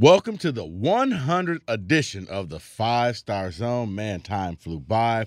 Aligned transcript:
Welcome 0.00 0.38
to 0.38 0.52
the 0.52 0.64
100th 0.64 1.62
edition 1.66 2.28
of 2.28 2.50
the 2.50 2.60
Five 2.60 3.16
Star 3.16 3.50
Zone. 3.50 3.96
Man, 3.96 4.20
time 4.20 4.54
flew 4.54 4.78
by. 4.78 5.26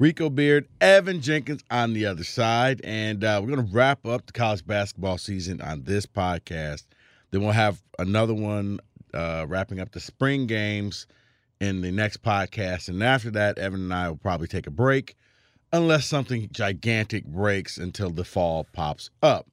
Rico 0.00 0.28
Beard, 0.28 0.66
Evan 0.80 1.20
Jenkins 1.20 1.62
on 1.70 1.92
the 1.92 2.06
other 2.06 2.24
side. 2.24 2.80
And 2.82 3.22
uh, 3.22 3.38
we're 3.40 3.54
going 3.54 3.64
to 3.64 3.72
wrap 3.72 4.04
up 4.04 4.26
the 4.26 4.32
college 4.32 4.66
basketball 4.66 5.18
season 5.18 5.60
on 5.60 5.84
this 5.84 6.04
podcast. 6.04 6.86
Then 7.30 7.42
we'll 7.42 7.52
have 7.52 7.80
another 8.00 8.34
one 8.34 8.80
uh, 9.14 9.46
wrapping 9.48 9.78
up 9.78 9.92
the 9.92 10.00
spring 10.00 10.48
games 10.48 11.06
in 11.60 11.80
the 11.80 11.92
next 11.92 12.20
podcast. 12.20 12.88
And 12.88 13.00
after 13.04 13.30
that, 13.30 13.56
Evan 13.56 13.82
and 13.82 13.94
I 13.94 14.08
will 14.08 14.16
probably 14.16 14.48
take 14.48 14.66
a 14.66 14.72
break 14.72 15.14
unless 15.72 16.06
something 16.06 16.48
gigantic 16.50 17.24
breaks 17.24 17.78
until 17.78 18.10
the 18.10 18.24
fall 18.24 18.66
pops 18.72 19.10
up. 19.22 19.46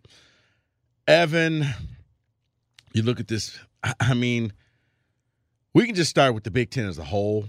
Evan, 1.07 1.67
you 2.93 3.03
look 3.03 3.19
at 3.19 3.27
this. 3.27 3.59
I 3.99 4.13
mean, 4.13 4.53
we 5.73 5.85
can 5.85 5.95
just 5.95 6.09
start 6.09 6.33
with 6.33 6.43
the 6.43 6.51
Big 6.51 6.69
Ten 6.69 6.85
as 6.85 6.97
a 6.97 7.03
whole. 7.03 7.45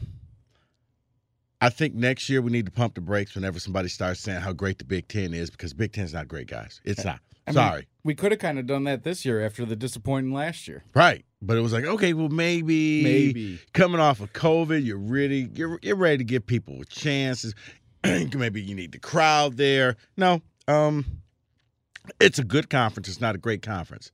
I 1.60 1.70
think 1.70 1.94
next 1.94 2.28
year 2.28 2.42
we 2.42 2.50
need 2.50 2.66
to 2.66 2.72
pump 2.72 2.94
the 2.94 3.00
brakes 3.00 3.34
whenever 3.34 3.58
somebody 3.58 3.88
starts 3.88 4.20
saying 4.20 4.40
how 4.40 4.52
great 4.52 4.78
the 4.78 4.84
Big 4.84 5.08
Ten 5.08 5.32
is 5.32 5.50
because 5.50 5.72
Big 5.72 5.92
Ten 5.92 6.04
is 6.04 6.12
not 6.12 6.28
great, 6.28 6.48
guys. 6.48 6.80
It's 6.84 7.04
not. 7.04 7.20
I 7.46 7.52
mean, 7.52 7.54
Sorry. 7.54 7.88
we 8.04 8.14
could 8.14 8.32
have 8.32 8.40
kind 8.40 8.58
of 8.58 8.66
done 8.66 8.84
that 8.84 9.04
this 9.04 9.24
year 9.24 9.40
after 9.44 9.64
the 9.64 9.76
disappointing 9.76 10.32
last 10.32 10.66
year. 10.66 10.82
Right. 10.94 11.24
But 11.40 11.56
it 11.56 11.60
was 11.60 11.72
like, 11.72 11.84
okay, 11.84 12.12
well, 12.12 12.28
maybe, 12.28 13.04
Maybe. 13.04 13.60
coming 13.72 14.00
off 14.00 14.20
of 14.20 14.32
COVID, 14.32 14.84
you're 14.84 14.96
really 14.98 15.48
you're, 15.54 15.78
you're 15.80 15.96
ready 15.96 16.18
to 16.18 16.24
give 16.24 16.44
people 16.44 16.82
chances. 16.88 17.54
maybe 18.04 18.60
you 18.60 18.74
need 18.74 18.92
the 18.92 18.98
crowd 18.98 19.56
there. 19.56 19.96
No, 20.16 20.42
um, 20.66 21.04
it's 22.20 22.38
a 22.38 22.44
good 22.44 22.68
conference. 22.68 23.08
It's 23.08 23.20
not 23.20 23.34
a 23.34 23.38
great 23.38 23.62
conference. 23.62 24.10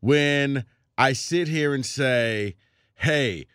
When 0.00 0.64
I 0.98 1.12
sit 1.12 1.46
here 1.46 1.74
and 1.74 1.86
say, 1.86 2.56
hey, 2.96 3.46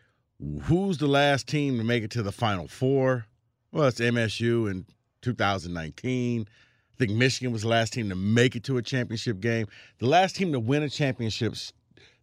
who's 0.63 0.97
the 0.97 1.07
last 1.07 1.45
team 1.45 1.77
to 1.77 1.83
make 1.83 2.01
it 2.03 2.11
to 2.11 2.23
the 2.23 2.31
Final 2.31 2.67
Four? 2.69 3.25
Well, 3.73 3.87
it's 3.87 3.99
MSU 3.99 4.71
in 4.71 4.85
2019. 5.21 6.47
I 6.47 6.95
think 6.97 7.11
Michigan 7.11 7.51
was 7.51 7.63
the 7.63 7.67
last 7.67 7.91
team 7.93 8.07
to 8.09 8.15
make 8.15 8.55
it 8.55 8.63
to 8.65 8.77
a 8.77 8.81
championship 8.81 9.39
game. 9.41 9.67
The 9.99 10.07
last 10.07 10.35
team 10.37 10.51
to 10.53 10.59
win 10.59 10.83
a 10.83 10.89
championship, 10.89 11.55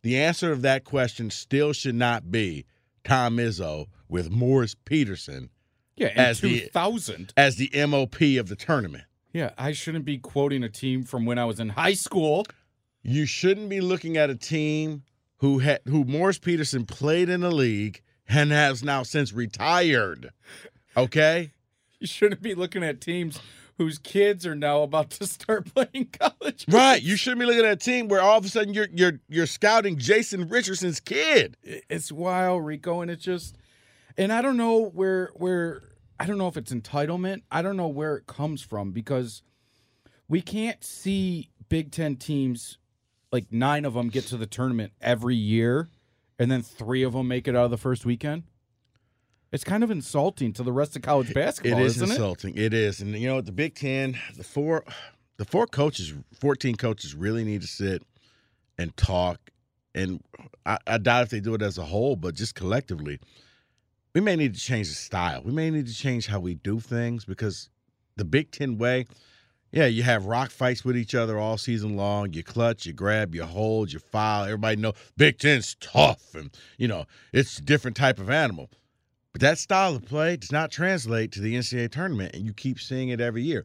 the 0.02 0.16
answer 0.16 0.52
of 0.52 0.62
that 0.62 0.84
question 0.84 1.28
still 1.30 1.72
should 1.74 1.96
not 1.96 2.30
be 2.30 2.64
Tom 3.04 3.36
Izzo 3.36 3.86
with 4.08 4.30
Morris 4.30 4.74
Peterson 4.86 5.50
Yeah, 5.96 6.08
in 6.12 6.18
As 6.18 6.40
the- 6.40 6.60
2000. 6.60 7.34
as 7.36 7.56
the 7.56 7.70
MOP 7.86 8.38
of 8.38 8.48
the 8.48 8.56
tournament. 8.56 9.04
Yeah, 9.34 9.50
I 9.58 9.72
shouldn't 9.72 10.04
be 10.06 10.16
quoting 10.18 10.62
a 10.64 10.68
team 10.70 11.04
from 11.04 11.26
when 11.26 11.38
I 11.38 11.44
was 11.44 11.60
in 11.60 11.68
high 11.70 11.92
school. 11.94 12.46
You 13.02 13.26
shouldn't 13.26 13.68
be 13.68 13.80
looking 13.80 14.16
at 14.16 14.30
a 14.30 14.34
team 14.34 15.02
who 15.40 15.58
had 15.58 15.80
who 15.86 16.04
Morris 16.04 16.38
Peterson 16.38 16.86
played 16.86 17.28
in 17.28 17.40
the 17.40 17.50
league 17.50 18.02
and 18.28 18.50
has 18.50 18.84
now 18.84 19.02
since 19.02 19.32
retired. 19.32 20.30
Okay? 20.96 21.52
You 21.98 22.06
shouldn't 22.06 22.42
be 22.42 22.54
looking 22.54 22.82
at 22.82 23.00
teams 23.00 23.40
whose 23.78 23.98
kids 23.98 24.46
are 24.46 24.54
now 24.54 24.82
about 24.82 25.10
to 25.10 25.26
start 25.26 25.72
playing 25.74 26.08
college. 26.18 26.66
Right. 26.68 27.02
You 27.02 27.16
shouldn't 27.16 27.40
be 27.40 27.46
looking 27.46 27.64
at 27.64 27.72
a 27.72 27.76
team 27.76 28.08
where 28.08 28.20
all 28.20 28.38
of 28.38 28.44
a 28.44 28.48
sudden 28.48 28.74
you're 28.74 28.88
you're 28.92 29.20
you're 29.28 29.46
scouting 29.46 29.96
Jason 29.98 30.48
Richardson's 30.48 31.00
kid. 31.00 31.56
It's 31.62 32.12
wild, 32.12 32.64
Rico, 32.64 33.00
and 33.00 33.10
it 33.10 33.18
just 33.20 33.56
and 34.16 34.32
I 34.32 34.42
don't 34.42 34.56
know 34.58 34.90
where 34.90 35.30
where 35.34 35.82
I 36.18 36.26
don't 36.26 36.36
know 36.36 36.48
if 36.48 36.58
it's 36.58 36.72
entitlement. 36.72 37.42
I 37.50 37.62
don't 37.62 37.78
know 37.78 37.88
where 37.88 38.16
it 38.16 38.26
comes 38.26 38.60
from 38.60 38.92
because 38.92 39.42
we 40.28 40.42
can't 40.42 40.84
see 40.84 41.48
Big 41.70 41.90
Ten 41.90 42.16
teams 42.16 42.76
like 43.32 43.46
nine 43.50 43.84
of 43.84 43.94
them 43.94 44.08
get 44.08 44.26
to 44.28 44.36
the 44.36 44.46
tournament 44.46 44.92
every 45.00 45.36
year, 45.36 45.88
and 46.38 46.50
then 46.50 46.62
three 46.62 47.02
of 47.02 47.12
them 47.12 47.28
make 47.28 47.46
it 47.48 47.56
out 47.56 47.64
of 47.64 47.70
the 47.70 47.76
first 47.78 48.04
weekend. 48.04 48.44
It's 49.52 49.64
kind 49.64 49.82
of 49.82 49.90
insulting 49.90 50.52
to 50.54 50.62
the 50.62 50.72
rest 50.72 50.94
of 50.94 51.02
college 51.02 51.34
basketball, 51.34 51.80
It 51.80 51.84
is 51.84 51.96
isn't 51.96 52.10
insulting. 52.10 52.56
it 52.56 52.72
is. 52.72 53.00
And 53.00 53.14
you 53.16 53.26
know, 53.28 53.40
the 53.40 53.52
Big 53.52 53.74
Ten, 53.74 54.16
the 54.36 54.44
four 54.44 54.84
the 55.38 55.44
four 55.44 55.66
coaches, 55.66 56.14
fourteen 56.38 56.76
coaches 56.76 57.14
really 57.14 57.44
need 57.44 57.62
to 57.62 57.66
sit 57.66 58.02
and 58.78 58.96
talk. 58.96 59.38
And 59.94 60.22
I, 60.64 60.78
I 60.86 60.98
doubt 60.98 61.24
if 61.24 61.30
they 61.30 61.40
do 61.40 61.54
it 61.54 61.62
as 61.62 61.78
a 61.78 61.84
whole, 61.84 62.14
but 62.14 62.34
just 62.36 62.54
collectively, 62.54 63.18
we 64.14 64.20
may 64.20 64.36
need 64.36 64.54
to 64.54 64.60
change 64.60 64.86
the 64.88 64.94
style. 64.94 65.42
We 65.44 65.50
may 65.52 65.68
need 65.70 65.88
to 65.88 65.94
change 65.94 66.28
how 66.28 66.38
we 66.38 66.54
do 66.54 66.78
things 66.78 67.24
because 67.24 67.70
the 68.16 68.24
Big 68.24 68.52
Ten 68.52 68.78
way, 68.78 69.06
yeah, 69.72 69.86
you 69.86 70.02
have 70.02 70.26
rock 70.26 70.50
fights 70.50 70.84
with 70.84 70.96
each 70.96 71.14
other 71.14 71.38
all 71.38 71.56
season 71.56 71.96
long. 71.96 72.32
You 72.32 72.42
clutch, 72.42 72.86
you 72.86 72.92
grab, 72.92 73.34
you 73.34 73.44
hold, 73.44 73.92
you 73.92 74.00
foul. 74.00 74.44
Everybody 74.44 74.76
know 74.76 74.94
Big 75.16 75.38
Ten's 75.38 75.76
tough, 75.76 76.34
and 76.34 76.50
you 76.76 76.88
know 76.88 77.06
it's 77.32 77.58
a 77.58 77.62
different 77.62 77.96
type 77.96 78.18
of 78.18 78.30
animal. 78.30 78.70
But 79.32 79.42
that 79.42 79.58
style 79.58 79.94
of 79.94 80.04
play 80.04 80.36
does 80.36 80.50
not 80.50 80.72
translate 80.72 81.30
to 81.32 81.40
the 81.40 81.54
NCAA 81.54 81.92
tournament, 81.92 82.34
and 82.34 82.44
you 82.44 82.52
keep 82.52 82.80
seeing 82.80 83.10
it 83.10 83.20
every 83.20 83.42
year. 83.42 83.64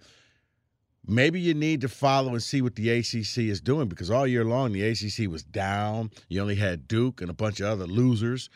Maybe 1.08 1.40
you 1.40 1.54
need 1.54 1.82
to 1.82 1.90
follow 1.90 2.32
and 2.32 2.42
see 2.42 2.62
what 2.62 2.76
the 2.76 2.90
ACC 2.90 3.38
is 3.38 3.62
doing 3.62 3.88
because 3.88 4.10
all 4.10 4.26
year 4.28 4.46
long 4.46 4.72
the 4.72 4.84
ACC 4.84 5.30
was 5.30 5.44
down. 5.44 6.12
You 6.30 6.42
only 6.42 6.56
had 6.56 6.88
Duke 6.88 7.22
and 7.22 7.30
a 7.30 7.34
bunch 7.34 7.60
of 7.60 7.68
other 7.68 7.88
losers, 7.88 8.50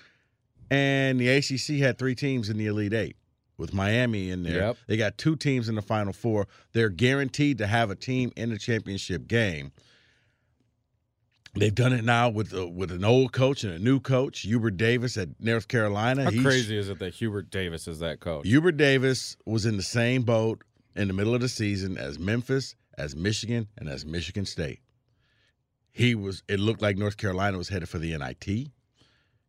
and 0.69 1.19
the 1.19 1.29
ACC 1.29 1.79
had 1.79 1.97
three 1.97 2.15
teams 2.15 2.49
in 2.49 2.57
the 2.57 2.67
Elite 2.67 2.93
Eight 2.93 3.17
with 3.59 3.73
Miami 3.73 4.31
in 4.31 4.41
there. 4.43 4.61
Yep. 4.61 4.77
They 4.87 4.97
got 4.97 5.17
two 5.17 5.35
teams 5.35 5.69
in 5.69 5.75
the 5.75 5.81
Final 5.81 6.13
Four. 6.13 6.47
They're 6.71 6.89
guaranteed 6.89 7.57
to 7.59 7.67
have 7.67 7.91
a 7.91 7.95
team 7.95 8.31
in 8.35 8.49
the 8.49 8.57
championship 8.57 9.27
game. 9.27 9.71
They've 11.55 11.73
done 11.73 11.93
it 11.93 12.03
now 12.03 12.29
with 12.29 12.53
uh, 12.53 12.67
with 12.67 12.91
an 12.91 13.03
old 13.03 13.33
coach 13.33 13.63
and 13.63 13.73
a 13.73 13.79
new 13.79 13.99
coach, 13.99 14.41
Hubert 14.41 14.77
Davis 14.77 15.17
at 15.17 15.29
North 15.39 15.67
Carolina. 15.67 16.23
How 16.25 16.31
He's- 16.31 16.43
crazy 16.43 16.77
is 16.77 16.89
it 16.89 16.99
that 16.99 17.13
Hubert 17.15 17.49
Davis 17.49 17.87
is 17.87 17.99
that 17.99 18.19
coach? 18.19 18.47
Hubert 18.47 18.77
Davis 18.77 19.35
was 19.45 19.65
in 19.65 19.75
the 19.75 19.83
same 19.83 20.21
boat 20.21 20.63
in 20.95 21.07
the 21.07 21.13
middle 21.13 21.35
of 21.35 21.41
the 21.41 21.49
season 21.49 21.97
as 21.97 22.17
Memphis, 22.17 22.75
as 22.97 23.15
Michigan, 23.15 23.67
and 23.77 23.89
as 23.89 24.05
Michigan 24.05 24.45
State. 24.45 24.79
He 25.91 26.15
was. 26.15 26.43
It 26.47 26.59
looked 26.59 26.81
like 26.81 26.97
North 26.97 27.17
Carolina 27.17 27.57
was 27.57 27.69
headed 27.69 27.89
for 27.89 27.97
the 27.97 28.15
NIT. 28.15 28.69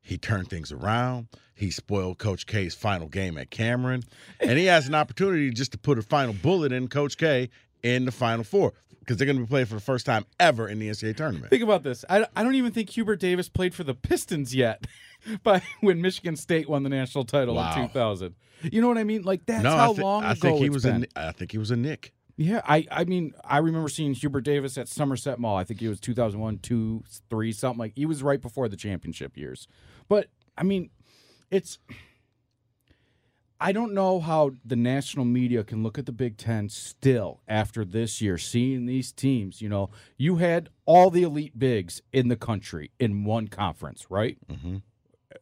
He 0.02 0.18
turned 0.18 0.48
things 0.48 0.72
around. 0.72 1.28
He 1.54 1.70
spoiled 1.70 2.18
Coach 2.18 2.46
K's 2.46 2.74
final 2.74 3.06
game 3.06 3.36
at 3.36 3.50
Cameron, 3.50 4.02
and 4.40 4.58
he 4.58 4.64
has 4.66 4.88
an 4.88 4.94
opportunity 4.94 5.50
just 5.50 5.72
to 5.72 5.78
put 5.78 5.98
a 5.98 6.02
final 6.02 6.32
bullet 6.32 6.72
in 6.72 6.88
Coach 6.88 7.18
K 7.18 7.50
in 7.82 8.06
the 8.06 8.12
Final 8.12 8.44
Four 8.44 8.72
because 9.00 9.16
they're 9.18 9.26
going 9.26 9.36
to 9.38 9.42
be 9.44 9.48
playing 9.48 9.66
for 9.66 9.74
the 9.74 9.80
first 9.80 10.06
time 10.06 10.24
ever 10.38 10.68
in 10.68 10.78
the 10.78 10.88
NCAA 10.88 11.16
tournament. 11.16 11.50
Think 11.50 11.62
about 11.62 11.82
this. 11.82 12.04
I, 12.08 12.26
I 12.34 12.42
don't 12.42 12.54
even 12.54 12.72
think 12.72 12.90
Hubert 12.90 13.20
Davis 13.20 13.48
played 13.48 13.74
for 13.74 13.84
the 13.84 13.94
Pistons 13.94 14.54
yet, 14.54 14.86
by 15.42 15.60
when 15.80 16.00
Michigan 16.00 16.36
State 16.36 16.68
won 16.68 16.82
the 16.82 16.88
national 16.90 17.24
title 17.24 17.54
Wow. 17.56 17.74
in 17.82 17.88
2000. 17.88 18.34
You 18.62 18.80
know 18.80 18.88
what 18.88 18.98
I 18.98 19.04
mean? 19.04 19.22
Like 19.22 19.44
that's 19.46 19.62
no, 19.62 19.70
how 19.70 19.92
I, 19.94 19.96
long 20.00 20.24
I 20.24 20.32
ago 20.32 20.40
think 20.40 20.58
he 20.60 20.64
it's 20.66 20.74
was 20.74 20.82
been. 20.84 21.06
a. 21.16 21.28
I 21.28 21.32
think 21.32 21.52
he 21.52 21.58
was 21.58 21.70
a 21.70 21.76
Knick. 21.76 22.12
Yeah, 22.40 22.62
I 22.66 22.86
I 22.90 23.04
mean 23.04 23.34
I 23.44 23.58
remember 23.58 23.90
seeing 23.90 24.14
Hubert 24.14 24.40
Davis 24.40 24.78
at 24.78 24.88
Somerset 24.88 25.38
Mall. 25.38 25.58
I 25.58 25.64
think 25.64 25.82
it 25.82 25.90
was 25.90 26.00
2001, 26.00 26.60
2, 26.60 27.04
3, 27.28 27.52
something 27.52 27.78
like. 27.78 27.92
He 27.94 28.06
was 28.06 28.22
right 28.22 28.40
before 28.40 28.66
the 28.66 28.78
championship 28.78 29.36
years. 29.36 29.68
But 30.08 30.28
I 30.56 30.62
mean, 30.62 30.88
it's 31.50 31.78
I 33.60 33.72
don't 33.72 33.92
know 33.92 34.20
how 34.20 34.52
the 34.64 34.74
national 34.74 35.26
media 35.26 35.62
can 35.62 35.82
look 35.82 35.98
at 35.98 36.06
the 36.06 36.12
Big 36.12 36.38
10 36.38 36.70
still 36.70 37.42
after 37.46 37.84
this 37.84 38.22
year 38.22 38.38
seeing 38.38 38.86
these 38.86 39.12
teams, 39.12 39.60
you 39.60 39.68
know, 39.68 39.90
you 40.16 40.36
had 40.36 40.70
all 40.86 41.10
the 41.10 41.24
elite 41.24 41.58
bigs 41.58 42.00
in 42.10 42.28
the 42.28 42.36
country 42.36 42.90
in 42.98 43.24
one 43.24 43.48
conference, 43.48 44.06
right? 44.08 44.38
Mm-hmm. 44.50 44.76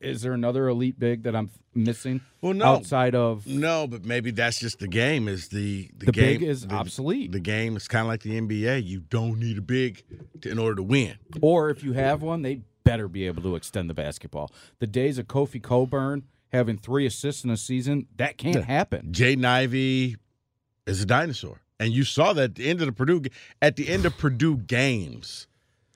Is 0.00 0.22
there 0.22 0.32
another 0.34 0.68
elite 0.68 0.98
big 0.98 1.22
that 1.22 1.34
I'm 1.34 1.50
missing 1.74 2.20
Well, 2.42 2.52
no, 2.54 2.64
outside 2.66 3.14
of 3.14 3.46
No, 3.46 3.86
but 3.86 4.04
maybe 4.04 4.30
that's 4.30 4.58
just 4.60 4.78
the 4.80 4.88
game. 4.88 5.28
Is 5.28 5.48
the 5.48 5.90
the, 5.96 6.06
the 6.06 6.12
game 6.12 6.38
big 6.40 6.42
is 6.48 6.66
the, 6.66 6.74
obsolete? 6.74 7.32
The 7.32 7.40
game 7.40 7.76
is 7.76 7.88
kind 7.88 8.02
of 8.02 8.08
like 8.08 8.22
the 8.22 8.38
NBA. 8.38 8.84
You 8.84 9.00
don't 9.00 9.38
need 9.38 9.58
a 9.58 9.62
big 9.62 10.04
to, 10.42 10.50
in 10.50 10.58
order 10.58 10.76
to 10.76 10.82
win. 10.82 11.16
Or 11.40 11.70
if 11.70 11.82
you 11.82 11.94
have 11.94 12.22
one, 12.22 12.42
they 12.42 12.60
better 12.84 13.08
be 13.08 13.26
able 13.26 13.42
to 13.42 13.56
extend 13.56 13.88
the 13.90 13.94
basketball. 13.94 14.50
The 14.78 14.86
days 14.86 15.18
of 15.18 15.26
Kofi 15.26 15.62
Cockburn 15.62 16.24
having 16.52 16.78
three 16.78 17.04
assists 17.06 17.44
in 17.44 17.50
a 17.50 17.56
season, 17.56 18.06
that 18.16 18.38
can't 18.38 18.56
Yeah. 18.56 18.62
happen. 18.64 19.12
Jay 19.12 19.36
Ivey 19.36 20.16
is 20.86 21.02
a 21.02 21.06
dinosaur, 21.06 21.60
and 21.78 21.92
you 21.92 22.04
saw 22.04 22.32
that 22.34 22.42
at 22.44 22.54
the 22.54 22.68
end 22.68 22.80
of 22.80 22.86
the 22.86 22.92
Purdue 22.92 23.22
at 23.60 23.76
the 23.76 23.88
end 23.88 24.06
of 24.06 24.16
Purdue 24.16 24.56
games. 24.56 25.46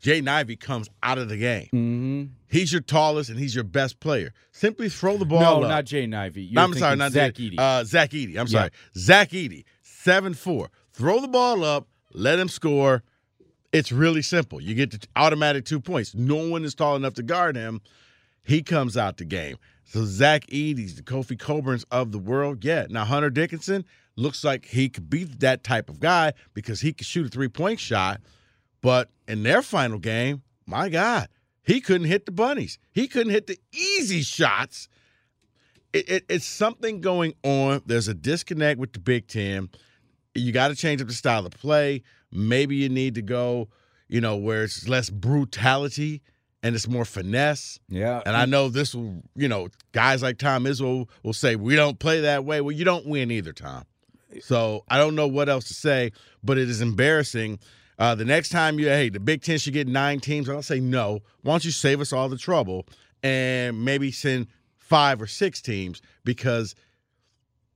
Jay 0.02 0.20
Ivey 0.26 0.56
comes 0.56 0.90
out 1.02 1.16
of 1.16 1.28
the 1.28 1.36
game. 1.36 1.68
Mm-hmm. 1.72 2.24
He's 2.48 2.72
your 2.72 2.82
tallest 2.82 3.30
and 3.30 3.38
he's 3.38 3.54
your 3.54 3.64
best 3.64 4.00
player. 4.00 4.34
Simply 4.50 4.88
throw 4.88 5.16
the 5.16 5.24
ball 5.24 5.40
No, 5.40 5.62
up. 5.62 5.68
not 5.70 5.84
Jay 5.86 6.06
Nivey. 6.06 6.52
No, 6.52 6.62
I'm 6.64 6.74
sorry, 6.74 6.96
not 6.96 7.12
Zach 7.12 7.34
Edey. 7.34 7.54
Uh, 7.58 7.84
Zach 7.84 8.10
Edey. 8.10 8.30
I'm 8.36 8.46
Yeah. 8.48 8.58
sorry, 8.58 8.70
Zach 8.98 9.30
Edey. 9.30 9.64
Seven 9.80 10.34
four. 10.34 10.70
Throw 10.92 11.20
the 11.20 11.28
ball 11.28 11.64
up. 11.64 11.86
Let 12.12 12.38
him 12.38 12.48
score. 12.48 13.02
It's 13.72 13.90
really 13.92 14.20
simple. 14.22 14.60
You 14.60 14.74
get 14.74 14.90
the 14.90 15.00
automatic 15.16 15.64
two 15.64 15.80
points. 15.80 16.14
No 16.14 16.48
one 16.48 16.64
is 16.64 16.74
tall 16.74 16.96
enough 16.96 17.14
to 17.14 17.22
guard 17.22 17.56
him. 17.56 17.80
He 18.42 18.62
comes 18.62 18.96
out 18.96 19.16
the 19.16 19.24
game. 19.24 19.56
So 19.84 20.04
Zach 20.04 20.44
Edey's 20.48 20.96
the 20.96 21.02
Kofi 21.02 21.38
Cockburns 21.38 21.84
of 21.92 22.10
the 22.12 22.18
world. 22.18 22.64
Yeah. 22.64 22.86
Now 22.90 23.04
Hunter 23.04 23.30
Dickinson 23.30 23.84
looks 24.16 24.42
like 24.44 24.66
he 24.66 24.88
could 24.88 25.08
be 25.08 25.24
that 25.24 25.62
type 25.64 25.88
of 25.88 26.00
guy 26.00 26.32
because 26.54 26.80
he 26.80 26.92
could 26.92 27.06
shoot 27.06 27.26
a 27.26 27.28
three 27.28 27.48
point 27.48 27.78
shot. 27.78 28.20
But 28.82 29.08
in 29.28 29.42
their 29.42 29.62
final 29.62 29.98
game, 29.98 30.42
my 30.66 30.88
God, 30.88 31.28
He 31.62 31.80
couldn't 31.80 32.08
hit 32.08 32.26
the 32.26 32.32
bunnies. 32.32 32.78
He 32.90 33.06
couldn't 33.06 33.32
hit 33.32 33.46
the 33.46 33.58
easy 33.72 34.22
shots. 34.22 34.88
It, 35.92 36.08
it, 36.08 36.24
it's 36.28 36.44
something 36.44 37.00
going 37.00 37.34
on. 37.44 37.82
There's 37.86 38.08
a 38.08 38.14
disconnect 38.14 38.80
with 38.80 38.92
the 38.92 38.98
Big 38.98 39.28
Ten. 39.28 39.68
You 40.34 40.50
got 40.52 40.68
to 40.68 40.74
change 40.74 41.00
up 41.00 41.08
the 41.08 41.14
style 41.14 41.46
of 41.46 41.52
play. 41.52 42.02
Maybe 42.32 42.76
you 42.76 42.88
need 42.88 43.14
to 43.14 43.22
go, 43.22 43.68
you 44.08 44.20
know, 44.20 44.36
where 44.36 44.64
it's 44.64 44.88
less 44.88 45.10
brutality 45.10 46.22
and 46.62 46.74
it's 46.74 46.88
more 46.88 47.04
finesse. 47.04 47.78
Yeah. 47.88 48.22
And 48.24 48.36
I 48.36 48.46
know 48.46 48.68
this 48.68 48.94
will, 48.94 49.22
you 49.36 49.48
know, 49.48 49.68
guys 49.92 50.22
like 50.22 50.38
Tom 50.38 50.64
Izzo 50.64 51.08
will 51.22 51.32
say, 51.32 51.56
we 51.56 51.76
don't 51.76 51.98
play 51.98 52.20
that 52.22 52.44
way. 52.44 52.60
Well, 52.60 52.72
you 52.72 52.84
don't 52.84 53.06
win 53.06 53.30
either, 53.30 53.52
Tom. 53.52 53.84
So 54.40 54.84
I 54.88 54.96
don't 54.96 55.14
know 55.14 55.26
what 55.26 55.50
else 55.50 55.64
to 55.66 55.74
say, 55.74 56.12
but 56.42 56.56
it 56.56 56.70
is 56.70 56.80
embarrassing. 56.80 57.58
Uh, 58.02 58.16
the 58.16 58.24
next 58.24 58.48
time 58.48 58.80
you, 58.80 58.88
hey, 58.88 59.08
the 59.08 59.20
Big 59.20 59.42
Ten 59.42 59.58
should 59.58 59.74
get 59.74 59.86
nine 59.86 60.18
teams, 60.18 60.48
I'll 60.48 60.60
say 60.60 60.80
no. 60.80 61.20
Why 61.42 61.52
don't 61.52 61.64
you 61.64 61.70
save 61.70 62.00
us 62.00 62.12
all 62.12 62.28
the 62.28 62.36
trouble 62.36 62.84
and 63.22 63.84
maybe 63.84 64.10
send 64.10 64.48
five 64.76 65.22
or 65.22 65.28
six 65.28 65.62
teams? 65.62 66.02
Because, 66.24 66.74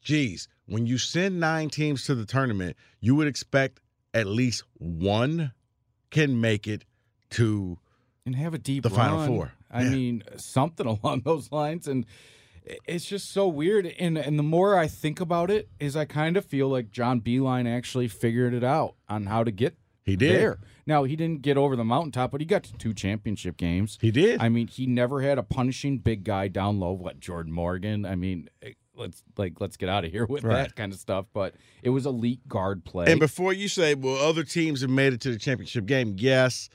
geez, 0.02 0.48
when 0.66 0.84
you 0.84 0.98
send 0.98 1.38
nine 1.38 1.70
teams 1.70 2.06
to 2.06 2.16
the 2.16 2.24
tournament, 2.26 2.76
you 2.98 3.14
would 3.14 3.28
expect 3.28 3.78
at 4.14 4.26
least 4.26 4.64
one 4.78 5.52
can 6.10 6.40
make 6.40 6.66
it 6.66 6.84
to 7.30 7.78
and 8.24 8.34
have 8.34 8.52
a 8.52 8.58
deep 8.58 8.82
the 8.82 8.90
Final. 8.90 9.24
Four. 9.24 9.52
I 9.70 9.84
Yeah. 9.84 9.90
mean, 9.90 10.22
something 10.38 10.86
along 11.04 11.20
those 11.20 11.52
lines, 11.52 11.86
and 11.86 12.04
it's 12.84 13.04
just 13.04 13.30
so 13.30 13.46
weird. 13.46 13.86
And 13.86 14.18
and 14.18 14.36
the 14.36 14.42
more 14.42 14.76
I 14.76 14.88
think 14.88 15.20
about 15.20 15.52
it, 15.52 15.68
is 15.78 15.94
I 15.94 16.04
kind 16.04 16.36
of 16.36 16.44
feel 16.44 16.68
like 16.68 16.90
John 16.90 17.20
Beilein 17.20 17.72
actually 17.72 18.08
figured 18.08 18.54
it 18.54 18.64
out 18.64 18.96
on 19.08 19.26
how 19.26 19.44
to 19.44 19.52
get 19.52 19.76
He 20.06 20.16
did. 20.16 20.40
there. 20.40 20.58
Now 20.86 21.02
he 21.04 21.16
didn't 21.16 21.42
get 21.42 21.56
over 21.58 21.76
the 21.76 21.84
mountaintop, 21.84 22.30
but 22.30 22.40
he 22.40 22.46
got 22.46 22.62
to 22.62 22.72
two 22.74 22.94
championship 22.94 23.56
games. 23.56 23.98
He 24.00 24.10
did. 24.12 24.40
I 24.40 24.48
mean, 24.48 24.68
he 24.68 24.86
never 24.86 25.20
had 25.20 25.36
a 25.36 25.42
punishing 25.42 25.98
big 25.98 26.22
guy 26.24 26.46
down 26.48 26.78
low. 26.80 26.92
What 26.92 27.18
Jordan 27.20 27.52
Morgan? 27.52 28.06
I 28.06 28.14
mean, 28.14 28.48
eh, 28.62 28.70
let's 28.96 29.24
like 29.36 29.60
let's 29.60 29.76
get 29.76 29.88
out 29.88 30.04
of 30.04 30.12
here 30.12 30.24
with 30.24 30.44
Right. 30.44 30.54
that 30.62 30.76
kind 30.76 30.92
of 30.92 30.98
stuff. 31.00 31.26
But 31.34 31.54
it 31.82 31.90
was 31.90 32.06
elite 32.06 32.46
guard 32.48 32.84
play. 32.84 33.06
And 33.10 33.18
before 33.18 33.52
you 33.52 33.66
say, 33.68 33.94
well, 33.94 34.16
other 34.16 34.44
teams 34.44 34.80
have 34.82 34.90
made 34.90 35.12
it 35.12 35.20
to 35.22 35.30
the 35.32 35.38
championship 35.38 35.86
game, 35.86 36.14
yes, 36.18 36.70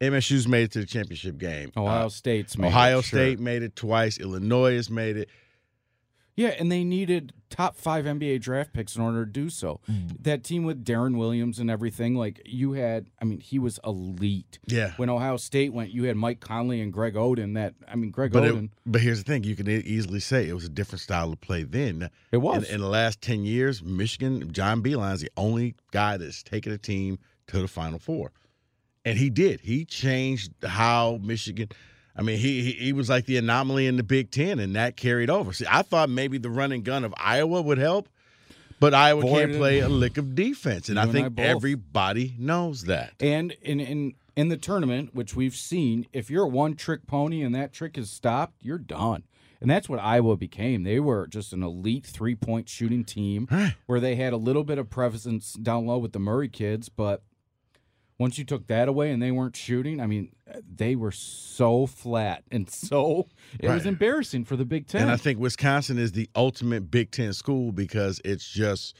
MSU's 0.00 0.46
made 0.46 0.62
it 0.64 0.72
to 0.72 0.80
the 0.80 0.86
championship 0.86 1.36
game. 1.38 1.72
Ohio 1.76 2.06
Uh, 2.06 2.08
State's 2.08 2.56
made 2.56 2.68
it, 2.68 2.70
Ohio 2.70 3.00
sure. 3.00 3.18
State 3.18 3.40
made 3.40 3.62
it 3.64 3.74
twice. 3.74 4.18
Illinois 4.18 4.74
has 4.76 4.90
made 4.90 5.16
it. 5.16 5.28
Yeah, 6.36 6.48
and 6.48 6.70
they 6.70 6.84
needed 6.84 7.32
top 7.48 7.76
five 7.76 8.04
NBA 8.04 8.42
draft 8.42 8.74
picks 8.74 8.94
in 8.94 9.00
order 9.00 9.24
to 9.24 9.30
do 9.30 9.48
so. 9.48 9.80
Mm. 9.90 10.22
That 10.22 10.44
team 10.44 10.64
with 10.64 10.84
Deron 10.84 11.16
Williams 11.16 11.58
and 11.58 11.70
everything, 11.70 12.14
like 12.14 12.42
you 12.44 12.72
had, 12.72 13.06
I 13.22 13.24
mean, 13.24 13.40
he 13.40 13.58
was 13.58 13.80
elite. 13.84 14.58
Yeah. 14.66 14.92
When 14.98 15.08
Ohio 15.08 15.38
State 15.38 15.72
went, 15.72 15.92
you 15.92 16.04
had 16.04 16.16
Mike 16.16 16.40
Conley 16.40 16.82
and 16.82 16.92
Greg 16.92 17.14
Oden. 17.14 17.54
That 17.54 17.74
I 17.88 17.96
mean, 17.96 18.10
Greg 18.10 18.32
But, 18.32 18.42
Oden. 18.42 18.64
it, 18.64 18.70
but 18.84 19.00
here's 19.00 19.24
the 19.24 19.32
thing: 19.32 19.44
you 19.44 19.56
can 19.56 19.66
easily 19.68 20.20
say 20.20 20.46
it 20.46 20.52
was 20.52 20.64
a 20.66 20.68
different 20.68 21.00
style 21.00 21.32
of 21.32 21.40
play 21.40 21.62
then. 21.62 22.10
It 22.32 22.38
was. 22.38 22.68
In, 22.68 22.74
in 22.76 22.80
the 22.82 22.88
last 22.88 23.22
ten 23.22 23.44
years, 23.44 23.82
Michigan, 23.82 24.52
John 24.52 24.82
Beilein 24.82 25.14
is 25.14 25.22
the 25.22 25.30
only 25.38 25.74
guy 25.90 26.18
that's 26.18 26.42
taken 26.42 26.70
a 26.72 26.78
team 26.78 27.18
to 27.46 27.60
the 27.62 27.68
Final 27.68 27.98
Four, 27.98 28.32
and 29.06 29.16
he 29.16 29.30
did. 29.30 29.60
He 29.62 29.86
changed 29.86 30.52
how 30.62 31.18
Michigan. 31.22 31.68
I 32.16 32.22
mean, 32.22 32.38
he, 32.38 32.62
he 32.62 32.72
he 32.72 32.92
was 32.92 33.08
like 33.08 33.26
the 33.26 33.36
anomaly 33.36 33.86
in 33.86 33.96
the 33.96 34.02
Big 34.02 34.30
Ten, 34.30 34.58
and 34.58 34.74
that 34.74 34.96
carried 34.96 35.28
over. 35.28 35.52
See, 35.52 35.66
I 35.68 35.82
thought 35.82 36.08
maybe 36.08 36.38
the 36.38 36.50
running 36.50 36.82
gun 36.82 37.04
of 37.04 37.14
Iowa 37.18 37.60
would 37.60 37.78
help, 37.78 38.08
but 38.80 38.94
Iowa 38.94 39.22
Boy, 39.22 39.38
can't 39.38 39.56
play 39.56 39.80
a 39.80 39.88
lick 39.88 40.16
of 40.16 40.34
defense, 40.34 40.88
and 40.88 40.98
I 40.98 41.02
and 41.02 41.10
I 41.10 41.12
think 41.12 41.38
everybody 41.38 42.34
knows 42.38 42.84
that. 42.84 43.12
And 43.20 43.52
in 43.62 43.80
in 43.80 44.14
in 44.34 44.48
the 44.48 44.56
tournament, 44.56 45.14
which 45.14 45.34
we've 45.36 45.54
seen, 45.54 46.06
if 46.12 46.30
you're 46.30 46.44
a 46.44 46.48
one 46.48 46.74
trick 46.74 47.06
pony 47.06 47.42
and 47.42 47.54
that 47.54 47.72
trick 47.72 47.98
is 47.98 48.10
stopped, 48.10 48.54
you're 48.60 48.78
done. 48.78 49.24
And 49.60 49.70
that's 49.70 49.88
what 49.88 49.98
Iowa 49.98 50.36
became. 50.36 50.82
They 50.82 51.00
were 51.00 51.26
just 51.26 51.54
an 51.54 51.62
elite 51.62 52.04
three 52.06 52.34
point 52.34 52.68
shooting 52.68 53.04
team 53.04 53.46
where 53.86 54.00
they 54.00 54.14
had 54.16 54.34
a 54.34 54.36
little 54.36 54.64
bit 54.64 54.78
of 54.78 54.90
presence 54.90 55.54
down 55.54 55.86
low 55.86 55.96
with 55.98 56.12
the 56.12 56.18
Murray 56.18 56.48
kids, 56.48 56.90
but 56.90 57.22
once 58.18 58.38
you 58.38 58.44
took 58.44 58.66
that 58.68 58.88
away 58.88 59.10
and 59.10 59.22
they 59.22 59.30
weren't 59.30 59.56
shooting, 59.56 60.00
I 60.00 60.06
mean, 60.06 60.32
they 60.74 60.96
were 60.96 61.12
so 61.12 61.86
flat 61.86 62.44
and 62.50 62.68
so 62.70 63.28
it 63.60 63.68
was 63.68 63.84
embarrassing 63.86 64.44
for 64.44 64.56
the 64.56 64.64
Big 64.64 64.86
Ten. 64.86 65.02
And 65.02 65.10
I 65.10 65.16
think 65.16 65.38
Wisconsin 65.38 65.98
is 65.98 66.12
the 66.12 66.28
ultimate 66.34 66.90
Big 66.90 67.10
Ten 67.10 67.32
school 67.32 67.72
because 67.72 68.20
it's 68.24 68.48
just 68.48 68.96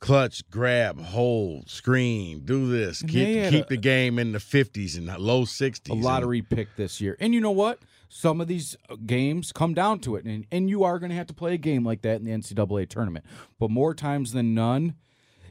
clutch, 0.00 0.48
grab, 0.50 1.00
hold, 1.00 1.68
screen, 1.68 2.40
do 2.44 2.68
this, 2.70 3.00
And 3.02 3.10
keep 3.10 3.50
keep 3.50 3.64
a- 3.66 3.68
the 3.68 3.76
game 3.76 4.18
in 4.18 4.32
the 4.32 4.40
fifties 4.40 4.96
and 4.96 5.06
low 5.18 5.44
sixties. 5.44 5.92
a 5.92 5.96
lottery 5.98 6.42
pick 6.42 6.68
this 6.76 7.00
year. 7.00 7.16
And 7.20 7.34
you 7.34 7.40
know 7.40 7.50
what? 7.50 7.80
Some 8.10 8.40
of 8.40 8.48
these 8.48 8.74
uh, 8.88 8.96
games 9.04 9.52
come 9.52 9.74
down 9.74 9.98
to 10.00 10.16
it, 10.16 10.24
and, 10.24 10.46
and 10.50 10.70
you 10.70 10.82
are 10.82 10.98
going 10.98 11.10
to 11.10 11.16
have 11.16 11.26
to 11.26 11.34
play 11.34 11.52
a 11.52 11.58
game 11.58 11.84
like 11.84 12.00
that 12.02 12.16
in 12.20 12.24
the 12.24 12.30
NCAA 12.30 12.88
tournament. 12.88 13.26
But 13.58 13.70
more 13.70 13.92
times 13.94 14.32
than 14.32 14.54
none, 14.54 14.94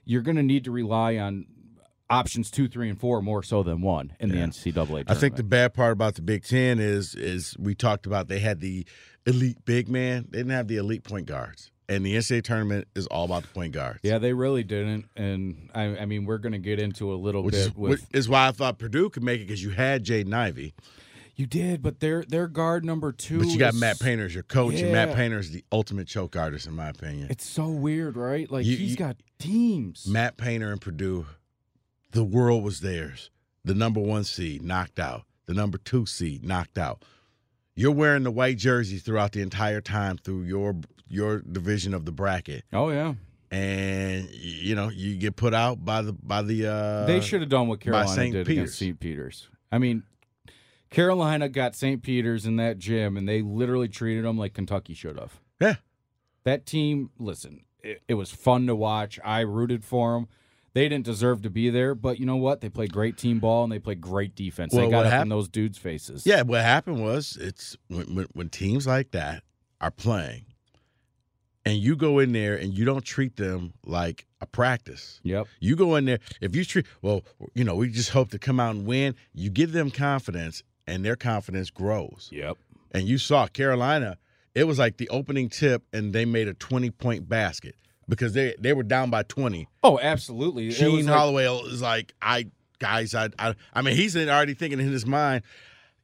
you're 0.05 0.23
going 0.23 0.37
to 0.37 0.43
need 0.43 0.63
to 0.63 0.71
rely 0.71 1.17
on 1.17 1.45
options 2.09 2.49
two, 2.51 2.67
three, 2.67 2.89
and 2.89 2.99
four 2.99 3.21
more 3.21 3.43
so 3.43 3.63
than 3.63 3.81
one 3.81 4.13
in 4.19 4.29
the 4.29 4.35
NCAA 4.35 4.73
tournament. 4.73 5.11
I 5.11 5.15
think 5.15 5.35
the 5.35 5.43
bad 5.43 5.73
part 5.73 5.93
about 5.93 6.15
the 6.15 6.21
Big 6.21 6.43
Ten 6.45 6.79
is 6.79 7.15
is 7.15 7.55
we 7.59 7.75
talked 7.75 8.05
about 8.05 8.27
they 8.27 8.39
had 8.39 8.59
the 8.59 8.85
elite 9.25 9.63
big 9.65 9.89
man, 9.89 10.27
they 10.29 10.39
didn't 10.39 10.51
have 10.53 10.67
the 10.67 10.77
elite 10.77 11.03
point 11.03 11.25
guards. 11.25 11.71
And 11.89 12.05
the 12.05 12.15
NCAA 12.15 12.43
tournament 12.43 12.87
is 12.95 13.07
all 13.07 13.23
about 13.23 13.43
the 13.43 13.47
point 13.49 13.71
guards. 13.71 13.99
yeah, 14.03 14.17
they 14.17 14.33
really 14.33 14.63
didn't, 14.63 15.05
and 15.15 15.69
I, 15.73 15.83
I 15.99 16.05
mean 16.05 16.25
we're 16.25 16.37
going 16.37 16.51
to 16.51 16.57
get 16.59 16.79
into 16.79 17.13
a 17.13 17.15
little 17.15 17.43
Which 17.43 17.53
bit 17.53 17.61
is, 17.67 17.75
with 17.75 17.89
which 17.91 18.01
is 18.13 18.27
why 18.27 18.47
I 18.47 18.51
thought 18.51 18.77
Purdue 18.77 19.09
could 19.09 19.23
make 19.23 19.39
it 19.39 19.45
because 19.45 19.63
you 19.63 19.69
had 19.69 20.03
Jaden 20.05 20.33
Ivey, 20.33 20.73
you 21.37 21.45
did, 21.45 21.81
but 21.81 22.01
their 22.01 22.23
their 22.27 22.47
guard 22.49 22.83
number 22.83 23.13
two, 23.13 23.37
but 23.39 23.47
you 23.47 23.57
got 23.57 23.73
is- 23.73 23.79
Matt 23.79 23.99
Painter 24.01 24.25
as 24.25 24.33
your 24.33 24.43
coach, 24.43 24.75
and 24.81 24.91
Matt 24.91 25.09
Yeah. 25.09 25.15
Painter 25.15 25.39
is 25.39 25.51
the 25.51 25.63
ultimate 25.71 26.07
choke 26.07 26.35
artist 26.35 26.67
in 26.67 26.73
my 26.75 26.89
opinion. 26.89 27.27
It's 27.29 27.45
so 27.45 27.69
weird, 27.69 28.17
right? 28.17 28.51
Like 28.51 28.65
You- 28.65 28.75
he's 28.75 28.91
you- 28.91 28.97
got 28.97 29.15
teams. 29.39 30.05
Matt 30.07 30.35
Painter 30.35 30.73
and 30.73 30.81
Purdue, 30.81 31.25
the 32.11 32.23
world 32.23 32.63
was 32.63 32.81
theirs. 32.81 33.29
The 33.63 33.73
number 33.73 33.99
one 33.99 34.23
seed 34.23 34.61
knocked 34.61 34.99
out. 34.99 35.23
The 35.45 35.53
number 35.53 35.77
two 35.77 36.05
seed 36.05 36.43
knocked 36.43 36.77
out. 36.77 37.03
You're 37.75 37.91
wearing 37.91 38.23
the 38.23 38.31
white 38.31 38.57
jerseys 38.57 39.03
throughout 39.03 39.33
the 39.33 39.41
entire 39.41 39.81
time 39.81 40.17
through 40.17 40.43
your 40.43 40.75
your 41.09 41.39
division 41.39 41.93
of 41.93 42.05
the 42.05 42.11
bracket, 42.11 42.65
oh 42.73 42.89
yeah, 42.89 43.13
and 43.51 44.27
you 44.31 44.75
know 44.75 44.89
you 44.89 45.15
get 45.15 45.35
put 45.35 45.53
out 45.53 45.85
by 45.85 46.01
the 46.01 46.13
by 46.13 46.41
the. 46.41 46.67
Uh, 46.67 47.05
they 47.05 47.21
should 47.21 47.41
have 47.41 47.49
done 47.49 47.67
what 47.67 47.79
Carolina 47.79 48.31
did 48.31 48.45
Peter's. 48.45 48.57
against 48.57 48.79
St. 48.79 48.99
Peter's. 48.99 49.49
I 49.71 49.77
mean, 49.77 50.03
Carolina 50.89 51.49
got 51.49 51.75
St. 51.75 52.01
Peter's 52.01 52.45
in 52.45 52.55
that 52.57 52.77
gym, 52.77 53.17
and 53.17 53.27
they 53.27 53.41
literally 53.41 53.87
treated 53.87 54.25
them 54.25 54.37
like 54.37 54.53
Kentucky 54.53 54.93
should 54.93 55.17
have. 55.19 55.39
Yeah. 55.59 55.75
That 56.43 56.65
team, 56.65 57.11
listen, 57.19 57.65
it, 57.83 58.01
it 58.07 58.13
was 58.13 58.31
fun 58.31 58.67
to 58.67 58.75
watch. 58.75 59.19
I 59.23 59.41
rooted 59.41 59.83
for 59.83 60.13
them. 60.13 60.27
They 60.77 60.87
didn't 60.87 61.05
deserve 61.05 61.41
to 61.41 61.49
be 61.49 61.71
there, 61.71 61.95
but 61.95 62.19
you 62.19 62.27
know 62.27 62.35
what? 62.35 62.61
They 62.61 62.69
played 62.69 62.93
great 62.93 63.17
team 63.17 63.39
ball 63.39 63.63
and 63.63 63.73
they 63.73 63.79
played 63.79 63.99
great 63.99 64.35
defense. 64.35 64.75
Well, 64.75 64.85
they 64.85 64.91
got 64.91 65.07
up 65.07 65.23
in 65.23 65.29
those 65.29 65.49
dudes' 65.49 65.79
faces. 65.79 66.23
Yeah, 66.23 66.43
what 66.43 66.61
happened 66.61 67.01
was 67.01 67.35
it's 67.41 67.75
when, 67.87 68.13
when 68.13 68.27
when 68.33 68.49
teams 68.49 68.85
like 68.85 69.09
that 69.09 69.41
are 69.81 69.89
playing, 69.89 70.45
and 71.65 71.77
you 71.77 71.95
go 71.95 72.19
in 72.19 72.31
there 72.31 72.55
and 72.55 72.77
you 72.77 72.85
don't 72.85 73.03
treat 73.03 73.37
them 73.37 73.73
like 73.87 74.27
a 74.39 74.45
practice. 74.45 75.19
Yep. 75.23 75.47
You 75.59 75.75
go 75.75 75.95
in 75.95 76.05
there, 76.05 76.19
if 76.41 76.55
you 76.55 76.63
treat, 76.63 76.85
well, 77.01 77.23
you 77.55 77.63
know, 77.63 77.73
we 77.73 77.89
just 77.89 78.11
hope 78.11 78.29
to 78.29 78.37
come 78.37 78.59
out 78.59 78.75
and 78.75 78.85
win. 78.85 79.15
You 79.33 79.49
give 79.49 79.71
them 79.71 79.89
confidence, 79.89 80.61
and 80.85 81.03
their 81.03 81.15
confidence 81.15 81.71
grows. 81.71 82.29
Yep. 82.31 82.55
And 82.91 83.07
you 83.07 83.17
saw 83.17 83.47
Carolina, 83.47 84.19
it 84.53 84.65
was 84.65 84.77
like 84.77 84.97
the 84.97 85.09
opening 85.09 85.49
tip, 85.49 85.81
and 85.91 86.13
they 86.13 86.25
made 86.25 86.47
a 86.47 86.53
20 86.53 86.91
point 86.91 87.27
basket 87.27 87.73
because 88.09 88.33
they, 88.33 88.55
they 88.59 88.73
were 88.73 88.83
down 88.83 89.09
by 89.09 89.23
20. 89.23 89.67
Oh, 89.83 89.99
absolutely. 89.99 90.71
Sheen 90.71 91.05
like- 91.05 91.15
Holloway 91.15 91.45
is 91.67 91.81
like, 91.81 92.13
I, 92.21 92.47
guys, 92.79 93.13
I, 93.15 93.29
I, 93.39 93.55
I 93.73 93.81
mean, 93.81 93.95
he's 93.95 94.15
already 94.15 94.53
thinking 94.53 94.79
in 94.79 94.87
his 94.91 95.05
mind, 95.05 95.43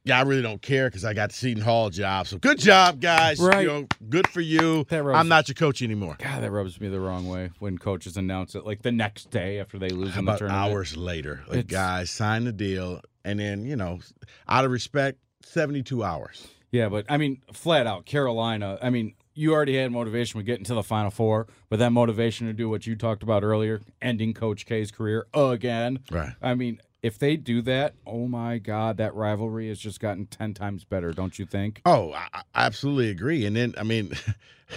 yeah, 0.06 0.18
I 0.18 0.22
really 0.22 0.42
don't 0.42 0.60
care 0.60 0.86
because 0.90 1.02
I 1.02 1.14
got 1.14 1.30
the 1.30 1.34
Seton 1.34 1.62
Hall 1.62 1.88
job. 1.88 2.26
So 2.26 2.36
good 2.36 2.58
job, 2.58 3.00
guys. 3.00 3.40
Right. 3.40 3.62
You 3.62 3.66
know, 3.68 3.86
good 4.10 4.28
for 4.28 4.42
you. 4.42 4.84
I'm 4.90 5.28
not 5.28 5.48
your 5.48 5.54
coach 5.54 5.80
anymore. 5.80 6.16
God, 6.18 6.42
that 6.42 6.50
rubs 6.50 6.78
me 6.78 6.88
the 6.90 7.00
wrong 7.00 7.26
way 7.26 7.50
when 7.58 7.78
coaches 7.78 8.18
announce 8.18 8.54
it 8.54 8.66
like 8.66 8.82
the 8.82 8.92
next 8.92 9.30
day 9.30 9.58
after 9.60 9.78
they 9.78 9.88
lose 9.88 10.10
How 10.12 10.18
in 10.18 10.24
the 10.26 10.30
about 10.32 10.38
tournament. 10.40 10.62
hours 10.72 10.94
later? 10.94 11.40
Like, 11.48 11.60
It's- 11.60 11.72
guys, 11.72 12.10
sign 12.10 12.44
the 12.44 12.52
deal, 12.52 13.00
and 13.24 13.40
then 13.40 13.64
you 13.64 13.76
know, 13.76 14.00
out 14.46 14.66
of 14.66 14.70
respect, 14.72 15.20
seventy-two 15.42 16.04
hours. 16.04 16.48
Yeah, 16.70 16.90
but 16.90 17.06
I 17.08 17.16
mean, 17.16 17.40
flat 17.54 17.86
out, 17.86 18.04
Carolina. 18.04 18.78
I 18.82 18.90
mean, 18.90 19.14
you 19.34 19.52
already 19.52 19.76
had 19.76 19.90
motivation 19.92 20.38
with 20.38 20.46
getting 20.46 20.64
to 20.64 20.74
the 20.74 20.82
Final 20.82 21.10
Four, 21.10 21.46
but 21.68 21.78
that 21.78 21.90
motivation 21.90 22.46
to 22.46 22.52
do 22.52 22.68
what 22.68 22.86
you 22.86 22.96
talked 22.96 23.22
about 23.22 23.42
earlier, 23.42 23.80
ending 24.00 24.32
Coach 24.34 24.64
K's 24.66 24.90
career 24.90 25.26
again. 25.34 25.98
Right. 26.10 26.32
I 26.40 26.54
mean, 26.54 26.80
if 27.02 27.18
they 27.18 27.36
do 27.36 27.60
that, 27.62 27.94
oh 28.06 28.26
my 28.26 28.58
God, 28.58 28.96
that 28.96 29.14
rivalry 29.14 29.68
has 29.68 29.78
just 29.78 30.00
gotten 30.00 30.26
ten 30.26 30.54
times 30.54 30.84
better, 30.84 31.12
don't 31.12 31.38
you 31.38 31.46
think? 31.46 31.82
Oh, 31.84 32.12
I, 32.12 32.28
I 32.32 32.42
absolutely 32.54 33.10
agree. 33.10 33.44
And 33.44 33.56
then, 33.56 33.74
I 33.76 33.82
mean, 33.82 34.12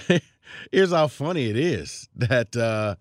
here's 0.72 0.92
how 0.92 1.08
funny 1.08 1.50
it 1.50 1.58
is 1.58 2.10
that 2.16 2.56
uh, 2.56 2.96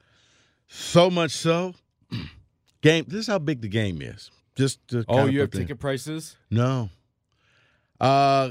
so 0.68 1.10
much 1.10 1.32
so, 1.32 1.74
game. 2.82 3.04
This 3.08 3.20
is 3.20 3.26
how 3.26 3.38
big 3.38 3.62
the 3.62 3.68
game 3.68 4.02
is. 4.02 4.30
Just 4.54 4.78
Oh, 5.08 5.26
you 5.26 5.40
have 5.40 5.50
ticket 5.50 5.78
prices? 5.78 6.36
No, 6.50 6.88
Uh, 8.00 8.50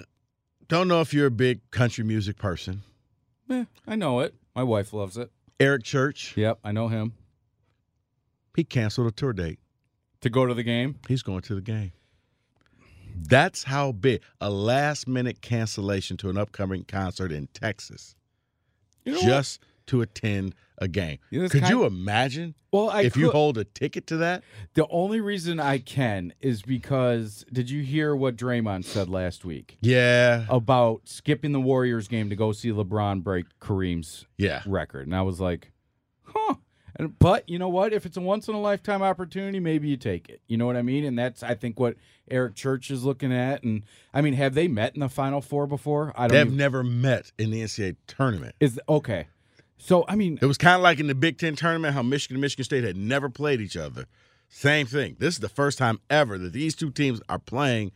don't 0.68 0.88
know 0.88 1.02
if 1.02 1.14
you're 1.14 1.28
a 1.28 1.32
big 1.32 1.62
country 1.72 2.04
music 2.04 2.38
person. 2.38 2.82
Eh, 3.50 3.66
I 3.88 3.96
know 3.96 4.20
it. 4.22 4.36
My 4.56 4.64
wife 4.64 4.94
loves 4.94 5.18
it. 5.18 5.32
Eric 5.60 5.84
Church, 5.84 6.36
Yep, 6.36 6.60
I 6.64 6.72
know 6.72 6.88
him. 6.88 7.14
he 8.56 8.64
canceled 8.64 9.08
a 9.08 9.12
tour 9.12 9.34
date. 9.34 9.60
To 10.22 10.30
go 10.30 10.46
to 10.46 10.54
the 10.54 10.64
game. 10.64 10.96
He's 11.08 11.22
going 11.22 11.42
to 11.44 11.56
the 11.56 11.62
game. 11.62 11.92
That's 13.16 13.64
how 13.64 13.92
big 13.94 14.22
a 14.42 14.50
last 14.50 15.08
minute 15.08 15.42
cancellation 15.42 16.18
to 16.18 16.30
an 16.30 16.38
upcoming 16.38 16.84
concert 16.84 17.32
in 17.32 17.48
Texas 17.54 18.16
You 19.06 19.14
know 19.14 19.22
just 19.22 19.62
to 19.88 20.02
attend 20.02 20.56
a 20.78 20.88
game. 20.88 21.20
You 21.30 21.42
know, 21.44 21.50
Could 21.50 21.70
you 21.70 21.86
imagine 21.86 22.54
Well, 22.72 22.90
I 22.90 23.04
if 23.04 23.16
you 23.16 23.32
hold 23.32 23.58
a 23.58 23.64
ticket 23.64 24.08
to 24.08 24.18
that? 24.18 24.44
the 24.74 24.86
only 24.90 25.22
reason 25.22 25.60
I 25.60 25.78
can 25.78 26.34
is 26.42 26.62
because 26.62 27.46
did 27.52 27.70
you 27.70 27.82
hear 27.82 28.14
what 28.16 28.36
Draymond 28.36 28.84
said 28.84 29.08
last 29.08 29.46
week 29.46 29.78
Yeah. 29.82 30.46
about 30.50 31.08
skipping 31.08 31.54
the 31.54 31.62
Warriors 31.62 32.08
game 32.10 32.30
to 32.30 32.36
go 32.36 32.52
see 32.52 32.70
LeBron 32.72 33.24
break 33.24 33.46
Kareem's 33.62 34.26
Yeah. 34.38 34.64
record? 34.66 35.08
And 35.08 35.16
I 35.16 35.22
was 35.22 35.40
like, 35.40 35.72
huh. 36.24 36.56
And, 36.98 37.18
but 37.20 37.50
you 37.50 37.60
know 37.60 37.68
what? 37.70 37.92
If 37.92 38.06
it's 38.06 38.16
a 38.16 38.22
once 38.22 38.48
in 38.48 38.56
a 38.56 38.62
lifetime 38.62 39.02
opportunity, 39.02 39.60
maybe 39.60 39.90
you 39.90 39.98
take 39.98 40.30
it. 40.30 40.42
You 40.48 40.56
know 40.58 40.66
what 40.66 40.78
I 40.78 40.82
mean? 40.82 41.04
And 41.04 41.18
that's 41.20 41.44
I 41.44 41.54
think 41.54 41.78
what 41.78 41.96
Eric 42.32 42.56
Church 42.56 42.90
is 42.90 43.04
looking 43.04 43.34
at. 43.34 43.64
And 43.64 43.84
I 44.14 44.22
mean, 44.22 44.34
have 44.34 44.54
they 44.54 44.70
met 44.70 44.94
in 44.96 45.02
the 45.02 45.10
Final 45.10 45.42
Four 45.42 45.68
before? 45.68 46.14
I 46.16 46.28
don't. 46.28 46.36
They've 46.38 46.46
even- 46.48 46.58
never 46.58 46.84
met 46.84 47.32
in 47.38 47.52
the 47.52 47.62
NCAA 47.62 47.96
tournament. 48.08 48.56
is 48.62 48.80
okay. 48.88 49.28
So 49.78 50.06
I 50.08 50.16
mean, 50.16 50.40
It 50.42 50.46
was 50.46 50.58
kind 50.58 50.76
of 50.76 50.82
like 50.82 51.00
in 51.00 51.08
the 51.08 51.16
Big 51.16 51.38
Ten 51.38 51.56
tournament, 51.56 51.94
how 51.94 52.02
Michigan 52.02 52.36
and 52.36 52.42
Michigan 52.42 52.64
State 52.66 52.84
had 52.84 52.96
never 52.98 53.30
played 53.30 53.62
each 53.62 53.78
other. 53.78 54.06
Same 54.50 54.86
thing. 54.88 55.16
This 55.20 55.34
is 55.36 55.40
the 55.40 55.50
first 55.50 55.78
time 55.78 56.00
ever 56.10 56.38
that 56.38 56.54
these 56.54 56.76
two 56.76 56.92
teams 56.92 57.22
are 57.30 57.40
playing, 57.40 57.92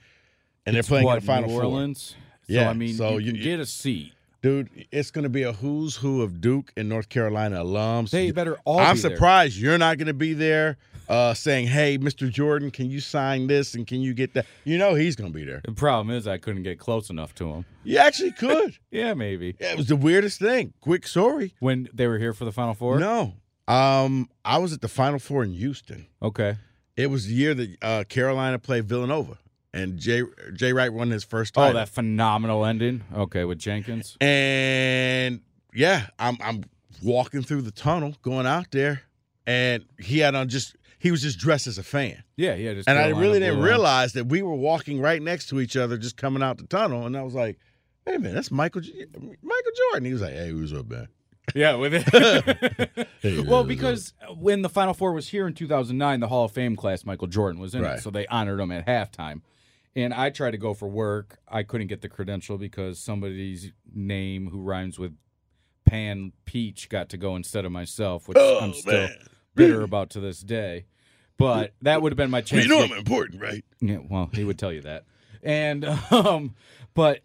and 0.65 0.75
they're 0.75 0.83
playing 0.83 1.05
what, 1.05 1.17
in 1.17 1.19
the 1.21 1.25
Final 1.25 1.49
New 1.49 1.55
Four. 1.55 1.63
Orleans. 1.63 2.15
So 2.47 2.53
Yeah, 2.53 2.69
I 2.69 2.73
mean, 2.73 2.95
so 2.95 3.17
you, 3.17 3.27
you- 3.27 3.31
can 3.33 3.41
get 3.41 3.59
a 3.59 3.65
seat. 3.65 4.13
Dude, 4.41 4.69
it's 4.91 5.11
going 5.11 5.23
to 5.23 5.29
be 5.29 5.43
a 5.43 5.51
who's 5.51 5.97
who 5.97 6.21
of 6.21 6.39
Duke 6.39 6.71
and 6.77 6.87
North 6.87 7.09
Carolina 7.09 7.63
alums. 7.63 8.11
They 8.11 8.31
better 8.31 8.57
all. 8.63 8.79
I'm 8.79 8.95
be 8.95 9.01
there. 9.01 9.11
surprised 9.11 9.57
you're 9.57 9.77
not 9.77 9.97
going 9.97 10.07
to 10.07 10.13
be 10.13 10.33
there 10.33 10.77
uh, 11.09 11.33
saying, 11.33 11.67
hey, 11.67 11.97
Mr. 11.97 12.29
Jordan, 12.31 12.71
can 12.71 12.89
you 12.89 13.01
sign 13.01 13.47
this 13.47 13.73
and 13.73 13.85
can 13.85 13.99
you 13.99 14.13
get 14.13 14.33
that? 14.35 14.45
You 14.63 14.77
know 14.77 14.93
he's 14.95 15.15
going 15.17 15.29
to 15.31 15.37
be 15.37 15.43
there. 15.43 15.61
The 15.65 15.73
problem 15.73 16.15
is 16.15 16.25
I 16.27 16.37
couldn't 16.37 16.63
get 16.63 16.79
close 16.79 17.09
enough 17.09 17.35
to 17.35 17.49
him. 17.51 17.65
You 17.83 17.97
actually 17.97 18.31
could. 18.31 18.77
Yeah, 18.91 19.13
maybe 19.13 19.55
Yeah, 19.59 19.73
it 19.73 19.77
was 19.77 19.87
the 19.87 19.95
weirdest 19.95 20.39
thing. 20.39 20.73
Quick 20.81 21.05
story. 21.05 21.53
when 21.59 21.89
they 21.93 22.07
were 22.07 22.17
here 22.17 22.33
for 22.33 22.45
the 22.45 22.51
Final 22.51 22.73
Four. 22.73 22.99
No. 22.99 23.33
Um, 23.67 24.29
I 24.43 24.57
was 24.57 24.73
at 24.73 24.81
the 24.81 24.87
Final 24.87 25.19
Four 25.19 25.43
in 25.43 25.51
Houston. 25.53 26.07
Okay. 26.21 26.57
It 26.97 27.07
was 27.11 27.27
the 27.27 27.33
year 27.33 27.53
that 27.53 27.77
uh, 27.81 28.03
Carolina 28.09 28.57
played 28.57 28.85
Villanova, 28.85 29.37
and 29.73 29.97
Jay 29.97 30.23
Jay 30.53 30.73
Wright 30.73 30.91
won 30.91 31.09
his 31.11 31.23
first 31.23 31.53
Oh, 31.57 31.73
that 31.73 31.89
phenomenal 31.89 32.65
ending. 32.65 33.03
Okay, 33.15 33.45
with 33.45 33.59
Jenkins. 33.59 34.17
and 34.21 35.41
yeah, 35.73 36.07
I'm 36.17 36.37
I'm 36.41 36.63
walking 37.03 37.43
through 37.43 37.61
the 37.61 37.71
tunnel 37.71 38.15
going 38.21 38.45
out 38.45 38.71
there, 38.71 39.03
and 39.45 39.85
he 39.99 40.19
had 40.19 40.35
on 40.35 40.49
just 40.49 40.75
he 40.97 41.11
was 41.11 41.21
just 41.21 41.39
dressed 41.39 41.65
as 41.67 41.77
a 41.77 41.83
fan, 41.83 42.23
Yeah, 42.35 42.55
yeah. 42.55 42.73
Just 42.73 42.89
and 42.89 42.99
I 42.99 43.09
really 43.09 43.39
didn't 43.39 43.61
realize 43.61 44.13
that 44.13 44.25
we 44.25 44.41
were 44.41 44.55
walking 44.55 44.99
right 44.99 45.21
next 45.21 45.47
to 45.49 45.59
each 45.61 45.77
other, 45.77 45.97
just 45.97 46.17
coming 46.17 46.43
out 46.43 46.57
the 46.57 46.65
tunnel, 46.67 47.05
and 47.05 47.15
I 47.15 47.21
was 47.23 47.33
like, 47.35 47.57
"Wait 48.05 48.15
a 48.15 48.19
minute, 48.19 48.33
that's 48.35 48.51
Michael 48.51 48.81
Michael 48.81 49.71
Jordan." 49.91 50.05
He 50.05 50.11
was 50.13 50.21
like, 50.21 50.33
"Hey, 50.33 50.49
who's 50.49 50.73
up, 50.73 50.87
man?" 50.89 51.07
Yeah, 51.55 51.75
with 51.75 51.93
it. 51.95 53.07
Hey, 53.21 53.41
well, 53.41 53.63
because 53.65 54.13
when 54.37 54.61
the 54.61 54.69
Final 54.69 54.93
Four 54.93 55.11
was 55.13 55.27
here 55.27 55.45
in 55.45 55.53
2009, 55.53 56.21
the 56.21 56.27
Hall 56.29 56.45
of 56.45 56.51
Fame 56.51 56.77
class, 56.77 57.03
Michael 57.03 57.27
Jordan 57.27 57.59
was 57.59 57.75
in 57.75 57.81
Right. 57.81 57.97
it, 57.97 58.01
so 58.01 58.09
they 58.09 58.25
honored 58.27 58.59
him 58.61 58.71
at 58.71 58.85
halftime. 58.87 59.41
And 59.95 60.13
I 60.13 60.29
tried 60.29 60.51
to 60.51 60.57
go 60.57 60.73
for 60.73 60.87
work. 60.87 61.39
I 61.47 61.63
couldn't 61.63 61.87
get 61.87 62.01
the 62.01 62.09
credential 62.09 62.57
because 62.57 62.99
somebody's 62.99 63.71
name 63.93 64.49
who 64.49 64.61
rhymes 64.61 64.99
with 64.99 65.15
Pan 65.85 66.31
Peach 66.45 66.89
got 66.89 67.09
to 67.09 67.17
go 67.17 67.35
instead 67.35 67.65
of 67.65 67.71
myself, 67.71 68.27
which 68.27 68.37
oh 68.39 68.59
I'm 68.61 68.73
still 68.73 69.07
man, 69.07 69.15
bitter 69.55 69.81
about 69.81 70.11
to 70.11 70.19
this 70.19 70.41
day. 70.41 70.85
But 71.37 71.73
that 71.81 72.01
would 72.01 72.11
have 72.11 72.17
been 72.17 72.29
my 72.29 72.37
Well, 72.39 72.43
chance. 72.43 72.63
you 72.63 72.69
know 72.69 72.85
to 72.85 72.93
I'm 72.93 72.99
important, 72.99 73.41
right? 73.41 73.63
yeah, 73.81 73.97
well, 74.09 74.29
he 74.33 74.43
would 74.43 74.59
tell 74.59 74.71
you 74.71 74.81
that. 74.81 75.05
And 75.41 75.85
um, 76.11 76.55
but 76.93 77.21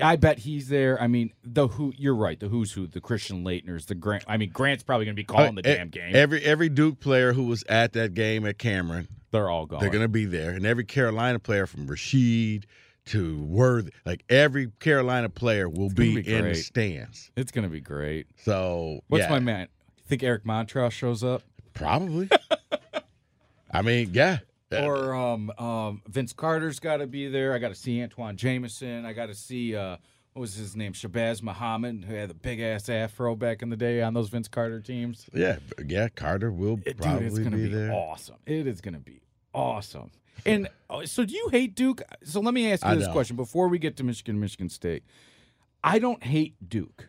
I 0.00 0.16
bet 0.16 0.38
he's 0.40 0.68
there. 0.68 1.00
I 1.00 1.06
mean, 1.06 1.32
the 1.42 1.68
who 1.68 1.92
you're 1.96 2.14
right, 2.14 2.38
the 2.38 2.48
who's 2.48 2.72
who, 2.72 2.86
the 2.86 3.00
Christian 3.00 3.44
Laettners, 3.44 3.86
the 3.86 3.94
Grant. 3.94 4.24
I 4.28 4.36
mean, 4.36 4.50
Grant's 4.50 4.82
probably 4.82 5.06
going 5.06 5.16
to 5.16 5.20
be 5.20 5.24
calling 5.24 5.54
the 5.54 5.62
damn 5.62 5.88
game. 5.88 6.14
Every 6.14 6.42
every 6.42 6.68
Duke 6.68 7.00
player 7.00 7.32
who 7.32 7.44
was 7.44 7.64
at 7.68 7.94
that 7.94 8.14
game 8.14 8.46
at 8.46 8.58
Cameron, 8.58 9.08
They're 9.30 9.48
all 9.48 9.66
gone. 9.66 9.80
they're 9.80 9.90
gonna 9.90 10.08
be 10.08 10.26
there, 10.26 10.50
and 10.50 10.66
every 10.66 10.84
Carolina 10.84 11.38
player 11.38 11.66
from 11.66 11.86
Rashid 11.86 12.66
to 13.06 13.40
Worthy, 13.42 13.92
like 14.04 14.24
every 14.28 14.70
Carolina 14.80 15.28
player 15.28 15.68
will 15.68 15.88
be, 15.88 16.20
be 16.20 16.34
in 16.34 16.44
the 16.44 16.54
stands. 16.54 17.30
It's 17.36 17.52
going 17.52 17.62
to 17.62 17.70
be 17.70 17.80
great. 17.80 18.26
So 18.44 19.00
What's 19.08 19.22
yeah, 19.22 19.30
my 19.30 19.38
man? 19.38 19.68
You 19.96 20.04
think 20.08 20.22
Eric 20.22 20.44
Montross 20.44 20.92
shows 20.92 21.22
up, 21.24 21.42
Probably. 21.72 22.28
I 23.70 23.82
mean, 23.82 24.10
yeah. 24.12 24.38
Uh, 24.72 24.82
or 24.84 25.14
um, 25.14 25.50
um, 25.58 26.02
Vince 26.08 26.32
Carter's 26.32 26.80
got 26.80 26.96
to 26.96 27.06
be 27.06 27.28
there. 27.28 27.54
I 27.54 27.58
got 27.58 27.68
to 27.68 27.74
see 27.74 28.00
Antawn 28.00 28.36
Jamison. 28.36 29.04
I 29.04 29.12
got 29.12 29.26
to 29.26 29.34
see 29.34 29.76
uh, 29.76 29.96
what 30.32 30.40
was 30.40 30.54
his 30.54 30.74
name, 30.74 30.92
Shabazz 30.92 31.40
Muhammad, 31.42 32.04
who 32.08 32.14
had 32.14 32.30
the 32.30 32.34
big 32.34 32.60
ass 32.60 32.88
afro 32.88 33.36
back 33.36 33.62
in 33.62 33.68
the 33.70 33.76
day 33.76 34.02
on 34.02 34.12
those 34.14 34.28
Vince 34.28 34.48
Carter 34.48 34.80
teams. 34.80 35.26
yeah, 35.32 35.58
yeah. 35.86 36.08
Carter 36.08 36.50
will 36.50 36.80
It- 36.84 36.96
probably 36.96 37.28
dude, 37.28 37.28
it's 37.28 37.38
gonna 37.38 37.56
be, 37.56 37.68
be, 37.68 37.74
there. 37.74 37.92
awesome. 37.92 38.36
It 38.44 38.66
is 38.66 38.80
gonna 38.80 38.98
be 38.98 39.20
awesome. 39.54 40.10
And 40.44 40.68
uh, 40.90 41.06
so, 41.06 41.24
do 41.24 41.34
you 41.34 41.48
hate 41.50 41.74
Duke? 41.74 42.02
So 42.24 42.40
let 42.40 42.52
me 42.52 42.70
ask 42.70 42.84
you 42.84 42.90
I 42.90 42.94
this 42.96 43.08
question 43.08 43.36
before 43.36 43.68
we 43.68 43.78
get 43.78 43.96
to 43.98 44.04
Michigan, 44.04 44.38
Michigan 44.38 44.68
State. 44.68 45.02
I 45.82 45.98
don't 45.98 46.22
hate 46.24 46.56
Duke, 46.68 47.08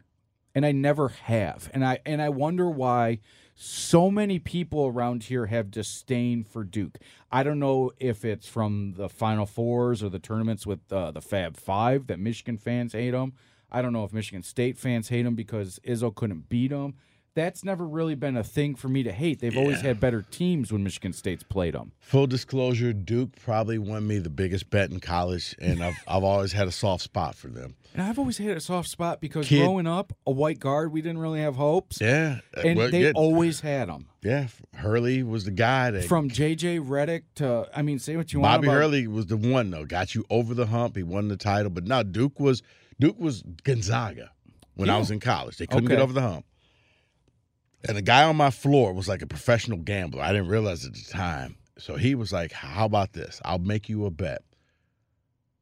and 0.55 0.65
I 0.65 0.71
never 0.71 1.09
have, 1.09 1.69
and 1.73 1.83
I 1.83 1.99
and 2.05 2.21
I 2.21 2.29
wonder 2.29 2.69
why 2.69 3.19
so 3.59 4.11
many 4.11 4.37
people 4.37 4.85
around 4.85 5.23
here 5.23 5.47
have 5.47 5.71
disdain 5.71 6.43
for 6.43 6.63
Duke. 6.63 6.99
I 7.31 7.41
don't 7.41 7.57
know 7.57 7.91
if 7.99 8.23
it's 8.23 8.47
from 8.47 8.93
the 8.95 9.09
Final 9.09 9.47
Fours 9.47 10.03
or 10.03 10.09
the 10.09 10.19
tournaments 10.19 10.67
with 10.67 10.79
uh, 10.91 11.09
the 11.09 11.21
Fab 11.21 11.57
Five 11.57 12.05
that 12.05 12.19
Michigan 12.19 12.59
fans 12.59 12.93
hate 12.93 13.11
them. 13.11 13.33
I 13.71 13.81
don't 13.81 13.93
know 13.93 14.03
if 14.03 14.13
Michigan 14.13 14.43
State 14.43 14.77
fans 14.77 15.09
hate 15.09 15.23
them 15.23 15.33
because 15.33 15.79
Izzo 15.83 16.13
couldn't 16.13 16.49
beat 16.49 16.69
them. 16.69 16.93
That's 17.38 17.63
never 17.63 17.88
really 17.88 18.15
been 18.15 18.36
a 18.36 18.44
thing 18.44 18.74
for 18.74 18.89
me 18.89 19.03
to 19.03 19.12
hate. 19.12 19.39
They've 19.41 19.56
always 19.56 19.82
had 19.82 20.00
better 20.00 20.24
teams 20.24 20.72
when 20.72 20.84
Michigan 20.84 21.13
State's 21.13 21.44
played 21.44 21.75
them. 21.75 21.91
Full 22.00 22.25
disclosure: 22.25 22.94
Duke 22.94 23.36
probably 23.39 23.77
won 23.77 24.08
me 24.08 24.17
the 24.17 24.32
biggest 24.32 24.72
bet 24.72 24.89
in 24.89 25.00
college, 25.00 25.56
and 25.62 25.84
I've 25.84 25.94
I've 26.08 26.24
always 26.24 26.53
had 26.53 26.67
a 26.67 26.72
soft 26.72 27.03
spot 27.03 27.36
for 27.36 27.50
them. 27.50 27.75
And 27.94 28.01
I've 28.01 28.17
always 28.17 28.39
had 28.39 28.58
a 28.58 28.60
soft 28.60 28.89
spot 28.89 29.22
because 29.22 29.48
Kid- 29.48 29.60
growing 29.63 29.86
up, 29.86 30.13
a 30.25 30.32
white 30.32 30.58
guard, 30.60 30.91
we 30.91 31.01
didn't 31.03 31.20
really 31.20 31.39
have 31.41 31.56
hopes. 31.56 32.01
Yeah, 32.01 32.39
And 32.63 32.77
well, 32.77 32.89
they 32.89 33.03
yeah, 33.03 33.12
always 33.15 33.60
had 33.62 33.88
them. 33.89 34.08
yeah. 34.24 34.48
Hurley 34.74 35.22
was 35.24 35.46
the 35.46 35.51
guy 35.51 35.91
that 35.91 36.06
From 36.06 36.29
J.J. 36.29 36.79
Redick 36.79 37.22
to, 37.36 37.67
I 37.74 37.82
mean, 37.84 38.00
say 38.00 38.15
what 38.17 38.34
you 38.34 38.39
Bobby 38.39 38.67
want 38.67 38.77
about 38.79 38.86
Bobby 38.88 39.01
Hurley 39.01 39.08
was 39.08 39.27
the 39.27 39.38
one 39.38 39.70
though, 39.72 39.86
got 39.86 40.15
you 40.15 40.25
over 40.32 40.53
the 40.56 40.65
hump. 40.67 40.96
He 40.96 41.03
won 41.03 41.27
the 41.27 41.38
title, 41.38 41.70
but 41.70 41.86
no, 41.86 42.01
Duke 42.03 42.39
was 42.39 42.62
Duke 43.00 43.20
was 43.20 43.44
Gonzaga 43.63 44.32
when 44.75 44.89
I 44.89 44.98
was 44.98 45.12
in 45.12 45.20
college. 45.20 45.58
They 45.58 45.67
couldn't 45.67 45.86
Okay. 45.86 45.96
get 45.96 46.01
over 46.01 46.13
the 46.13 46.22
hump. 46.22 46.46
And 47.84 47.96
the 47.96 48.01
guy 48.01 48.24
on 48.24 48.36
my 48.36 48.50
floor 48.50 48.93
was 48.93 49.07
like 49.07 49.22
a 49.22 49.27
professional 49.27 49.77
gambler. 49.77 50.24
I 50.24 50.34
didn't 50.34 50.48
realize 50.48 50.86
at 50.86 50.93
the 50.93 51.03
time. 51.12 51.57
So 51.77 51.96
he 51.96 52.15
was 52.15 52.34
like, 52.34 52.51
"How 52.51 52.86
about 52.86 53.13
this? 53.13 53.39
I'll 53.46 53.60
make 53.60 53.88
you 53.88 54.05
a 54.05 54.12
bet. 54.12 54.43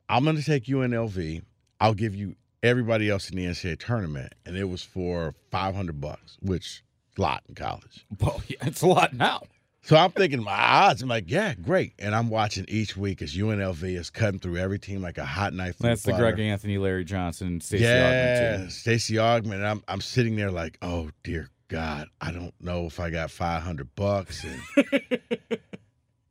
I'm 0.07 0.24
going 0.24 0.38
to 0.38 0.43
take 0.43 0.65
UNLV. 0.65 1.41
I'll 1.79 1.93
give 1.93 2.15
you 2.15 2.36
everybody 2.63 3.10
else 3.10 3.29
in 3.29 3.38
the 3.38 3.45
NCAA 3.45 3.79
tournament, 3.79 4.34
and 4.45 4.55
it 4.55 4.65
was 4.65 4.81
for 4.81 5.34
500 5.51 6.00
bucks, 6.00 6.38
which 6.41 6.65
is 6.65 7.17
a 7.17 7.22
lot 7.22 7.43
in 7.50 7.55
college. 7.55 8.05
Well, 8.19 8.41
yeah, 8.48 8.57
it's 8.62 8.81
a 8.81 8.88
lot 8.88 9.13
now. 9.13 9.43
So 9.81 9.95
I'm 9.95 10.12
thinking 10.12 10.41
my 10.41 10.51
odds. 10.51 11.03
I'm 11.03 11.10
like, 11.10 11.25
yeah, 11.27 11.53
great. 11.53 11.93
And 12.00 12.15
I'm 12.15 12.29
watching 12.29 12.65
each 12.67 12.98
week 12.98 13.22
as 13.22 13.36
UNLV 13.36 13.84
is 13.84 14.10
cutting 14.10 14.39
through 14.39 14.57
every 14.57 14.79
team 14.79 15.03
like 15.03 15.19
a 15.19 15.25
hot 15.25 15.53
knife. 15.53 15.77
That's 15.77 16.01
the 16.01 16.13
butter. 16.13 16.24
Greg 16.24 16.39
Anthony, 16.39 16.79
Larry 16.79 17.05
Johnson, 17.05 17.62
Stacey 17.62 17.84
yeah, 17.84 18.63
too. 18.63 18.69
Stacey 18.72 19.15
Augmon. 19.15 19.53
And 19.53 19.67
I'm 19.67 19.84
I'm 19.88 20.01
sitting 20.01 20.38
there 20.38 20.50
like, 20.50 20.79
oh 20.81 21.12
dear 21.24 21.50
God, 21.67 22.07
I 22.22 22.31
don't 22.31 22.53
know 22.62 22.86
if 22.86 23.00
I 23.00 23.10
got 23.10 23.31
500 23.31 23.95
bucks, 23.95 24.43
and 24.43 25.00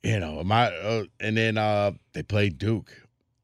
you 0.03 0.21
know, 0.21 0.43
my 0.45 0.67
uh, 0.67 1.05
and 1.19 1.37
then 1.37 1.59
uh, 1.59 1.93
they 2.13 2.23
played 2.23 2.59
Duke, 2.59 2.93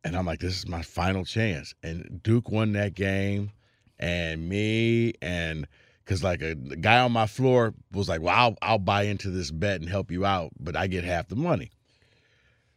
and 0.04 0.16
I'm 0.16 0.26
like, 0.26 0.40
this 0.40 0.56
is 0.56 0.68
my 0.68 0.82
final 0.82 1.24
chance. 1.24 1.74
And 1.82 2.20
Duke 2.22 2.50
won 2.50 2.72
that 2.74 2.94
game, 2.94 3.50
and 3.98 4.48
me 4.48 5.14
and 5.20 5.66
because 6.04 6.22
like 6.22 6.42
a 6.42 6.54
guy 6.54 7.00
on 7.00 7.12
my 7.12 7.26
floor 7.26 7.74
was 7.92 8.08
like, 8.08 8.20
well, 8.20 8.34
I'll 8.36 8.56
I'll 8.62 8.78
buy 8.78 9.02
into 9.02 9.30
this 9.30 9.50
bet 9.50 9.80
and 9.80 9.88
help 9.88 10.10
you 10.10 10.24
out, 10.24 10.50
but 10.58 10.76
I 10.76 10.86
get 10.86 11.04
half 11.04 11.28
the 11.28 11.36
money. 11.36 11.70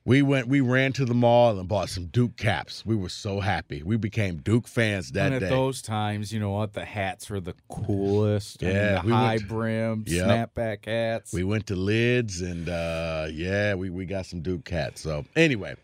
We 0.05 0.21
went, 0.21 0.49
we 0.49 0.59
ran 0.59 0.91
to 0.93 1.05
the 1.05 1.13
mall 1.13 1.57
and 1.57 1.67
bought 1.67 1.87
some 1.89 2.07
Duke 2.07 2.35
caps. 2.35 2.85
We 2.85 2.93
were 2.95 3.07
so 3.07 3.39
happy. 3.39 3.83
We 3.83 3.95
became 3.95 4.37
Duke 4.37 4.67
fans 4.67 5.11
that 5.13 5.27
and 5.27 5.35
at 5.35 5.39
day. 5.41 5.49
those 5.49 5.81
times, 5.81 6.33
you 6.33 6.41
know 6.41 6.51
what? 6.51 6.73
The 6.73 6.83
hats 6.83 7.29
were 7.29 7.39
the 7.39 7.55
coolest. 7.69 8.61
I 8.61 8.65
mean, 8.65 8.75
Yeah, 8.75 9.01
the 9.01 9.07
we 9.07 9.13
high 9.13 9.37
brim, 9.37 10.03
Yep. 10.05 10.27
snapback 10.55 10.85
hats. 10.85 11.31
We 11.33 11.45
went 11.45 11.67
to 11.67 11.75
Lids 11.77 12.41
and 12.41 12.67
uh 12.67 13.27
yeah, 13.31 13.75
we, 13.75 13.89
we 13.89 14.05
got 14.05 14.25
some 14.25 14.41
Duke 14.41 14.65
cats. 14.65 14.99
So 15.01 15.23
anyway, 15.37 15.75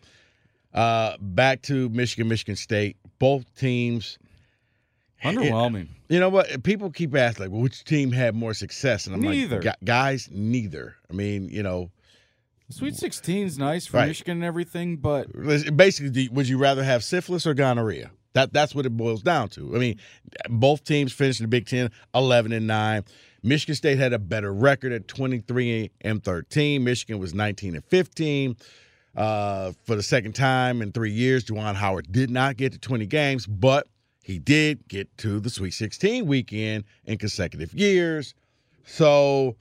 Uh, 0.73 1.15
back 1.21 1.61
to 1.63 1.87
Michigan, 1.89 2.27
Michigan 2.27 2.55
State. 2.57 2.97
Both 3.19 3.45
teams. 3.55 4.19
Underwhelming. 5.23 5.87
You 6.09 6.19
know 6.19 6.29
what? 6.29 6.63
People 6.63 6.91
keep 6.91 7.15
asking, 7.15 7.45
like, 7.45 7.51
well, 7.51 7.61
which 7.61 7.83
team 7.83 8.11
had 8.11 8.35
more 8.35 8.53
success? 8.53 9.05
And 9.07 9.15
I'm 9.15 9.21
Neither. 9.21 9.61
like, 9.61 9.75
guys, 9.83 10.29
neither. 10.31 10.95
I 11.09 11.13
mean, 11.13 11.49
you 11.49 11.61
know, 11.63 11.89
Sweet 12.69 12.93
16's 12.93 13.57
nice 13.57 13.87
for 13.87 13.97
Right. 13.97 14.07
Michigan 14.07 14.37
and 14.37 14.43
everything, 14.43 14.97
but 14.97 15.27
basically, 15.75 16.11
do- 16.11 16.29
would 16.31 16.47
you 16.47 16.57
rather 16.57 16.83
have 16.83 17.03
syphilis 17.03 17.47
or 17.47 17.53
gonorrhea? 17.53 18.11
That 18.33 18.53
that's 18.53 18.75
what 18.75 18.85
it 18.85 18.91
boils 18.95 19.23
down 19.23 19.49
to. 19.49 19.75
I 19.75 19.79
mean, 19.79 19.99
both 20.49 20.83
teams 20.83 21.11
finished 21.11 21.39
in 21.39 21.45
the 21.45 21.47
Big 21.47 21.65
Ten 21.65 21.89
11 22.13 22.51
and 22.51 22.67
nine. 22.67 23.03
Michigan 23.41 23.73
State 23.73 23.97
had 23.97 24.13
a 24.13 24.19
better 24.19 24.53
record 24.53 24.91
at 24.91 25.07
23 25.07 25.89
and 26.01 26.23
13. 26.23 26.83
Michigan 26.83 27.17
was 27.19 27.33
19 27.33 27.73
and 27.75 27.83
15. 27.85 28.55
Uh, 29.15 29.71
for 29.85 29.95
the 29.95 30.03
second 30.03 30.35
time 30.35 30.81
in 30.83 30.91
three 30.91 31.11
years, 31.11 31.43
Juwan 31.45 31.73
Howard 31.73 32.11
did 32.11 32.29
not 32.29 32.55
get 32.57 32.71
to 32.73 32.77
20 32.77 33.07
games, 33.07 33.47
but 33.47 33.87
he 34.23 34.37
did 34.37 34.87
get 34.87 35.09
to 35.17 35.39
the 35.39 35.49
Sweet 35.49 35.71
16 35.71 36.27
weekend 36.27 36.83
in 37.05 37.17
consecutive 37.17 37.73
years. 37.73 38.35
So 38.85 39.55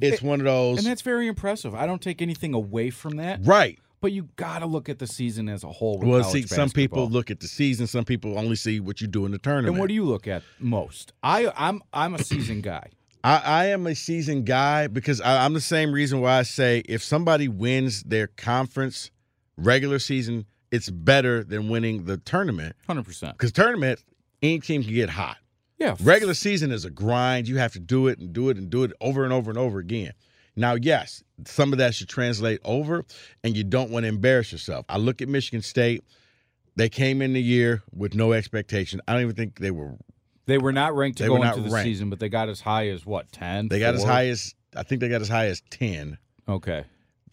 it's 0.00 0.22
one 0.22 0.40
of 0.40 0.44
those. 0.44 0.78
and 0.78 0.86
that's 0.86 1.02
very 1.02 1.26
impressive. 1.26 1.74
I 1.74 1.86
don't 1.86 2.02
take 2.02 2.22
anything 2.22 2.54
away 2.54 2.90
from 2.90 3.16
that, 3.16 3.40
right. 3.44 3.78
but 4.00 4.12
you 4.12 4.28
got 4.36 4.60
to 4.60 4.66
look 4.66 4.88
at 4.88 4.98
the 4.98 5.06
season 5.06 5.48
as 5.48 5.64
a 5.64 5.68
whole. 5.68 5.98
Well, 5.98 6.24
see, 6.24 6.42
some 6.42 6.70
people 6.70 7.08
look 7.08 7.30
at 7.30 7.40
the 7.40 7.48
season. 7.48 7.86
Some 7.86 8.04
people 8.04 8.38
only 8.38 8.56
see 8.56 8.80
what 8.80 9.00
you 9.00 9.06
do 9.06 9.26
in 9.26 9.32
the 9.32 9.38
tournament. 9.38 9.68
And 9.68 9.78
what 9.78 9.88
do 9.88 9.94
you 9.94 10.04
look 10.04 10.26
at 10.26 10.42
most? 10.58 11.12
I 11.22 11.52
I'm 11.56 11.82
I'm 11.92 12.14
a 12.14 12.22
season 12.22 12.60
guy. 12.60 12.90
I, 13.24 13.42
I 13.44 13.64
am 13.66 13.86
a 13.86 13.94
seasoned 13.94 14.46
guy 14.46 14.86
because 14.86 15.20
I, 15.20 15.44
I'm 15.44 15.52
the 15.52 15.60
same 15.60 15.92
reason 15.92 16.20
why 16.20 16.38
I 16.38 16.42
say 16.42 16.82
if 16.88 17.02
somebody 17.02 17.48
wins 17.48 18.04
their 18.04 18.28
conference 18.28 19.10
regular 19.56 19.98
season, 19.98 20.46
it's 20.70 20.88
better 20.88 21.42
than 21.42 21.68
winning 21.68 22.04
the 22.04 22.18
tournament. 22.18 22.76
Hundred 22.86 23.04
percent. 23.04 23.36
Because 23.36 23.52
tournament, 23.52 24.02
any 24.42 24.60
team 24.60 24.82
can 24.82 24.94
get 24.94 25.10
hot. 25.10 25.38
Yeah. 25.78 25.96
Regular 26.02 26.34
season 26.34 26.72
is 26.72 26.84
a 26.84 26.90
grind. 26.90 27.46
You 27.48 27.58
have 27.58 27.72
to 27.74 27.78
do 27.78 28.08
it 28.08 28.18
and 28.18 28.32
do 28.32 28.48
it 28.50 28.56
and 28.56 28.68
do 28.68 28.82
it 28.84 28.92
over 29.00 29.24
and 29.24 29.32
over 29.32 29.50
and 29.50 29.58
over 29.58 29.78
again. 29.78 30.12
Now, 30.56 30.74
yes, 30.74 31.22
some 31.46 31.72
of 31.72 31.78
that 31.78 31.94
should 31.94 32.08
translate 32.08 32.60
over, 32.64 33.04
and 33.44 33.56
you 33.56 33.62
don't 33.62 33.90
want 33.90 34.02
to 34.04 34.08
embarrass 34.08 34.50
yourself. 34.50 34.84
I 34.88 34.98
look 34.98 35.22
at 35.22 35.28
Michigan 35.28 35.62
State. 35.62 36.02
They 36.74 36.88
came 36.88 37.22
in 37.22 37.32
the 37.32 37.40
year 37.42 37.82
with 37.94 38.14
no 38.14 38.32
expectation. 38.32 39.00
I 39.06 39.12
don't 39.12 39.22
even 39.22 39.36
think 39.36 39.60
they 39.60 39.70
were. 39.70 39.94
They 40.46 40.58
were 40.58 40.72
not 40.72 40.96
ranked 40.96 41.18
to 41.18 41.24
They 41.24 41.28
go 41.28 41.42
into 41.42 41.60
the 41.60 41.70
ranked. 41.70 41.84
season, 41.86 42.10
but 42.10 42.18
they 42.18 42.28
got 42.28 42.48
as 42.48 42.60
high 42.60 42.88
as 42.88 43.06
what 43.06 43.30
ten? 43.30 43.68
They 43.68 43.78
got 43.78 43.94
as 43.94 44.02
high 44.02 44.26
as 44.28 44.54
I 44.74 44.82
think 44.82 45.00
they 45.00 45.08
got 45.08 45.20
as 45.20 45.28
high 45.28 45.46
as 45.46 45.62
ten. 45.70 46.18
Okay. 46.48 46.84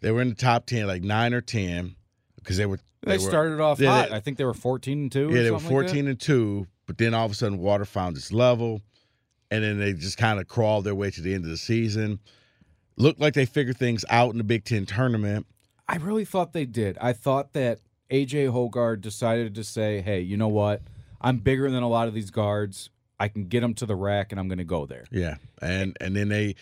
They 0.02 0.12
were 0.12 0.22
in 0.22 0.30
the 0.30 0.36
top 0.36 0.68
ten, 0.68 0.86
like 0.86 1.02
nine 1.04 1.34
or 1.34 1.42
ten, 1.42 1.96
because 2.36 2.58
they 2.58 2.66
were. 2.68 2.80
They, 3.02 3.14
were- 3.18 3.20
started 3.20 3.60
off 3.60 3.80
yeah, 3.80 3.90
hot. 3.90 4.10
they- 4.10 4.16
I 4.16 4.20
think 4.20 4.38
they 4.38 4.46
were 4.46 4.54
fourteen 4.54 5.00
and 5.04 5.12
two. 5.12 5.30
Yeah, 5.32 5.42
they 5.44 5.52
were 5.52 5.60
something 5.60 5.76
like 5.78 5.86
fourteen 5.88 6.08
and 6.08 6.20
two, 6.20 6.68
but 6.86 6.98
then 6.98 7.14
all 7.14 7.26
of 7.26 7.32
a 7.32 7.36
sudden, 7.36 7.58
water 7.58 7.86
found 7.86 8.18
its 8.18 8.32
level, 8.32 8.82
and 9.52 9.64
then 9.64 9.80
they 9.80 9.94
just 9.94 10.18
kind 10.18 10.40
of 10.40 10.48
crawled 10.48 10.86
their 10.86 10.96
way 10.96 11.12
to 11.12 11.22
the 11.22 11.34
end 11.34 11.44
of 11.44 11.50
the 11.50 11.58
season. 11.58 12.20
Looked 12.98 13.20
like 13.20 13.34
they 13.34 13.46
figured 13.46 13.78
things 13.78 14.06
out 14.10 14.32
in 14.32 14.38
the 14.38 14.44
Big 14.44 14.64
Ten 14.64 14.86
tournament. 14.86 15.46
I 15.88 15.98
really 15.98 16.26
thought 16.26 16.54
they 16.54 16.66
did. 16.66 16.98
I 17.00 17.14
thought 17.14 17.54
that 17.54 17.80
AJ 18.10 18.52
Hoggard 18.52 19.02
decided 19.02 19.56
to 19.56 19.64
say, 19.64 20.02
"Hey, 20.02 20.22
you 20.22 20.38
know 20.38 20.48
what? 20.48 20.82
I'm 21.22 21.40
bigger 21.40 21.70
than 21.70 21.84
a 21.84 21.90
lot 21.90 22.08
of 22.08 22.14
these 22.14 22.32
guards. 22.32 22.90
I 23.20 23.28
can 23.28 23.48
get 23.48 23.62
them 23.62 23.74
to 23.76 23.86
the 23.86 23.96
rack, 23.96 24.32
and 24.32 24.40
I'm 24.40 24.48
going 24.48 24.60
to 24.60 24.64
go 24.64 24.86
there." 24.86 25.06
Yeah, 25.12 25.36
and 25.62 25.98
and 26.00 26.16
then 26.16 26.30
they 26.30 26.56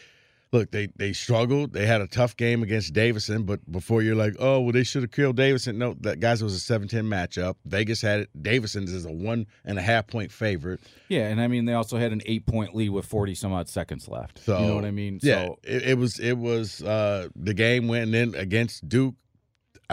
look 0.53 0.71
they 0.71 0.87
they 0.95 1.11
struggled. 1.11 1.73
They 1.73 1.85
had 1.85 2.01
a 2.01 2.07
tough 2.07 2.37
game 2.37 2.63
against 2.63 2.93
Davidson, 2.93 3.43
but 3.43 3.69
before 3.71 4.01
you're 4.01 4.15
like, 4.15 4.35
oh 4.39 4.61
well, 4.61 4.71
they 4.71 4.83
should 4.83 5.01
have 5.01 5.11
killed 5.11 5.35
Davidson. 5.35 5.77
No, 5.77 5.95
that 6.01 6.19
guys 6.19 6.41
it 6.41 6.45
was 6.45 6.69
a 6.69 6.79
7-10 6.79 7.05
matchup. 7.07 7.55
Vegas 7.65 8.01
had 8.01 8.21
it. 8.21 8.29
Davidson 8.41 8.83
is 8.83 9.05
a 9.05 9.11
one 9.11 9.47
and 9.65 9.77
a 9.77 9.81
half 9.81 10.07
point 10.07 10.31
favorite. 10.31 10.79
Yeah, 11.09 11.27
and 11.27 11.41
I 11.41 11.47
mean 11.47 11.65
they 11.65 11.73
also 11.73 11.97
had 11.97 12.11
an 12.11 12.21
eight 12.25 12.45
point 12.45 12.75
lead 12.75 12.89
with 12.89 13.05
forty 13.05 13.35
some 13.35 13.51
odd 13.51 13.67
seconds 13.67 14.07
left. 14.07 14.39
So 14.45 14.59
you 14.59 14.67
know 14.67 14.75
what 14.75 14.85
I 14.85 14.91
mean? 14.91 15.19
Yeah, 15.21 15.45
So 15.45 15.59
it, 15.63 15.83
it 15.83 15.97
was 15.97 16.19
it 16.19 16.37
was 16.37 16.81
uh 16.83 17.27
the 17.35 17.53
game 17.53 17.87
went 17.87 18.11
then 18.11 18.35
against 18.35 18.87
Duke. 18.87 19.15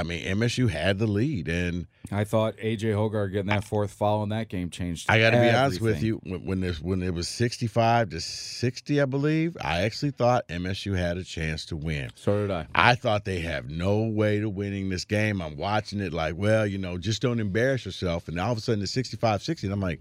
I 0.01 0.03
mean, 0.03 0.25
MSU 0.25 0.71
had 0.71 0.99
the 0.99 1.07
lead, 1.07 1.47
and 1.47 1.87
I 2.11 2.25
thought 2.25 2.57
AJ 2.57 2.95
Hoggard 2.95 3.33
getting 3.33 3.51
that 3.51 3.65
fourth 3.65 3.91
foul 3.91 4.23
in 4.23 4.31
that 4.31 4.49
game 4.49 4.71
changed. 4.71 5.11
I 5.11 5.19
got 5.19 5.31
to 5.31 5.41
be 5.41 5.51
honest 5.51 5.83
with 5.83 6.03
you. 6.03 6.21
When 6.25 6.47
when, 6.47 6.61
this, 6.61 6.81
when 6.81 7.03
it 7.03 7.13
was 7.13 7.29
sixty-five 7.29 8.09
to 8.09 8.21
sixty, 8.21 9.03
I 9.03 9.05
believe, 9.05 9.59
I 9.61 9.83
actually 9.83 10.13
thought 10.13 10.49
MSU 10.49 10.97
had 10.97 11.19
a 11.19 11.25
chance 11.25 11.67
to 11.67 11.77
win. 11.77 12.11
So 12.15 12.41
did 12.41 12.51
I. 12.51 12.67
I 12.75 12.95
thought 12.95 13.27
they 13.27 13.41
have 13.41 13.69
no 13.69 14.05
way 14.05 14.41
to 14.41 14.49
winning 14.49 14.89
this 14.89 15.05
game. 15.05 15.43
I'm 15.43 15.59
watching 15.59 16.01
it 16.01 16.15
like, 16.15 16.35
well, 16.35 16.67
you 16.67 16.79
know, 16.79 16.97
just 16.97 17.21
don't 17.21 17.39
embarrass 17.39 17.85
yourself. 17.85 18.27
And 18.29 18.41
all 18.41 18.53
of 18.53 18.57
a 18.57 18.61
sudden, 18.63 18.83
it's 18.83 18.97
65-60, 18.97 19.65
and 19.65 19.73
I'm 19.75 19.81
like, 19.81 20.01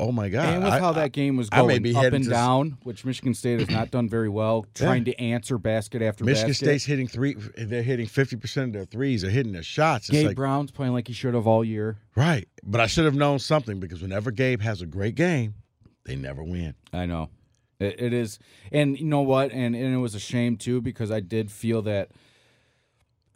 oh 0.00 0.12
my 0.12 0.28
god! 0.28 0.48
and 0.54 0.64
with 0.64 0.72
I- 0.72 0.78
how 0.78 0.92
that 0.92 1.12
game 1.12 1.36
was 1.36 1.50
going 1.50 1.82
be 1.82 1.94
up 1.94 2.12
and 2.12 2.28
down, 2.28 2.78
which 2.82 3.04
Michigan 3.04 3.34
State 3.34 3.60
has 3.60 3.70
not 3.70 3.90
done 3.90 4.08
very 4.08 4.28
well, 4.28 4.66
trying 4.74 5.04
to 5.04 5.20
answer 5.20 5.58
basket 5.58 6.02
after 6.02 6.24
basket. 6.24 6.48
Michigan 6.48 6.48
basket. 6.50 6.64
State's 6.64 6.84
hitting 6.84 7.08
three. 7.08 7.34
They're 7.56 7.82
hitting 7.82 8.06
fifty 8.06 8.36
percent 8.36 8.68
of 8.68 8.72
their 8.72 8.84
threes. 8.84 9.22
They're 9.22 9.30
hitting 9.30 9.52
their 9.52 9.62
shots. 9.62 10.08
It's 10.08 10.18
Gabe 10.18 10.26
like 10.28 10.36
Brown's 10.36 10.70
playing 10.70 10.92
like 10.92 11.08
he 11.08 11.14
should 11.14 11.34
have 11.34 11.46
all 11.46 11.64
year. 11.64 11.98
right, 12.16 12.48
but 12.62 12.80
I 12.80 12.86
should 12.86 13.04
have 13.04 13.14
known 13.14 13.38
something 13.38 13.80
because 13.80 14.02
whenever 14.02 14.30
Gabe 14.30 14.60
has 14.60 14.82
a 14.82 14.86
great 14.86 15.14
game, 15.14 15.54
they 16.04 16.16
never 16.16 16.42
win. 16.42 16.74
I 16.92 17.06
know. 17.06 17.30
It, 17.80 18.00
it 18.00 18.12
is. 18.12 18.38
And 18.72 18.98
you 18.98 19.06
know 19.06 19.20
what? 19.20 19.52
And, 19.52 19.76
and 19.76 19.94
it 19.94 19.98
was 19.98 20.14
a 20.14 20.20
shame, 20.20 20.56
too, 20.56 20.80
because 20.80 21.10
I 21.10 21.20
did 21.20 21.50
feel 21.50 21.82
that 21.82 22.10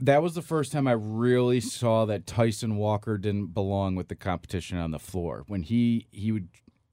that 0.04 0.22
was 0.22 0.34
the 0.34 0.42
first 0.42 0.72
time 0.72 0.86
I 0.86 0.92
really 0.92 1.60
saw 1.60 2.04
that 2.06 2.26
Tyson 2.26 2.76
Walker 2.76 3.18
didn't 3.18 3.54
belong 3.54 3.94
with 3.94 4.08
the 4.08 4.14
competition 4.16 4.78
on 4.78 4.90
the 4.90 4.98
floor. 4.98 5.44
When 5.46 5.62
he 5.62 6.06
he 6.10 6.32
would 6.32 6.48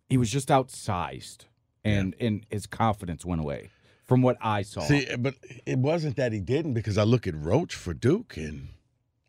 he 0.09 0.17
was 0.17 0.31
just 0.31 0.49
outsized 0.49 1.45
and 1.83 2.15
and 2.19 2.45
his 2.49 2.65
confidence 2.67 3.25
went 3.25 3.41
away 3.41 3.69
from 4.05 4.21
what 4.21 4.37
I 4.41 4.61
saw. 4.63 4.81
See, 4.81 5.07
but 5.17 5.35
it 5.65 5.77
wasn't 5.79 6.15
that 6.17 6.33
he 6.33 6.39
didn't 6.39 6.73
because 6.73 6.97
I 6.97 7.03
look 7.03 7.27
at 7.27 7.35
Roach 7.35 7.75
for 7.75 7.93
Duke 7.93 8.37
and 8.37 8.69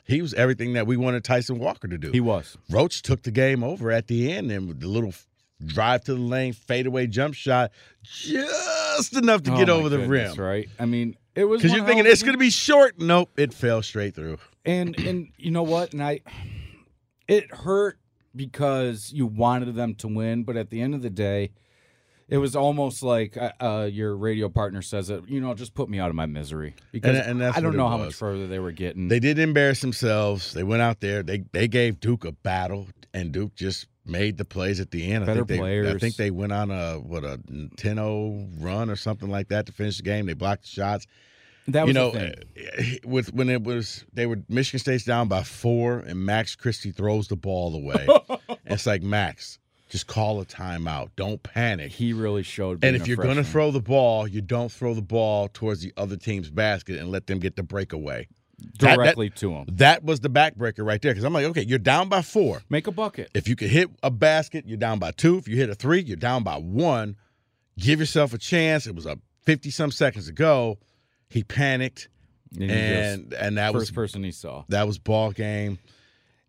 he 0.07 0.23
was 0.23 0.35
everything 0.35 0.73
that 0.73 0.87
we 0.87 0.97
wanted 0.97 1.23
Tyson 1.23 1.59
Walker 1.59 1.87
to 1.87 1.99
do. 1.99 2.11
he 2.11 2.21
was. 2.21 2.57
Roach 2.71 3.03
took 3.03 3.23
the 3.23 3.31
game 3.31 3.63
over 3.63 3.91
at 3.93 4.07
the 4.09 4.33
end 4.33 4.51
and 4.51 4.67
with 4.69 4.81
the 4.81 4.89
little 4.89 5.13
drive 5.65 6.03
to 6.05 6.15
the 6.15 6.21
lane, 6.21 6.53
fadeaway 6.55 7.07
jump 7.07 7.35
shot, 7.35 7.71
just 8.03 9.15
enough 9.15 9.43
to 9.45 9.53
Oh, 9.53 9.57
get 9.57 9.69
over 9.69 9.89
the 9.89 9.99
goodness, 9.99 10.37
rim. 10.39 10.47
right? 10.47 10.69
I 10.79 10.87
mean, 10.87 11.17
it 11.35 11.45
was 11.45 11.61
Because 11.63 11.77
you're 11.77 11.87
thinking 11.87 12.07
it's 12.07 12.23
going 12.23 12.35
to 12.35 12.39
be 12.39 12.51
short. 12.51 12.99
Nope, 13.01 13.31
it 13.37 13.55
fell 13.55 13.83
straight 13.83 14.15
through. 14.15 14.39
and 14.65 14.99
and 15.01 15.29
you 15.39 15.51
know 15.51 15.63
what 15.63 15.93
and 15.93 16.03
i 16.03 16.21
it 17.29 17.53
hurt 17.55 17.99
because 18.37 19.13
you 19.13 19.27
wanted 19.27 19.75
them 19.75 19.95
to 19.95 20.09
win 20.09 20.45
but 20.45 20.57
at 20.57 20.71
the 20.71 20.81
end 20.81 20.95
of 20.95 21.03
the 21.03 21.11
day 21.11 21.51
it 22.29 22.37
was 22.39 22.55
almost 22.55 23.03
like 23.03 23.37
uh, 23.37 23.51
uh, 23.61 23.89
your 23.91 24.17
radio 24.17 24.49
partner 24.49 24.83
says 24.83 25.11
it 25.11 25.23
you 25.27 25.41
know 25.41 25.55
just 25.55 25.75
put 25.75 25.89
me 25.89 25.99
out 25.99 26.11
of 26.11 26.15
my 26.15 26.27
misery 26.27 26.75
because 26.93 27.17
and 27.27 27.41
that's 27.41 27.57
i 27.57 27.61
don't 27.61 27.75
know 27.77 27.89
how 27.89 27.97
much 27.99 28.15
further 28.15 28.47
they 28.47 28.59
were 28.59 28.71
getting 28.73 29.09
They 29.09 29.19
did 29.21 29.39
embarrass 29.39 29.81
themselves. 29.81 30.53
They 30.53 30.63
went 30.63 30.83
out 30.83 31.01
there. 31.01 31.23
They 31.23 31.45
they 31.53 31.67
gave 31.67 31.99
Duke 32.01 32.25
a 32.25 32.33
battle, 32.33 32.87
and 33.15 33.33
Duke 33.33 33.55
just 33.55 33.87
made 34.05 34.37
the 34.37 34.45
plays 34.45 34.81
at 34.81 34.91
the 34.91 35.13
end. 35.13 35.25
I 35.25 35.35
think 35.35 35.47
they, 35.47 35.91
I 35.91 35.99
think 35.99 36.17
they 36.17 36.31
went 36.31 36.53
on 36.53 36.71
a 36.71 36.99
what 36.99 37.25
a 37.25 37.39
10-0 37.39 38.63
run 38.63 38.91
or 38.91 38.97
something 38.97 39.31
like 39.31 39.49
that 39.49 39.67
to 39.67 39.73
finish 39.73 39.99
the 39.99 40.03
game. 40.03 40.27
They 40.27 40.35
blocked 40.35 40.63
the 40.63 40.69
shots. 40.69 41.07
that 41.69 41.83
was 41.83 41.89
you 41.89 41.95
know, 41.95 42.11
the 42.11 42.19
thing. 42.19 42.99
uh, 43.05 43.09
with 43.09 43.33
when 43.33 43.49
it 43.49 43.63
was 43.63 44.05
they 44.13 44.27
were 44.27 44.39
Michigan 44.49 44.81
State's 44.81 45.05
down 45.05 45.29
by 45.29 45.43
four, 45.43 45.99
and 46.01 46.25
Max 46.25 46.57
Christie 46.57 46.93
throws 46.93 47.29
the 47.29 47.37
ball 47.37 47.75
away. 47.75 48.07
it's 48.67 48.87
like 48.87 49.03
Max, 49.03 49.59
just 49.91 50.07
call 50.07 50.41
a 50.41 50.47
timeout. 50.47 51.11
Don't 51.17 51.43
panic. 51.43 51.93
he 51.93 52.13
really 52.13 52.43
showed 52.43 52.85
And 52.85 52.97
if 52.97 53.07
you're 53.07 53.17
going 53.17 53.37
to 53.37 53.45
throw 53.45 53.71
the 53.71 53.81
ball, 53.81 54.27
you 54.27 54.41
don't 54.41 54.71
throw 54.71 54.95
the 54.95 55.03
ball 55.03 55.49
towards 55.53 55.83
the 55.83 55.93
other 55.97 56.17
team's 56.17 56.49
basket 56.49 56.99
and 56.99 57.11
let 57.11 57.27
them 57.27 57.39
get 57.39 57.57
the 57.57 57.63
breakaway. 57.63 58.29
That- 58.61 58.79
that- 58.79 58.97
directly 58.97 59.31
to 59.31 59.53
him 59.53 59.67
That 59.73 60.05
was 60.05 60.21
the 60.21 60.31
backbreaker 60.31 60.85
right 60.87 61.01
there. 61.01 61.13
Because 61.13 61.25
I'm 61.25 61.33
like, 61.33 61.47
okay, 61.47 61.65
you're 61.65 61.79
down 61.79 62.09
by 62.09 62.23
four. 62.23 62.63
make 62.69 62.87
a 62.87 62.93
bucket 62.93 63.31
If 63.35 63.49
you 63.49 63.57
can 63.57 63.69
hit 63.69 63.91
a 64.03 64.11
basket, 64.11 64.65
you're 64.67 64.77
down 64.79 64.99
by 64.99 65.11
two. 65.13 65.37
If 65.39 65.49
you 65.49 65.57
hit 65.57 65.71
a 65.71 65.75
three, 65.75 66.01
you're 66.01 66.17
down 66.17 66.43
by 66.43 66.57
one. 66.57 67.17
Give 67.79 67.99
yourself 68.01 68.35
a 68.35 68.39
chance. 68.39 68.87
It 68.87 68.95
was 68.95 69.07
a 69.07 69.19
50 69.45 69.71
some 69.71 69.91
seconds 69.91 70.29
ago. 70.29 70.79
He 71.29 71.45
panicked, 71.45 72.09
and, 72.59 72.71
and 72.71 73.33
and 73.35 73.59
that 73.59 73.73
was 73.73 73.85
first 73.85 73.95
person 73.95 74.25
he 74.25 74.33
saw 74.33 74.65
that 74.69 74.87
was 74.87 74.99
ball 74.99 75.31
game. 75.31 75.79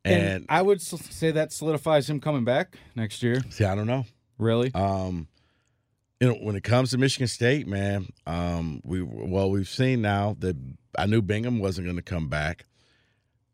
and, 0.03 0.23
And, 0.23 0.45
i 0.49 0.61
would 0.61 0.81
say 0.81 1.29
that 1.31 1.51
solidifies 1.53 2.09
him 2.09 2.19
coming 2.19 2.43
back 2.43 2.77
next 2.95 3.21
year 3.21 3.41
see, 3.49 3.63
I 3.63 3.75
don't 3.75 3.85
know. 3.85 4.05
really 4.39 4.73
Um, 4.73 5.27
you 6.19 6.27
know, 6.29 6.33
when 6.41 6.55
it 6.55 6.63
comes 6.63 6.89
to 6.91 6.97
Michigan 6.97 7.27
State, 7.27 7.67
man, 7.67 8.07
um, 8.27 8.81
we 8.83 9.01
well 9.03 9.49
we've 9.51 9.69
seen 9.69 10.01
now 10.01 10.35
that 10.39 10.55
I 10.97 11.05
knew 11.05 11.21
Bingham 11.21 11.59
wasn't 11.59 11.85
going 11.87 11.97
to 11.97 12.01
come 12.03 12.27
back. 12.27 12.65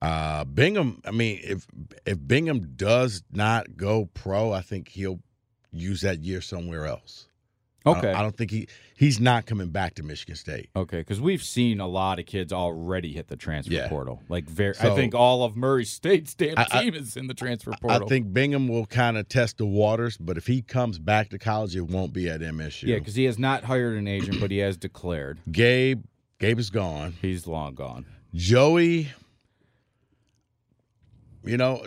Uh, 0.01 0.43
Bingham, 0.45 1.01
I 1.05 1.11
mean, 1.11 1.39
if 1.43 1.65
if 2.05 2.19
Bingham 2.27 2.73
does 2.75 3.23
not 3.31 3.75
go 3.77 4.05
pro, 4.13 4.51
I 4.51 4.61
think 4.61 4.89
he'll 4.89 5.19
use 5.71 6.01
that 6.01 6.23
year 6.23 6.41
somewhere 6.41 6.85
else. 6.85 7.25
I 7.85 7.89
don't- 7.93 7.97
Okay. 8.05 8.11
I 8.13 8.21
don't 8.21 8.35
think 8.35 8.51
he 8.51 8.67
he's 8.95 9.19
not 9.19 9.45
coming 9.45 9.69
back 9.69 9.95
to 9.95 10.03
Michigan 10.03 10.35
State. 10.35 10.69
Okay, 10.75 10.99
because 10.99 11.19
we've 11.21 11.41
seen 11.41 11.79
a 11.79 11.87
lot 11.87 12.19
of 12.19 12.25
kids 12.25 12.51
already 12.53 13.13
hit 13.13 13.27
the 13.27 13.37
transfer 13.37 13.73
Yeah. 13.73 13.87
portal. 13.87 14.21
Like, 14.29 14.45
very, 14.49 14.75
I 14.79 14.93
think 14.93 15.15
all 15.15 15.43
of 15.43 15.55
Murray 15.55 15.85
State's 15.85 16.33
damn 16.35 16.57
I- 16.59 16.67
I- 16.69 16.83
team 16.83 16.93
is 16.95 17.15
in 17.17 17.27
the 17.27 17.33
transfer 17.33 17.71
portal. 17.79 18.05
I 18.05 18.07
think 18.09 18.33
Bingham 18.33 18.67
will 18.67 18.85
kind 18.87 19.17
of 19.17 19.29
test 19.29 19.57
the 19.57 19.65
waters, 19.65 20.17
but 20.17 20.37
if 20.37 20.45
he 20.47 20.61
comes 20.61 20.99
back 20.99 21.29
to 21.29 21.39
college, 21.39 21.75
it 21.75 21.87
won't 21.87 22.11
be 22.13 22.27
at 22.29 22.41
MSU. 22.41 22.87
yeah, 22.87 22.95
because 22.99 23.15
he 23.15 23.23
has 23.23 23.39
not 23.39 23.63
hired 23.63 23.97
an 23.97 24.07
agent, 24.07 24.39
but 24.41 24.51
he 24.51 24.57
has 24.57 24.77
declared 24.77 25.39
Gabe, 25.51 26.03
Gabe 26.39 26.59
is 26.59 26.69
gone. 26.69 27.13
he's 27.21 27.47
long 27.47 27.73
gone. 27.73 28.05
Joey, 28.33 29.09
you 31.43 31.57
know, 31.57 31.83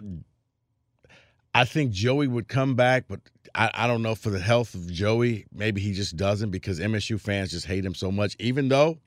I 1.54 1.64
think 1.64 1.92
Joey 1.92 2.26
would 2.26 2.48
come 2.48 2.74
back, 2.74 3.04
but 3.08 3.20
I, 3.54 3.70
I 3.72 3.86
don't 3.86 4.02
know 4.02 4.14
for 4.14 4.30
the 4.30 4.40
health 4.40 4.74
of 4.74 4.90
Joey. 4.90 5.46
Maybe 5.52 5.80
he 5.80 5.92
just 5.92 6.16
doesn't 6.16 6.50
because 6.50 6.80
MSU 6.80 7.20
fans 7.20 7.50
just 7.50 7.66
hate 7.66 7.84
him 7.84 7.94
so 7.94 8.10
much. 8.10 8.36
Even 8.38 8.68
though, 8.68 8.98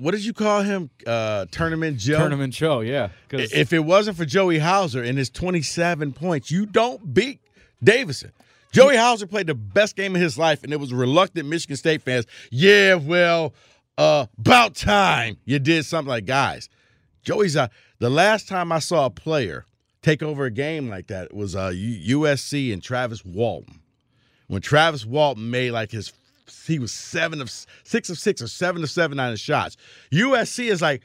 what 0.00 0.12
did 0.12 0.24
you 0.24 0.32
call 0.32 0.62
him? 0.62 0.90
Uh, 1.06 1.46
Tournament 1.50 1.98
Joe. 1.98 2.18
Tournament 2.18 2.54
show, 2.54 2.80
yeah. 2.80 3.10
If 3.30 3.72
it 3.72 3.80
wasn't 3.80 4.16
for 4.16 4.24
Joey 4.24 4.58
Hauser 4.58 5.02
and 5.02 5.18
his 5.18 5.30
27 5.30 6.12
points, 6.12 6.50
you 6.50 6.66
don't 6.66 7.12
beat 7.12 7.40
Davidson. 7.82 8.32
Joey 8.72 8.96
Hauser 8.96 9.26
played 9.26 9.46
the 9.46 9.54
best 9.54 9.96
game 9.96 10.14
of 10.14 10.22
his 10.22 10.38
life, 10.38 10.64
and 10.64 10.72
it 10.72 10.80
was 10.80 10.94
reluctant 10.94 11.46
Michigan 11.46 11.76
State 11.76 12.00
fans. 12.00 12.26
Yeah, 12.50 12.94
well, 12.94 13.52
uh, 13.98 14.26
about 14.38 14.74
time 14.74 15.36
you 15.44 15.58
did 15.58 15.84
something 15.84 16.08
like 16.08 16.26
guys. 16.26 16.68
Joey's 17.22 17.56
uh, 17.56 17.68
the 17.98 18.10
last 18.10 18.48
time 18.48 18.72
I 18.72 18.78
saw 18.78 19.06
a 19.06 19.10
player 19.10 19.66
take 20.02 20.22
over 20.22 20.44
a 20.44 20.50
game 20.50 20.88
like 20.88 21.06
that 21.06 21.32
was 21.32 21.54
uh, 21.54 21.70
USC 21.70 22.72
and 22.72 22.82
Travis 22.82 23.24
Walton. 23.24 23.80
When 24.48 24.60
Travis 24.60 25.06
Walton 25.06 25.50
made 25.50 25.70
like 25.70 25.92
his, 25.92 26.12
he 26.66 26.78
was 26.78 26.92
seven 26.92 27.40
of 27.40 27.50
six 27.84 28.10
of 28.10 28.18
six 28.18 28.42
or 28.42 28.48
seven 28.48 28.82
of 28.82 28.90
seven 28.90 29.18
on 29.20 29.30
his 29.30 29.40
shots. 29.40 29.76
USC 30.12 30.70
is 30.70 30.82
like, 30.82 31.02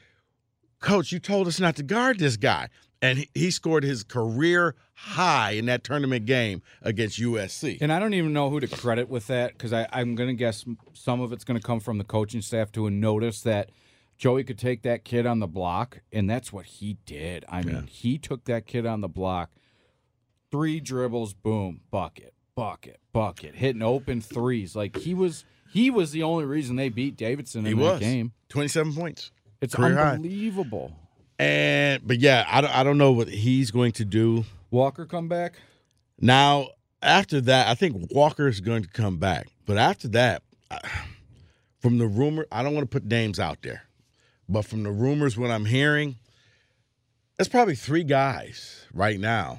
Coach, 0.80 1.12
you 1.12 1.18
told 1.18 1.46
us 1.48 1.58
not 1.58 1.76
to 1.76 1.82
guard 1.82 2.18
this 2.18 2.36
guy. 2.36 2.68
And 3.00 3.18
he, 3.18 3.30
he 3.34 3.50
scored 3.50 3.84
his 3.84 4.02
career 4.02 4.74
high 5.00 5.52
in 5.52 5.66
that 5.66 5.84
tournament 5.84 6.26
game 6.26 6.60
against 6.82 7.20
USC. 7.20 7.78
And 7.80 7.92
I 7.92 7.98
don't 7.98 8.14
even 8.14 8.32
know 8.32 8.50
who 8.50 8.58
to 8.60 8.66
credit 8.68 9.08
with 9.08 9.28
that 9.28 9.52
because 9.52 9.72
I'm 9.72 10.14
going 10.16 10.28
to 10.28 10.34
guess 10.34 10.64
some 10.92 11.20
of 11.20 11.32
it's 11.32 11.44
going 11.44 11.58
to 11.58 11.64
come 11.66 11.78
from 11.80 11.98
the 11.98 12.04
coaching 12.04 12.42
staff 12.42 12.72
to 12.72 12.90
notice 12.90 13.40
that 13.42 13.70
Joey 14.16 14.42
could 14.42 14.58
take 14.58 14.82
that 14.82 15.04
kid 15.04 15.26
on 15.26 15.38
the 15.38 15.46
block, 15.46 16.00
and 16.12 16.28
that's 16.28 16.52
what 16.52 16.66
he 16.66 16.96
did. 17.06 17.44
I 17.48 17.62
mean, 17.62 17.74
Yeah. 17.76 17.82
he 17.88 18.18
took 18.18 18.44
that 18.46 18.66
kid 18.66 18.84
on 18.86 19.00
the 19.00 19.08
block, 19.08 19.50
three 20.50 20.80
dribbles, 20.80 21.32
boom, 21.34 21.82
bucket, 21.92 22.34
bucket, 22.56 22.98
bucket, 23.12 23.54
hitting 23.54 23.82
open 23.82 24.20
threes. 24.20 24.74
Like 24.74 24.96
he 24.96 25.14
was, 25.14 25.44
he 25.70 25.90
was 25.90 26.10
the 26.10 26.24
only 26.24 26.44
reason 26.44 26.74
they 26.74 26.88
beat 26.88 27.16
Davidson 27.16 27.60
in 27.60 27.66
He 27.66 27.72
that 27.74 27.92
was. 27.92 28.00
game. 28.00 28.32
27 28.48 28.94
points. 28.94 29.30
It's 29.60 29.74
Career 29.76 29.94
high. 29.94 30.10
unbelievable. 30.14 30.92
And, 31.38 32.04
but 32.04 32.18
yeah, 32.18 32.44
I 32.48 32.60
don't, 32.60 32.74
I 32.76 32.82
don't 32.82 32.98
know 32.98 33.12
what 33.12 33.28
he's 33.28 33.70
going 33.70 33.92
to 33.92 34.04
do. 34.04 34.44
Walker 34.70 35.06
come 35.06 35.28
back. 35.28 35.54
Now, 36.20 36.68
after 37.02 37.40
that, 37.42 37.68
I 37.68 37.74
think 37.74 38.10
Walker 38.10 38.48
is 38.48 38.60
going 38.60 38.82
to 38.82 38.88
come 38.88 39.18
back. 39.18 39.48
But 39.66 39.78
after 39.78 40.08
that, 40.08 40.42
from 41.80 41.98
the 41.98 42.06
rumor, 42.06 42.46
I 42.50 42.62
don't 42.62 42.74
want 42.74 42.90
to 42.90 43.00
put 43.00 43.04
names 43.04 43.38
out 43.38 43.62
there, 43.62 43.82
but 44.48 44.62
from 44.62 44.82
the 44.82 44.90
rumors, 44.90 45.38
what 45.38 45.50
I'm 45.50 45.64
hearing, 45.64 46.16
there's 47.36 47.48
probably 47.48 47.76
three 47.76 48.04
guys 48.04 48.86
right 48.92 49.18
now 49.18 49.58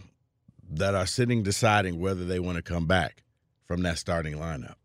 that 0.71 0.95
are 0.95 1.05
sitting 1.05 1.43
deciding 1.43 1.99
whether 1.99 2.25
they 2.25 2.39
want 2.39 2.57
to 2.57 2.61
come 2.61 2.85
back 2.85 3.23
from 3.65 3.81
that 3.83 3.97
starting 3.97 4.35
lineup. 4.35 4.75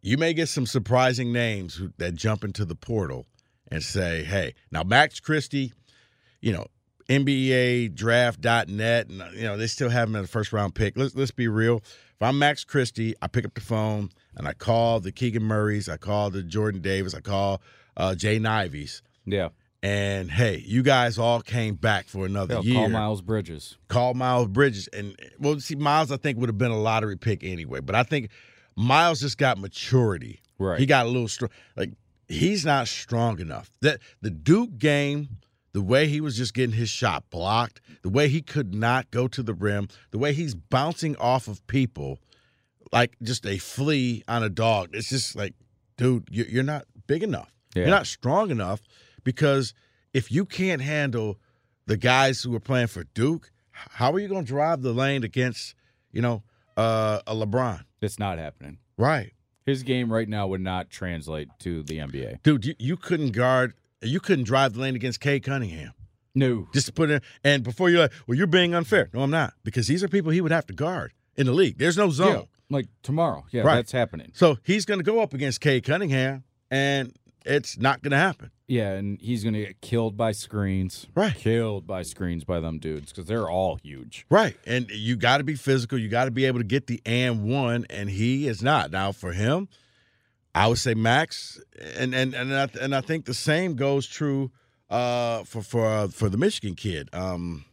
You 0.00 0.16
may 0.16 0.32
get 0.32 0.48
some 0.48 0.66
surprising 0.66 1.32
names 1.32 1.80
that 1.98 2.14
jump 2.14 2.44
into 2.44 2.64
the 2.64 2.74
portal 2.74 3.26
and 3.70 3.82
say, 3.82 4.22
hey, 4.24 4.54
now 4.70 4.82
Max 4.82 5.20
Christie, 5.20 5.72
you 6.40 6.52
know, 6.52 6.66
NBA 7.08 7.94
draft.net, 7.94 9.08
and 9.08 9.22
you 9.34 9.42
know, 9.44 9.56
they 9.56 9.66
still 9.66 9.88
have 9.88 10.08
him 10.08 10.16
at 10.16 10.24
a 10.24 10.28
first 10.28 10.52
round 10.52 10.74
pick. 10.74 10.96
Let's 10.96 11.14
let's 11.14 11.30
be 11.30 11.48
real. 11.48 11.76
If 11.76 12.22
I'm 12.22 12.38
Max 12.38 12.64
Christie, 12.64 13.14
I 13.22 13.28
pick 13.28 13.44
up 13.44 13.54
the 13.54 13.60
phone 13.60 14.10
and 14.36 14.48
I 14.48 14.52
call 14.52 15.00
the 15.00 15.12
Keegan 15.12 15.42
Murrays, 15.42 15.88
I 15.88 15.96
call 15.96 16.30
the 16.30 16.42
Jordan 16.42 16.80
Davis, 16.80 17.14
I 17.14 17.20
call 17.20 17.62
uh, 17.96 18.14
Jay 18.16 18.38
Nivies, 18.40 19.02
Yeah, 19.24 19.50
and 19.84 20.28
hey, 20.30 20.62
you 20.66 20.82
guys 20.82 21.16
all 21.18 21.40
came 21.40 21.76
back 21.76 22.06
for 22.06 22.26
another 22.26 22.54
They'll 22.54 22.64
year. 22.64 22.74
call 22.74 22.88
Miles 22.88 23.22
Bridges. 23.22 23.76
Call 23.88 24.14
Miles 24.14 24.48
Bridges, 24.48 24.88
and 24.88 25.16
well, 25.38 25.60
see, 25.60 25.76
Miles 25.76 26.10
I 26.10 26.16
think 26.16 26.38
would 26.38 26.48
have 26.48 26.58
been 26.58 26.72
a 26.72 26.80
lottery 26.80 27.16
pick 27.16 27.44
anyway, 27.44 27.80
but 27.80 27.94
I 27.94 28.02
think 28.02 28.30
Miles 28.76 29.20
just 29.20 29.38
got 29.38 29.58
maturity. 29.58 30.40
Right. 30.58 30.78
He 30.80 30.86
got 30.86 31.06
a 31.06 31.08
little 31.08 31.28
strong. 31.28 31.50
Like 31.76 31.92
he's 32.26 32.64
not 32.66 32.88
strong 32.88 33.38
enough. 33.40 33.70
That 33.80 34.00
the 34.22 34.30
Duke 34.30 34.76
game, 34.78 35.28
the 35.78 35.84
way 35.84 36.08
he 36.08 36.20
was 36.20 36.36
just 36.36 36.54
getting 36.54 36.74
his 36.74 36.88
shot 36.88 37.30
blocked, 37.30 37.80
the 38.02 38.08
way 38.08 38.28
he 38.28 38.42
could 38.42 38.74
not 38.74 39.08
go 39.12 39.28
to 39.28 39.44
the 39.44 39.54
rim, 39.54 39.86
the 40.10 40.18
way 40.18 40.32
he's 40.32 40.56
bouncing 40.56 41.14
off 41.18 41.46
of 41.46 41.64
people 41.68 42.18
like 42.92 43.14
just 43.22 43.46
a 43.46 43.58
flea 43.58 44.24
on 44.26 44.42
a 44.42 44.48
dog. 44.48 44.88
It's 44.92 45.08
just 45.08 45.36
like, 45.36 45.54
dude, 45.96 46.26
you- 46.32 46.46
you're 46.48 46.64
not 46.64 46.86
big 47.06 47.22
enough. 47.22 47.52
Yeah. 47.76 47.82
You're 47.82 47.90
not 47.90 48.08
strong 48.08 48.50
enough 48.50 48.80
because 49.22 49.72
if 50.12 50.32
you 50.32 50.44
can't 50.44 50.82
handle 50.82 51.38
the 51.86 51.96
guys 51.96 52.42
who 52.42 52.52
are 52.56 52.60
playing 52.60 52.88
for 52.88 53.04
Duke, 53.14 53.52
how 53.70 54.10
are 54.12 54.18
you 54.18 54.26
going 54.26 54.44
to 54.44 54.48
drive 54.48 54.82
the 54.82 54.92
lane 54.92 55.22
against, 55.22 55.76
you 56.10 56.20
know, 56.22 56.42
uh, 56.76 57.20
a 57.24 57.34
LeBron? 57.36 57.84
It's 58.02 58.18
not 58.18 58.38
happening. 58.38 58.78
Right. 58.96 59.32
His 59.64 59.84
game 59.84 60.12
right 60.12 60.28
now 60.28 60.48
would 60.48 60.60
not 60.60 60.90
translate 60.90 61.48
to 61.60 61.84
the 61.84 61.98
NBA. 61.98 62.42
Dude, 62.42 62.64
you, 62.64 62.74
you 62.80 62.96
couldn't 62.96 63.30
guard, 63.30 63.74
you 64.02 64.20
couldn't 64.20 64.44
drive 64.44 64.74
the 64.74 64.80
lane 64.80 64.94
against 64.94 65.20
Cade 65.20 65.42
Cunningham. 65.42 65.92
No. 66.34 66.68
Just 66.72 66.86
to 66.86 66.92
put 66.92 67.10
in, 67.10 67.20
and 67.42 67.62
before 67.64 67.90
you're 67.90 68.00
like, 68.02 68.12
well, 68.26 68.36
you're 68.38 68.46
being 68.46 68.74
unfair. 68.74 69.10
No, 69.12 69.22
I'm 69.22 69.30
not, 69.30 69.54
because 69.64 69.88
these 69.88 70.04
are 70.04 70.08
people 70.08 70.30
he 70.30 70.40
would 70.40 70.52
have 70.52 70.66
to 70.66 70.72
guard 70.72 71.12
in 71.36 71.46
the 71.46 71.52
league. 71.52 71.78
There's 71.78 71.96
no 71.96 72.10
zone. 72.10 72.32
Yeah, 72.32 72.42
like 72.76 72.86
tomorrow. 73.02 73.44
Yeah, 73.50 73.62
Right. 73.62 73.76
that's 73.76 73.92
happening. 73.92 74.30
So 74.34 74.58
he's 74.62 74.84
going 74.84 75.00
to 75.00 75.04
go 75.04 75.20
up 75.20 75.34
against 75.34 75.60
Cade 75.60 75.84
Cunningham, 75.84 76.44
and 76.70 77.12
it's 77.44 77.78
not 77.78 78.02
going 78.02 78.12
to 78.12 78.18
happen. 78.18 78.50
Yeah, 78.68 78.92
and 78.92 79.18
he's 79.20 79.42
gonna 79.44 79.60
get 79.64 79.80
killed 79.80 80.18
by 80.18 80.32
screens. 80.32 81.06
Right. 81.14 81.34
Killed 81.34 81.86
by 81.86 82.02
screens 82.02 82.44
by 82.44 82.60
them 82.60 82.78
dudes 82.78 83.10
because 83.10 83.24
they're 83.24 83.48
all 83.48 83.76
huge. 83.82 84.26
Right. 84.30 84.58
And 84.66 84.90
you 84.90 85.16
got 85.16 85.38
to 85.38 85.44
be 85.44 85.54
physical. 85.54 85.96
You 85.98 86.08
got 86.10 86.26
to 86.26 86.30
be 86.30 86.44
able 86.44 86.58
to 86.58 86.64
get 86.66 86.86
the 86.86 87.00
and 87.06 87.44
one, 87.44 87.86
and 87.88 88.10
he 88.10 88.46
is 88.46 88.62
not. 88.62 88.90
Now, 88.90 89.10
for 89.12 89.32
him, 89.32 89.68
I 90.54 90.66
would 90.66 90.78
say 90.78 90.94
Max, 90.94 91.60
and 91.96 92.14
and 92.14 92.34
and 92.34 92.52
I, 92.54 92.68
and 92.80 92.94
I 92.94 93.00
think 93.00 93.26
the 93.26 93.34
same 93.34 93.74
goes 93.76 94.06
true 94.06 94.50
uh, 94.90 95.44
for 95.44 95.62
for 95.62 95.86
uh, 95.86 96.08
for 96.08 96.28
the 96.28 96.36
Michigan 96.38 96.74
kid. 96.74 97.08
Um, 97.12 97.64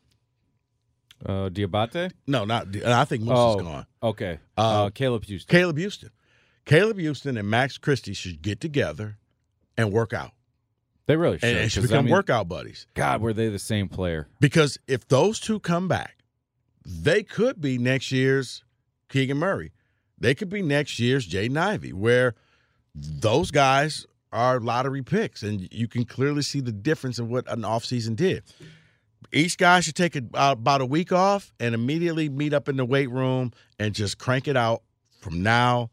Uh, 1.25 1.49
Diabate. 1.49 2.11
no, 2.27 2.45
not. 2.45 2.67
I 2.85 3.05
think 3.05 3.23
Moose 3.23 3.33
Oh. 3.37 3.57
is 3.57 3.63
gone. 3.63 3.85
Okay. 4.03 4.39
Uh, 4.57 4.85
Uh, 4.85 4.89
Caleb 4.89 5.23
Houston. 5.25 5.49
Caleb 5.49 5.77
Houston, 5.77 6.09
Caleb 6.65 6.99
Houston, 6.99 7.37
and 7.37 7.49
Max 7.49 7.77
Christie 7.77 8.13
should 8.13 8.41
get 8.41 8.59
together 8.59 9.17
and 9.77 9.91
work 9.91 10.13
out, 10.13 10.31
They 11.07 11.15
really 11.15 11.39
should. 11.39 11.49
and, 11.49 11.57
and 11.59 11.71
should 11.71 11.83
'cause, 11.83 11.91
I 11.91 11.95
become 11.95 12.05
mean, 12.05 12.13
workout 12.13 12.47
buddies. 12.47 12.85
God, 12.93 13.21
were 13.21 13.33
they 13.33 13.47
the 13.49 13.57
same 13.59 13.87
player? 13.89 14.27
Because 14.39 14.77
if 14.87 15.07
those 15.07 15.39
two 15.39 15.59
come 15.59 15.87
back, 15.87 16.17
they 16.85 17.23
could 17.23 17.59
be 17.61 17.77
next 17.77 18.11
year's 18.11 18.63
Keegan 19.09 19.37
Murray. 19.37 19.71
They 20.19 20.35
could 20.35 20.49
be 20.49 20.61
next 20.61 20.99
year's 20.99 21.27
Jaden 21.27 21.57
Ivey, 21.57 21.93
where 21.93 22.35
those 22.95 23.51
guys 23.51 24.05
are 24.31 24.59
lottery 24.59 25.01
picks, 25.03 25.43
and 25.43 25.67
you 25.71 25.87
can 25.87 26.05
clearly 26.05 26.41
see 26.41 26.59
the 26.61 26.71
difference 26.71 27.19
in 27.19 27.29
what 27.29 27.49
an 27.51 27.61
offseason 27.61 28.15
did. 28.15 28.43
Each 29.31 29.57
guy 29.57 29.79
should 29.79 29.95
take 29.95 30.15
a, 30.15 30.21
uh, 30.33 30.51
about 30.51 30.81
a 30.81 30.85
week 30.85 31.11
off 31.11 31.51
and 31.59 31.73
immediately 31.75 32.29
meet 32.29 32.53
up 32.53 32.69
in 32.69 32.77
the 32.77 32.85
weight 32.85 33.09
room 33.09 33.51
and 33.79 33.93
just 33.93 34.17
crank 34.17 34.47
it 34.47 34.55
out 34.57 34.81
from 35.21 35.41
now 35.43 35.89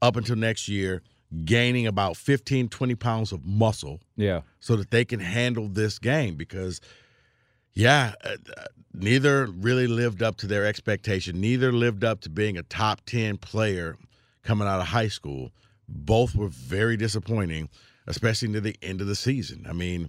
up 0.00 0.16
until 0.16 0.36
next 0.36 0.68
year, 0.68 1.02
gaining 1.44 1.86
about 1.86 2.16
15, 2.16 2.68
20 2.68 2.94
pounds 2.96 3.30
of 3.32 3.44
muscle 3.44 4.00
Yeah. 4.16 4.40
so 4.60 4.76
that 4.76 4.90
they 4.90 5.04
can 5.04 5.20
handle 5.20 5.68
this 5.68 5.98
game 5.98 6.34
because 6.34 6.80
yeah 7.74 8.12
uh, 8.24 8.36
neither 8.92 9.46
really 9.46 9.86
lived 9.86 10.22
up 10.22 10.36
to 10.36 10.46
their 10.46 10.66
expectation 10.66 11.40
neither 11.40 11.72
lived 11.72 12.04
up 12.04 12.20
to 12.20 12.28
being 12.28 12.58
a 12.58 12.62
top 12.64 13.00
10 13.06 13.38
player 13.38 13.96
coming 14.42 14.68
out 14.68 14.78
of 14.78 14.88
high 14.88 15.08
school 15.08 15.50
both 15.94 16.34
were 16.34 16.48
very 16.48 16.96
disappointing 16.96 17.68
especially 18.06 18.48
near 18.48 18.60
the 18.60 18.76
end 18.82 19.00
of 19.00 19.06
the 19.06 19.14
season 19.16 19.66
i 19.68 19.72
mean 19.72 20.08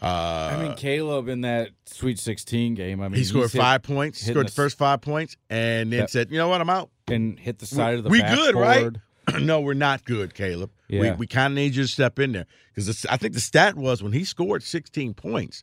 uh, 0.00 0.50
I 0.56 0.60
mean, 0.60 0.74
Caleb 0.74 1.28
in 1.28 1.42
that 1.42 1.68
Sweet 1.84 2.18
16 2.18 2.74
game. 2.74 3.02
I 3.02 3.08
mean, 3.08 3.18
he 3.18 3.24
scored 3.24 3.44
he's 3.44 3.52
hit- 3.52 3.60
five 3.60 3.82
points 3.82 4.20
he 4.24 4.32
scored 4.32 4.46
the 4.46 4.50
the 4.50 4.54
first 4.54 4.76
five 4.76 5.00
points 5.00 5.36
and 5.48 5.92
then 5.92 6.00
Yep. 6.00 6.10
said 6.10 6.30
you 6.30 6.38
know 6.38 6.48
what 6.48 6.60
i'm 6.60 6.70
out 6.70 6.90
and 7.08 7.38
hit 7.38 7.58
the 7.60 7.66
side 7.66 7.98
of 7.98 8.04
the 8.04 8.10
we 8.10 8.20
good, 8.20 8.54
right? 8.56 8.90
no, 9.40 9.60
we're 9.60 9.74
not 9.74 10.04
good, 10.04 10.34
Caleb. 10.34 10.70
We, 10.90 11.10
we 11.12 11.26
kind 11.28 11.52
of 11.52 11.54
need 11.54 11.76
you 11.76 11.82
to 11.82 11.88
step 11.88 12.18
in 12.18 12.32
there 12.32 12.46
because 12.74 13.06
I 13.06 13.16
think 13.16 13.34
the 13.34 13.40
stat 13.40 13.76
was 13.76 14.02
when 14.02 14.12
he 14.12 14.24
scored 14.24 14.62
16 14.64 15.14
points, 15.14 15.62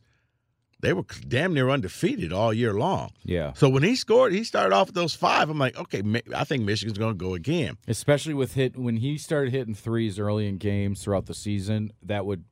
they 0.80 0.92
were 0.92 1.04
damn 1.28 1.54
near 1.54 1.70
undefeated 1.70 2.32
all 2.32 2.52
year 2.52 2.72
long. 2.72 3.10
Yeah. 3.24 3.52
So 3.54 3.68
when 3.68 3.82
he 3.82 3.96
scored, 3.96 4.32
he 4.32 4.44
started 4.44 4.74
off 4.74 4.88
with 4.88 4.94
those 4.94 5.14
five. 5.14 5.50
I'm 5.50 5.58
like, 5.58 5.78
okay, 5.78 6.02
I 6.34 6.44
think 6.44 6.64
Michigan's 6.64 6.98
going 6.98 7.12
to 7.12 7.24
go 7.24 7.34
again. 7.34 7.76
Especially 7.86 8.34
with 8.34 8.54
hit 8.54 8.76
when 8.76 8.96
he 8.96 9.18
started 9.18 9.52
hitting 9.52 9.74
threes 9.74 10.18
early 10.18 10.48
in 10.48 10.58
games 10.58 11.02
throughout 11.02 11.26
the 11.26 11.34
season, 11.34 11.92
that 12.02 12.26
would 12.26 12.44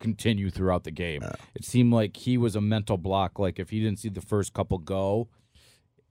continue 0.00 0.50
throughout 0.50 0.84
the 0.84 0.90
game. 0.90 1.22
Yeah. 1.22 1.32
It 1.54 1.64
seemed 1.64 1.92
like 1.92 2.16
he 2.16 2.36
was 2.36 2.56
a 2.56 2.60
mental 2.60 2.96
block. 2.96 3.38
Like 3.38 3.58
if 3.58 3.70
he 3.70 3.80
didn't 3.80 3.98
see 3.98 4.08
the 4.08 4.20
first 4.20 4.52
couple 4.52 4.78
go, 4.78 5.28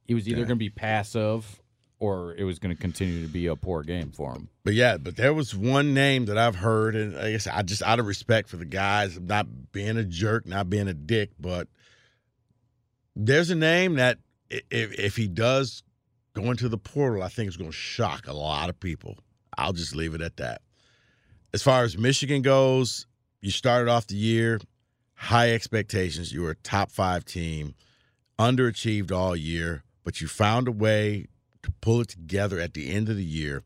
he 0.04 0.14
was 0.14 0.28
either 0.28 0.40
yeah. 0.40 0.46
going 0.46 0.58
to 0.60 0.66
be 0.66 0.70
passive 0.70 1.61
or 2.02 2.34
it 2.34 2.44
was 2.46 2.58
going 2.58 2.76
to 2.76 2.82
continue 2.82 3.22
to 3.22 3.32
be 3.32 3.46
a 3.46 3.56
poor 3.56 3.84
game 3.84 4.12
for 4.12 4.34
him. 4.34 4.50
But 4.64 4.74
yeah, 4.74 4.98
but 4.98 5.18
there 5.18 5.36
was 5.36 5.56
one 5.56 5.94
name 5.94 6.26
that 6.26 6.38
I've 6.38 6.56
heard, 6.56 6.96
and 6.96 7.16
I 7.16 7.32
guess 7.32 7.46
I 7.46 7.62
just 7.62 7.84
out 7.84 8.00
of 8.00 8.08
respect 8.08 8.50
for 8.50 8.58
the 8.58 8.66
guys, 8.66 9.20
not 9.20 9.72
being 9.72 9.98
a 9.98 10.04
jerk, 10.04 10.48
not 10.48 10.68
being 10.68 10.88
a 10.88 10.96
dick, 10.96 11.30
but 11.40 11.68
there's 13.16 13.52
a 13.52 13.56
name 13.56 13.96
that 13.96 14.18
if 14.50 15.00
if 15.00 15.16
he 15.16 15.28
does 15.28 15.84
go 16.34 16.50
into 16.50 16.68
the 16.68 16.78
portal, 16.78 17.22
I 17.22 17.28
think 17.28 17.50
is 17.50 17.58
going 17.58 17.70
to 17.70 17.76
shock 17.76 18.28
a 18.28 18.34
lot 18.34 18.70
of 18.70 18.80
people. 18.80 19.20
I'll 19.56 19.74
just 19.74 19.96
leave 19.96 20.16
it 20.16 20.22
at 20.22 20.38
that. 20.38 20.62
As 21.54 21.62
far 21.62 21.84
as 21.84 22.00
Michigan 22.00 22.42
goes, 22.42 23.06
you 23.42 23.52
started 23.52 23.92
off 23.92 24.08
the 24.08 24.16
year 24.16 24.60
high 25.14 25.52
expectations. 25.52 26.34
You 26.34 26.42
were 26.42 26.52
a 26.52 26.56
top 26.56 26.90
five 26.90 27.26
team, 27.26 27.76
underachieved 28.40 29.12
all 29.12 29.36
year, 29.36 29.84
but 30.04 30.20
you 30.20 30.28
found 30.28 30.68
a 30.68 30.72
way 30.72 31.28
to 31.64 31.72
pull 31.82 32.02
it 32.02 32.10
together 32.10 32.60
at 32.60 32.74
the 32.74 32.92
end 32.92 33.10
of 33.10 33.16
the 33.16 33.24
year. 33.24 33.64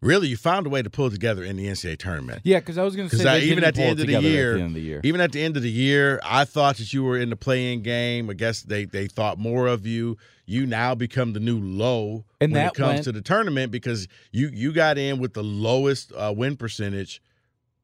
Really, 0.00 0.26
you 0.26 0.36
found 0.36 0.66
a 0.66 0.68
way 0.68 0.82
to 0.82 0.90
pull 0.90 1.06
it 1.06 1.10
together 1.10 1.44
in 1.44 1.56
the 1.56 1.66
NCAA 1.66 1.96
tournament. 1.96 2.40
Yeah, 2.42 2.58
because 2.58 2.76
I 2.76 2.82
was 2.82 2.96
going 2.96 3.08
to 3.08 3.16
say 3.16 3.42
even 3.42 3.62
at 3.62 3.76
the, 3.76 3.82
end 3.82 4.00
of 4.00 4.08
the 4.08 4.20
year, 4.20 4.54
at 4.54 4.56
the 4.56 4.62
end 4.62 4.70
of 4.70 4.74
the 4.74 4.80
year, 4.80 5.00
even 5.04 5.20
at 5.20 5.30
the 5.30 5.40
end 5.40 5.56
of 5.56 5.62
the 5.62 5.70
year, 5.70 6.20
I 6.24 6.44
thought 6.44 6.78
that 6.78 6.92
you 6.92 7.04
were 7.04 7.16
in 7.16 7.30
the 7.30 7.36
playing 7.36 7.82
game. 7.82 8.28
I 8.28 8.32
guess 8.32 8.62
they 8.62 8.84
they 8.84 9.06
thought 9.06 9.38
more 9.38 9.68
of 9.68 9.86
you. 9.86 10.18
You 10.44 10.66
now 10.66 10.96
become 10.96 11.34
the 11.34 11.40
new 11.40 11.60
low 11.60 12.24
and 12.40 12.52
when 12.52 12.66
it 12.66 12.74
comes 12.74 12.94
went, 12.94 13.04
to 13.04 13.12
the 13.12 13.22
tournament 13.22 13.70
because 13.70 14.08
you 14.32 14.50
you 14.52 14.72
got 14.72 14.98
in 14.98 15.20
with 15.20 15.34
the 15.34 15.44
lowest 15.44 16.12
uh, 16.16 16.34
win 16.36 16.56
percentage 16.56 17.22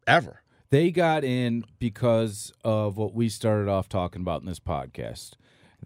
ever. 0.08 0.42
They 0.70 0.90
got 0.90 1.22
in 1.22 1.64
because 1.78 2.52
of 2.64 2.96
what 2.96 3.14
we 3.14 3.28
started 3.28 3.68
off 3.68 3.88
talking 3.88 4.22
about 4.22 4.40
in 4.40 4.48
this 4.48 4.60
podcast 4.60 5.34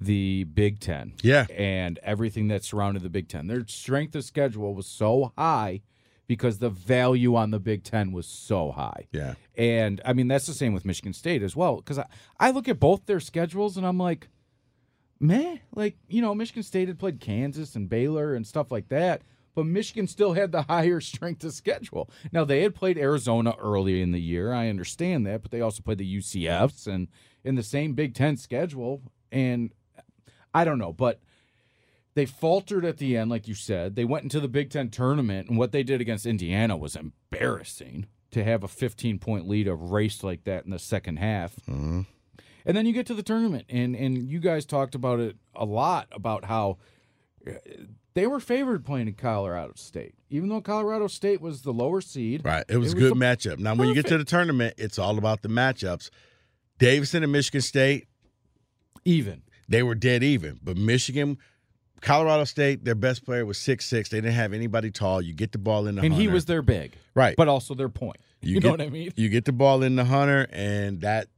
the 0.04 0.44
Big 0.44 0.80
Ten. 0.80 1.14
Yeah. 1.22 1.46
And 1.56 1.98
everything 2.02 2.48
that 2.48 2.64
surrounded 2.64 3.02
the 3.02 3.10
Big 3.10 3.28
Ten. 3.28 3.46
Their 3.46 3.66
strength 3.66 4.14
of 4.14 4.24
schedule 4.24 4.74
was 4.74 4.86
so 4.86 5.32
high 5.36 5.82
because 6.26 6.58
the 6.58 6.70
value 6.70 7.34
on 7.36 7.50
the 7.50 7.58
Big 7.58 7.84
Ten 7.84 8.12
was 8.12 8.26
so 8.26 8.72
high. 8.72 9.06
Yeah. 9.12 9.34
And 9.56 10.00
I 10.04 10.12
mean, 10.12 10.28
that's 10.28 10.46
the 10.46 10.54
same 10.54 10.72
with 10.72 10.84
Michigan 10.84 11.12
State 11.12 11.42
as 11.42 11.54
well. 11.54 11.76
Because 11.76 11.98
I, 11.98 12.06
I 12.38 12.50
look 12.50 12.68
at 12.68 12.80
both 12.80 13.06
their 13.06 13.20
schedules 13.20 13.76
and 13.76 13.86
I'm 13.86 13.98
like, 13.98 14.28
man, 15.20 15.60
like, 15.74 15.96
you 16.08 16.22
know, 16.22 16.34
Michigan 16.34 16.62
State 16.62 16.88
had 16.88 16.98
played 16.98 17.20
Kansas 17.20 17.76
and 17.76 17.88
Baylor 17.88 18.34
and 18.34 18.46
stuff 18.46 18.70
like 18.70 18.88
that. 18.88 19.22
But 19.54 19.66
Michigan 19.66 20.06
still 20.06 20.32
had 20.32 20.52
the 20.52 20.62
higher 20.68 21.00
strength 21.00 21.44
of 21.44 21.52
schedule. 21.52 22.08
Now 22.32 22.44
they 22.44 22.62
had 22.62 22.74
played 22.74 22.98
Arizona 22.98 23.54
early 23.58 24.00
in 24.00 24.12
the 24.12 24.20
year. 24.20 24.52
I 24.52 24.68
understand 24.68 25.26
that, 25.26 25.42
but 25.42 25.50
they 25.50 25.60
also 25.60 25.82
played 25.82 25.98
the 25.98 26.18
UCFs 26.18 26.86
and 26.86 27.08
in 27.44 27.56
the 27.56 27.62
same 27.62 27.94
Big 27.94 28.14
Ten 28.14 28.36
schedule. 28.36 29.02
And 29.30 29.72
I 30.54 30.64
don't 30.64 30.78
know, 30.78 30.92
but 30.92 31.20
they 32.14 32.26
faltered 32.26 32.84
at 32.84 32.98
the 32.98 33.16
end, 33.16 33.30
like 33.30 33.48
you 33.48 33.54
said. 33.54 33.96
They 33.96 34.04
went 34.04 34.24
into 34.24 34.40
the 34.40 34.48
Big 34.48 34.70
Ten 34.70 34.90
tournament, 34.90 35.48
and 35.48 35.56
what 35.56 35.72
they 35.72 35.82
did 35.82 36.00
against 36.00 36.26
Indiana 36.26 36.76
was 36.76 36.96
embarrassing 36.96 38.06
to 38.32 38.44
have 38.44 38.62
a 38.62 38.68
15 38.68 39.18
point 39.18 39.48
lead 39.48 39.66
erased 39.66 40.24
like 40.24 40.44
that 40.44 40.64
in 40.64 40.70
the 40.70 40.78
second 40.78 41.18
half. 41.18 41.56
Mm-hmm. 41.68 42.02
And 42.64 42.76
then 42.76 42.86
you 42.86 42.92
get 42.92 43.06
to 43.06 43.14
the 43.14 43.22
tournament, 43.22 43.66
and 43.68 43.96
and 43.96 44.28
you 44.28 44.38
guys 44.38 44.64
talked 44.64 44.94
about 44.94 45.20
it 45.20 45.36
a 45.54 45.64
lot 45.64 46.08
about 46.12 46.44
how 46.44 46.78
uh, 47.46 47.52
they 48.14 48.26
were 48.26 48.40
favored 48.40 48.84
playing 48.84 49.08
in 49.08 49.14
Colorado 49.14 49.72
State, 49.74 50.14
even 50.30 50.48
though 50.48 50.60
Colorado 50.60 51.08
State 51.08 51.40
was 51.40 51.62
the 51.62 51.72
lower 51.72 52.00
seed. 52.00 52.42
Right, 52.44 52.64
it 52.68 52.76
was 52.76 52.92
it 52.92 52.98
a 52.98 53.00
good 53.00 53.14
matchup. 53.14 53.58
Now, 53.58 53.70
perfect. 53.70 53.78
when 53.78 53.88
you 53.88 53.94
get 53.94 54.06
to 54.08 54.18
the 54.18 54.24
tournament, 54.24 54.74
it's 54.78 54.98
all 54.98 55.18
about 55.18 55.42
the 55.42 55.48
matchups. 55.48 56.10
Davidson 56.78 57.22
and 57.22 57.32
Michigan 57.32 57.62
State, 57.62 58.06
even 59.04 59.42
they 59.68 59.82
were 59.82 59.94
dead 59.94 60.22
even. 60.22 60.58
But 60.62 60.76
Michigan, 60.76 61.38
Colorado 62.00 62.44
State, 62.44 62.84
their 62.84 62.94
best 62.94 63.24
player 63.24 63.46
was 63.46 63.58
six 63.58 63.86
six. 63.86 64.08
They 64.08 64.18
didn't 64.18 64.34
have 64.34 64.52
anybody 64.52 64.90
tall. 64.90 65.22
You 65.22 65.34
get 65.34 65.52
the 65.52 65.58
ball 65.58 65.86
in 65.86 65.96
the 65.96 66.02
and 66.02 66.12
hunter. 66.12 66.22
he 66.22 66.28
was 66.28 66.44
their 66.44 66.62
big, 66.62 66.92
right? 67.14 67.34
But 67.36 67.48
also 67.48 67.74
their 67.74 67.88
point. 67.88 68.18
You, 68.40 68.54
you 68.54 68.60
get, 68.60 68.66
know 68.66 68.72
what 68.72 68.80
I 68.80 68.90
mean? 68.90 69.12
You 69.16 69.28
get 69.28 69.44
the 69.44 69.52
ball 69.52 69.82
in 69.82 69.96
the 69.96 70.04
hunter, 70.04 70.48
and 70.50 71.00
that 71.02 71.28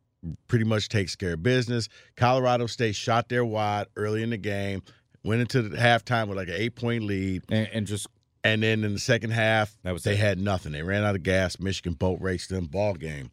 pretty 0.49 0.65
much 0.65 0.89
takes 0.89 1.15
care 1.17 1.35
of 1.35 1.43
business. 1.43 1.89
Colorado 2.17 2.67
State 2.67 2.97
shot 2.97 3.29
their 3.29 3.45
wide 3.45 3.87
early 3.97 4.23
in 4.23 4.31
the 4.31 4.39
game, 4.39 4.83
went 5.23 5.43
into 5.43 5.63
the 5.63 5.77
halftime 5.77 6.29
with 6.29 6.39
like 6.39 6.49
an 6.49 6.55
eight 6.57 6.77
point 6.77 7.05
lead, 7.05 7.43
and, 7.51 7.69
and 7.73 7.87
just 7.87 8.07
and 8.43 8.63
then 8.63 8.85
in 8.85 8.93
the 8.93 8.99
second 8.99 9.31
half, 9.31 9.77
that 9.83 9.93
was 9.93 10.03
they 10.03 10.13
it. 10.13 10.19
had 10.19 10.39
nothing. 10.39 10.73
They 10.73 10.83
ran 10.83 11.05
out 11.05 11.15
of 11.15 11.23
gas. 11.23 11.59
Michigan 11.59 11.95
boat 11.95 12.21
raced 12.21 12.51
them. 12.51 12.67
Ball 12.67 12.95
game. 12.95 13.31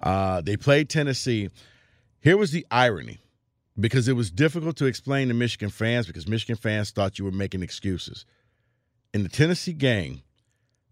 Uh, 0.00 0.40
they 0.40 0.56
played 0.56 0.88
Tennessee. 0.88 1.48
Here 2.20 2.36
was 2.36 2.50
the 2.50 2.66
irony 2.70 3.18
because 3.78 4.08
it 4.08 4.14
was 4.14 4.30
difficult 4.30 4.76
to 4.76 4.86
explain 4.86 5.28
to 5.28 5.34
Michigan 5.34 5.70
fans 5.70 6.06
because 6.06 6.28
Michigan 6.28 6.56
fans 6.56 6.90
thought 6.90 7.18
you 7.18 7.24
were 7.24 7.30
making 7.30 7.62
excuses. 7.62 8.24
In 9.14 9.22
the 9.22 9.28
Tennessee 9.28 9.72
game, 9.72 10.22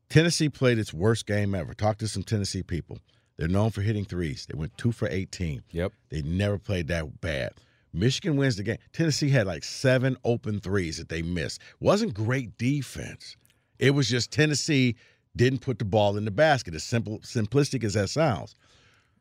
Tennessee 0.08 0.48
played 0.48 0.78
its 0.78 0.92
worst 0.92 1.26
game 1.26 1.54
ever. 1.54 1.74
Talk 1.74 1.98
to 1.98 2.08
some 2.08 2.22
Tennessee 2.22 2.62
people. 2.62 2.98
They're 3.36 3.48
known 3.48 3.70
for 3.70 3.80
hitting 3.80 4.04
threes. 4.04 4.46
They 4.46 4.58
went 4.58 4.76
two 4.76 4.92
for 4.92 5.08
18. 5.08 5.62
Yep. 5.70 5.92
They 6.10 6.22
never 6.22 6.58
played 6.58 6.88
that 6.88 7.20
bad. 7.20 7.52
Michigan 7.92 8.36
wins 8.36 8.56
the 8.56 8.62
game. 8.62 8.78
Tennessee 8.92 9.30
had 9.30 9.46
like 9.46 9.64
seven 9.64 10.16
open 10.24 10.60
threes 10.60 10.98
that 10.98 11.08
they 11.08 11.22
missed. 11.22 11.60
Wasn't 11.80 12.14
great 12.14 12.56
defense. 12.58 13.36
It 13.78 13.92
was 13.92 14.08
just 14.08 14.30
Tennessee 14.30 14.96
didn't 15.36 15.60
put 15.60 15.78
the 15.78 15.84
ball 15.84 16.16
in 16.16 16.24
the 16.24 16.30
basket. 16.30 16.74
As 16.74 16.84
simple, 16.84 17.18
simplistic 17.20 17.82
as 17.82 17.94
that 17.94 18.10
sounds. 18.10 18.54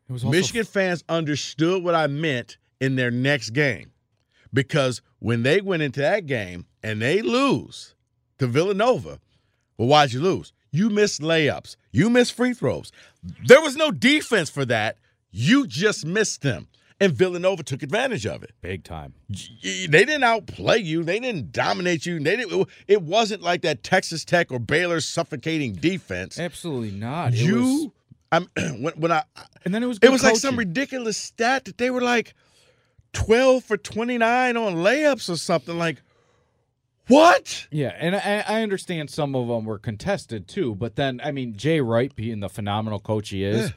Michigan 0.10 0.66
fans 0.66 1.04
understood 1.08 1.84
what 1.84 1.96
I 1.96 2.08
meant 2.08 2.58
in 2.80 2.96
their 2.96 3.12
next 3.12 3.52
game. 3.52 3.92
Because 4.54 5.02
when 5.20 5.44
they 5.44 5.62
went 5.62 5.84
into 5.84 6.02
that 6.02 6.26
game 6.26 6.66
and 6.82 7.02
they 7.02 7.22
lose 7.22 7.94
to 8.40 8.48
Villanova, 8.48 9.20
well, 9.78 9.88
why'd 9.88 10.14
you 10.14 10.22
lose? 10.22 10.54
You 10.72 10.90
missed 10.90 11.22
layups. 11.22 11.76
You 11.92 12.10
missed 12.10 12.34
free 12.34 12.54
throws. 12.54 12.92
There 13.46 13.62
was 13.62 13.76
no 13.76 13.92
defense 13.92 14.50
for 14.50 14.66
that. 14.66 14.98
You 15.32 15.68
just 15.68 16.06
missed 16.06 16.42
them. 16.42 16.68
And 17.02 17.14
Villanova 17.14 17.64
took 17.64 17.82
advantage 17.82 18.26
of 18.26 18.44
it. 18.44 18.52
Big 18.62 18.84
time. 18.84 19.14
They 19.30 19.88
didn't 19.88 20.24
outplay 20.24 20.80
you. 20.80 21.04
They 21.04 21.20
didn't 21.20 21.54
dominate 21.54 22.06
you. 22.06 22.20
They 22.20 22.36
didn't, 22.36 22.68
it 22.88 23.02
wasn't 23.02 23.42
like 23.42 23.62
that 23.62 23.84
Texas 23.84 24.26
Tech 24.26 24.52
or 24.52 24.60
Baylor 24.60 25.00
suffocating 25.00 25.74
defense. 25.74 26.38
Absolutely 26.38 26.92
not. 26.92 27.34
It 27.34 27.40
you, 27.40 27.62
was... 27.62 27.88
I'm, 28.34 28.48
when, 28.82 28.94
when 28.96 29.12
I, 29.14 29.24
and 29.64 29.74
then 29.74 29.82
it 29.82 29.86
was, 29.86 30.00
it 30.02 30.12
was 30.12 30.22
coaching. 30.22 30.34
like 30.34 30.42
some 30.42 30.60
ridiculous 30.60 31.16
stat 31.16 31.66
that 31.66 31.78
they 31.78 31.90
were 31.90 32.02
like– 32.02 32.34
12 33.14 33.64
for 33.64 33.78
29 33.78 34.58
on 34.58 34.76
layups 34.76 35.30
or 35.30 35.38
something 35.38 35.78
like 35.78 36.02
what? 37.08 37.68
Yeah, 37.72 37.96
and 37.98 38.16
I, 38.16 38.44
I, 38.48 38.62
understand 38.62 39.10
some 39.10 39.36
of 39.36 39.48
them 39.48 39.66
were 39.66 39.80
contested 39.80 40.48
too, 40.48 40.76
but 40.76 40.96
then 40.96 41.20
I 41.24 41.32
mean 41.32 41.58
Jay 41.58 41.82
Wright 41.82 42.16
being 42.16 42.40
the 42.40 42.50
phenomenal 42.50 43.00
coach 43.00 43.30
he 43.30 43.44
is, 43.44 43.70
yeah. 43.70 43.76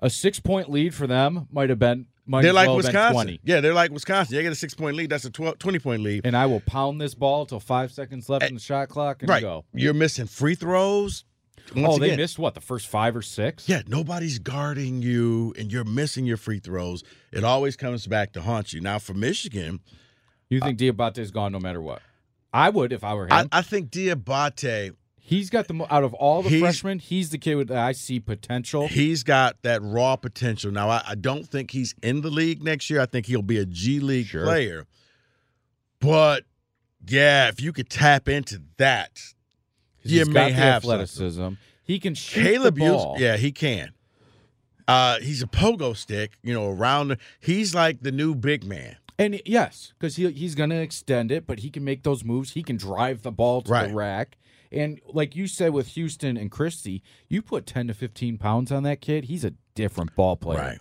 a 0.00 0.10
six 0.10 0.40
point 0.40 0.68
lead 0.68 0.92
for 0.92 1.06
them 1.06 1.46
might 1.52 1.70
have 1.70 1.78
been 1.78 2.06
might 2.26 2.42
they're 2.42 2.52
like 2.52 2.66
well 2.66 2.76
Wisconsin. 2.76 3.38
Yeah, 3.44 3.60
they're 3.60 3.74
like 3.74 3.92
Wisconsin. 3.92 4.36
They 4.36 4.42
get 4.42 4.52
a 4.52 4.56
six 4.56 4.74
point 4.74 4.96
lead. 4.96 5.10
That's 5.10 5.24
a 5.24 5.30
12, 5.30 5.58
20 5.58 5.78
point 5.78 6.02
lead. 6.02 6.26
And 6.26 6.36
I 6.36 6.46
will 6.46 6.60
pound 6.60 7.00
this 7.00 7.14
ball 7.14 7.46
till 7.46 7.60
five 7.60 7.92
seconds 7.92 8.28
left 8.28 8.44
eh, 8.44 8.48
in 8.48 8.54
the 8.54 8.60
shot 8.60 8.88
clock 8.88 9.22
and 9.22 9.28
right. 9.28 9.40
go. 9.40 9.64
You're 9.72 9.94
missing 9.94 10.26
free 10.26 10.54
throws. 10.56 11.24
Once 11.74 11.94
oh, 11.94 11.98
they 11.98 12.06
again, 12.06 12.18
missed 12.18 12.38
what 12.38 12.54
the 12.54 12.60
first 12.60 12.88
five 12.88 13.16
or 13.16 13.22
six? 13.22 13.68
Yeah, 13.68 13.82
nobody's 13.86 14.38
guarding 14.38 15.02
you, 15.02 15.54
and 15.58 15.72
you're 15.72 15.84
missing 15.84 16.26
your 16.26 16.36
free 16.36 16.58
throws. 16.58 17.02
It 17.32 17.44
always 17.44 17.76
comes 17.76 18.06
back 18.06 18.32
to 18.32 18.42
haunt 18.42 18.72
you. 18.72 18.80
Now 18.80 18.98
for 18.98 19.14
Michigan, 19.14 19.80
you 20.48 20.60
think 20.60 20.80
uh, 20.80 20.84
Diabate 20.84 21.18
is 21.18 21.30
gone 21.30 21.52
no 21.52 21.58
matter 21.58 21.80
what? 21.80 22.02
I 22.52 22.68
would 22.68 22.92
if 22.92 23.04
I 23.04 23.14
were 23.14 23.26
him. 23.26 23.32
I, 23.32 23.48
I 23.50 23.62
think 23.62 23.90
Diabate. 23.90 24.94
He's 25.24 25.50
got 25.50 25.68
the 25.68 25.86
out 25.88 26.02
of 26.02 26.14
all 26.14 26.42
the 26.42 26.58
freshmen, 26.60 26.98
he's 26.98 27.30
the 27.30 27.38
kid 27.38 27.68
that 27.68 27.78
I 27.78 27.92
see 27.92 28.18
potential. 28.18 28.88
He's 28.88 29.22
got 29.22 29.62
that 29.62 29.80
raw 29.80 30.16
potential. 30.16 30.72
Now 30.72 30.90
I, 30.90 31.02
I 31.10 31.14
don't 31.14 31.46
think 31.46 31.70
he's 31.70 31.94
in 32.02 32.22
the 32.22 32.28
league 32.28 32.62
next 32.62 32.90
year. 32.90 33.00
I 33.00 33.06
think 33.06 33.26
he'll 33.26 33.40
be 33.40 33.58
a 33.58 33.64
G 33.64 34.00
League 34.00 34.26
sure. 34.26 34.44
player. 34.44 34.84
But 36.00 36.44
yeah, 37.06 37.48
if 37.48 37.62
you 37.62 37.72
could 37.72 37.88
tap 37.88 38.28
into 38.28 38.62
that, 38.78 39.20
you 40.02 40.24
may 40.26 40.52
have 40.52 40.84
athleticism. 40.84 41.40
Something. 41.40 41.58
He 41.84 41.98
can 41.98 42.14
shoot 42.14 42.42
Caleb 42.42 42.76
the 42.76 42.88
ball. 42.88 43.16
yeah, 43.18 43.36
he 43.36 43.52
can. 43.52 43.92
Uh, 44.88 45.18
he's 45.20 45.42
a 45.42 45.46
pogo 45.46 45.96
stick, 45.96 46.32
you 46.42 46.52
know, 46.52 46.68
around. 46.70 47.08
The, 47.08 47.18
he's 47.40 47.74
like 47.74 48.02
the 48.02 48.12
new 48.12 48.34
big 48.34 48.64
man. 48.64 48.96
And 49.18 49.40
yes, 49.44 49.92
because 49.98 50.16
he 50.16 50.30
he's 50.32 50.54
going 50.54 50.70
to 50.70 50.80
extend 50.80 51.30
it, 51.30 51.46
but 51.46 51.60
he 51.60 51.70
can 51.70 51.84
make 51.84 52.02
those 52.02 52.24
moves. 52.24 52.52
He 52.52 52.62
can 52.62 52.76
drive 52.76 53.22
the 53.22 53.30
ball 53.30 53.62
to 53.62 53.70
right. 53.70 53.88
the 53.88 53.94
rack. 53.94 54.36
And 54.70 55.00
like 55.06 55.36
you 55.36 55.46
said 55.46 55.72
with 55.72 55.88
Houston 55.88 56.36
and 56.36 56.50
Christie, 56.50 57.02
you 57.28 57.42
put 57.42 57.66
ten 57.66 57.86
to 57.88 57.94
fifteen 57.94 58.38
pounds 58.38 58.72
on 58.72 58.82
that 58.84 59.00
kid, 59.00 59.24
he's 59.24 59.44
a 59.44 59.52
different 59.74 60.16
ball 60.16 60.36
player. 60.36 60.78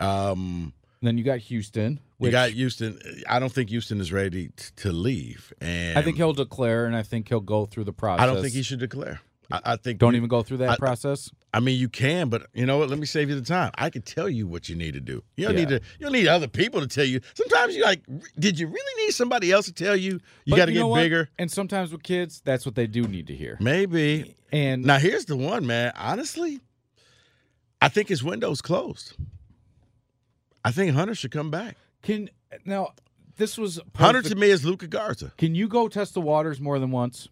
Right. 0.00 0.30
Um, 0.30 0.72
then 1.06 1.18
you 1.18 1.24
got 1.24 1.38
Houston. 1.38 2.00
Which 2.18 2.28
you 2.28 2.32
got 2.32 2.50
Houston. 2.50 3.00
I 3.28 3.38
don't 3.38 3.52
think 3.52 3.70
Houston 3.70 4.00
is 4.00 4.12
ready 4.12 4.48
t- 4.56 4.64
to 4.76 4.92
leave, 4.92 5.52
and 5.60 5.98
I 5.98 6.02
think 6.02 6.16
he'll 6.16 6.32
declare, 6.32 6.86
and 6.86 6.94
I 6.96 7.02
think 7.02 7.28
he'll 7.28 7.40
go 7.40 7.66
through 7.66 7.84
the 7.84 7.92
process. 7.92 8.22
I 8.22 8.26
don't 8.26 8.40
think 8.42 8.54
he 8.54 8.62
should 8.62 8.78
declare. 8.80 9.20
I, 9.50 9.60
I 9.72 9.76
think 9.76 9.98
Don't 9.98 10.12
you- 10.14 10.18
even 10.18 10.28
go 10.28 10.42
through 10.42 10.58
that 10.58 10.70
I- 10.70 10.76
process. 10.76 11.30
I 11.54 11.60
mean, 11.60 11.78
you 11.78 11.90
can, 11.90 12.30
but 12.30 12.46
you 12.54 12.64
know 12.64 12.78
what? 12.78 12.88
Let 12.88 12.98
me 12.98 13.04
save 13.04 13.28
you 13.28 13.34
the 13.34 13.42
time. 13.44 13.72
I 13.74 13.90
can 13.90 14.00
tell 14.00 14.26
you 14.26 14.46
what 14.46 14.70
you 14.70 14.74
need 14.76 14.94
to 14.94 15.00
do. 15.00 15.22
You 15.36 15.44
don't 15.46 15.54
Yeah. 15.54 15.60
need 15.60 15.68
to. 15.68 15.74
You 15.74 16.06
don't 16.06 16.12
need 16.12 16.26
other 16.26 16.48
people 16.48 16.80
to 16.80 16.86
tell 16.86 17.04
you. 17.04 17.20
Sometimes 17.34 17.76
you 17.76 17.82
like. 17.82 18.00
Did 18.38 18.58
you 18.58 18.68
really 18.68 19.04
need 19.04 19.12
somebody 19.12 19.52
else 19.52 19.66
to 19.66 19.72
tell 19.74 19.94
you? 19.94 20.18
You 20.46 20.56
got 20.56 20.66
to 20.66 20.72
get 20.72 20.94
bigger. 20.94 21.28
And 21.38 21.50
sometimes 21.50 21.92
with 21.92 22.02
kids, 22.02 22.40
that's 22.42 22.64
what 22.64 22.74
they 22.74 22.86
do 22.86 23.02
need 23.02 23.26
to 23.26 23.34
hear. 23.34 23.58
Maybe. 23.60 24.36
And 24.50 24.84
Now 24.84 24.98
here's 24.98 25.26
the 25.26 25.36
one, 25.36 25.66
man. 25.66 25.92
Honestly, 25.96 26.60
I 27.82 27.88
think 27.88 28.08
his 28.08 28.22
window's 28.24 28.62
closed. 28.62 29.12
I 30.64 30.70
think 30.70 30.94
Hunter 30.94 31.14
should 31.14 31.30
come 31.32 31.50
back. 31.50 31.76
can 32.02 32.30
now 32.64 32.92
this 33.36 33.56
was 33.58 33.80
Hunter 33.96 34.22
the- 34.22 34.30
to 34.30 34.36
me 34.36 34.48
is 34.50 34.64
Luka 34.64 34.86
Garza. 34.86 35.32
Can 35.38 35.54
you 35.54 35.68
go 35.68 35.88
test 35.88 36.14
the 36.14 36.20
waters 36.20 36.60
more 36.60 36.78
than 36.78 36.90
once? 36.90 37.28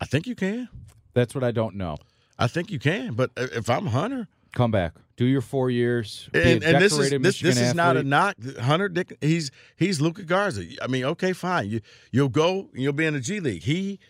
I 0.00 0.04
think 0.06 0.26
you 0.26 0.34
can. 0.34 0.68
That's 1.14 1.34
what 1.34 1.44
I 1.44 1.50
don't 1.50 1.76
know. 1.76 1.96
I 2.38 2.46
think 2.46 2.70
you 2.70 2.78
can. 2.78 3.14
But 3.14 3.30
if 3.36 3.68
I'm 3.68 3.86
Hunter, 3.86 4.28
Come 4.52 4.72
back, 4.72 4.94
do 5.16 5.24
your 5.26 5.42
four 5.42 5.70
years, 5.70 6.28
and, 6.34 6.64
and 6.64 6.82
this 6.82 6.98
is 6.98 7.10
this, 7.10 7.38
this 7.40 7.56
is 7.60 7.72
not 7.72 7.96
a 7.96 8.02
knock. 8.02 8.34
Hunter 8.58 8.88
Dick, 8.88 9.16
he's 9.20 9.52
he's 9.76 10.00
Luka 10.00 10.24
Garza. 10.24 10.64
I 10.82 10.88
mean, 10.88 11.04
okay, 11.04 11.32
fine. 11.32 11.68
You 11.70 11.80
you'll 12.10 12.30
go. 12.30 12.68
and 12.74 12.82
You'll 12.82 12.92
be 12.92 13.06
in 13.06 13.14
the 13.14 13.20
G 13.20 13.38
League. 13.38 13.62
He, 13.62 14.00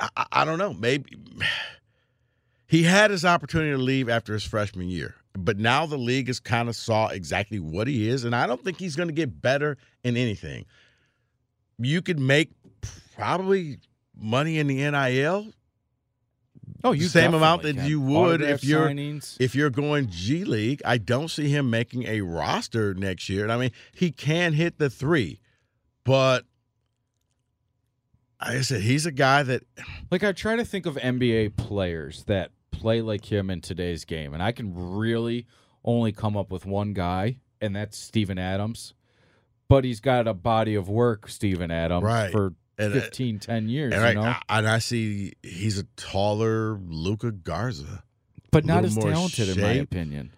I- 0.00 0.26
I 0.32 0.44
don't 0.44 0.58
know. 0.58 0.74
Maybe 0.74 1.16
he 2.66 2.82
had 2.82 3.12
his 3.12 3.24
opportunity 3.24 3.70
to 3.70 3.78
leave 3.78 4.08
after 4.08 4.32
his 4.32 4.42
freshman 4.42 4.88
year, 4.88 5.14
but 5.44 5.58
now 5.58 5.86
the 5.86 5.96
league 5.96 6.26
has 6.26 6.40
kind 6.40 6.68
of 6.68 6.76
saw 6.76 7.08
exactly 7.08 7.58
what 7.60 7.86
he 7.86 8.08
is, 8.08 8.24
and 8.24 8.34
I 8.34 8.46
don't 8.46 8.62
think 8.62 8.78
he's 8.78 8.96
going 8.96 9.08
to 9.08 9.14
get 9.14 9.40
better 9.40 9.76
in 10.04 10.16
anything. 10.16 10.64
You 11.78 12.02
could 12.02 12.18
make 12.18 12.50
probably 13.14 13.78
money 14.16 14.58
in 14.58 14.66
the 14.66 14.76
NIL 14.90 15.52
Oh, 16.84 16.92
you 16.92 17.08
same 17.08 17.34
amount 17.34 17.62
that 17.62 17.74
you 17.88 18.00
would 18.00 18.40
if 18.40 18.62
you're- 18.62 18.92
signings. 18.92 19.36
if 19.40 19.54
you're 19.56 19.70
going 19.70 20.08
G 20.10 20.44
League, 20.44 20.80
I 20.84 20.98
don't 20.98 21.28
see 21.28 21.48
him 21.48 21.70
making 21.70 22.04
a 22.06 22.20
roster 22.20 22.94
next 22.94 23.28
year. 23.28 23.42
And 23.42 23.52
I 23.52 23.56
mean, 23.56 23.70
he 23.94 24.12
can 24.12 24.52
hit 24.52 24.78
the 24.78 24.88
three, 24.88 25.40
but 26.04 26.44
like 28.40 28.58
I 28.58 28.60
said, 28.60 28.82
he's 28.82 29.06
a 29.06 29.10
guy 29.12 29.42
that 29.42 29.64
Like 30.10 30.22
I 30.22 30.30
try 30.32 30.54
to 30.56 30.64
think 30.64 30.86
of 30.86 30.94
NBA 30.96 31.56
players 31.56 32.24
that 32.24 32.52
play 32.78 33.00
like 33.02 33.30
him 33.30 33.50
in 33.50 33.60
today's 33.60 34.04
game, 34.04 34.32
and 34.34 34.42
I 34.42 34.52
can 34.52 34.72
really 34.74 35.46
only 35.84 36.12
come 36.12 36.36
up 36.36 36.50
with 36.50 36.64
one 36.66 36.92
guy, 36.92 37.38
and 37.60 37.74
that's 37.76 37.96
Steven 37.98 38.38
Adams. 38.38 38.94
But 39.68 39.84
he's 39.84 40.00
got 40.00 40.26
a 40.26 40.34
body 40.34 40.74
of 40.74 40.88
work, 40.88 41.28
Steven 41.28 41.70
Adams, 41.70 42.02
Right. 42.04 42.32
for 42.32 42.54
and, 42.78 42.92
uh, 42.94 43.00
15, 43.00 43.38
10 43.40 43.68
years, 43.68 43.92
and, 43.92 44.14
you 44.14 44.20
I, 44.22 44.40
and 44.48 44.68
I 44.68 44.78
see 44.78 45.32
he's 45.42 45.78
a 45.78 45.84
taller 45.96 46.78
Luka 46.86 47.32
Garza. 47.32 48.02
but 48.50 48.64
not 48.64 48.84
as 48.84 48.96
talented, 48.96 49.48
in 49.50 49.60
my 49.60 49.72
opinion. 49.72 50.30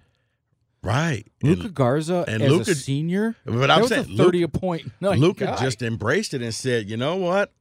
Right. 0.83 1.27
Luka 1.43 1.69
Garza 1.69 2.25
and 2.27 2.43
as 2.43 2.51
Luka- 2.51 2.71
a 2.71 2.75
senior, 2.75 3.37
but 3.45 3.71
I'm 3.71 3.83
was 3.83 3.91
saying 3.91 4.07
a 4.15 4.17
30 4.17 4.41
Luka, 4.41 4.59
point 4.59 4.93
guy. 5.01 5.57
just 5.61 5.83
embraced 5.83 6.33
it 6.33 6.41
and 6.43 6.55
said, 6.55 6.89
you 6.89 6.97
know 6.97 7.17
what? 7.17 7.53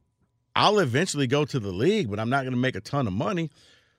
I'll 0.56 0.78
eventually 0.78 1.26
go 1.26 1.44
to 1.44 1.60
the 1.60 1.70
league, 1.70 2.10
but 2.10 2.18
I'm 2.18 2.30
not 2.30 2.40
going 2.42 2.54
to 2.54 2.58
make 2.58 2.74
a 2.76 2.80
ton 2.80 3.06
of 3.06 3.12
money. 3.12 3.50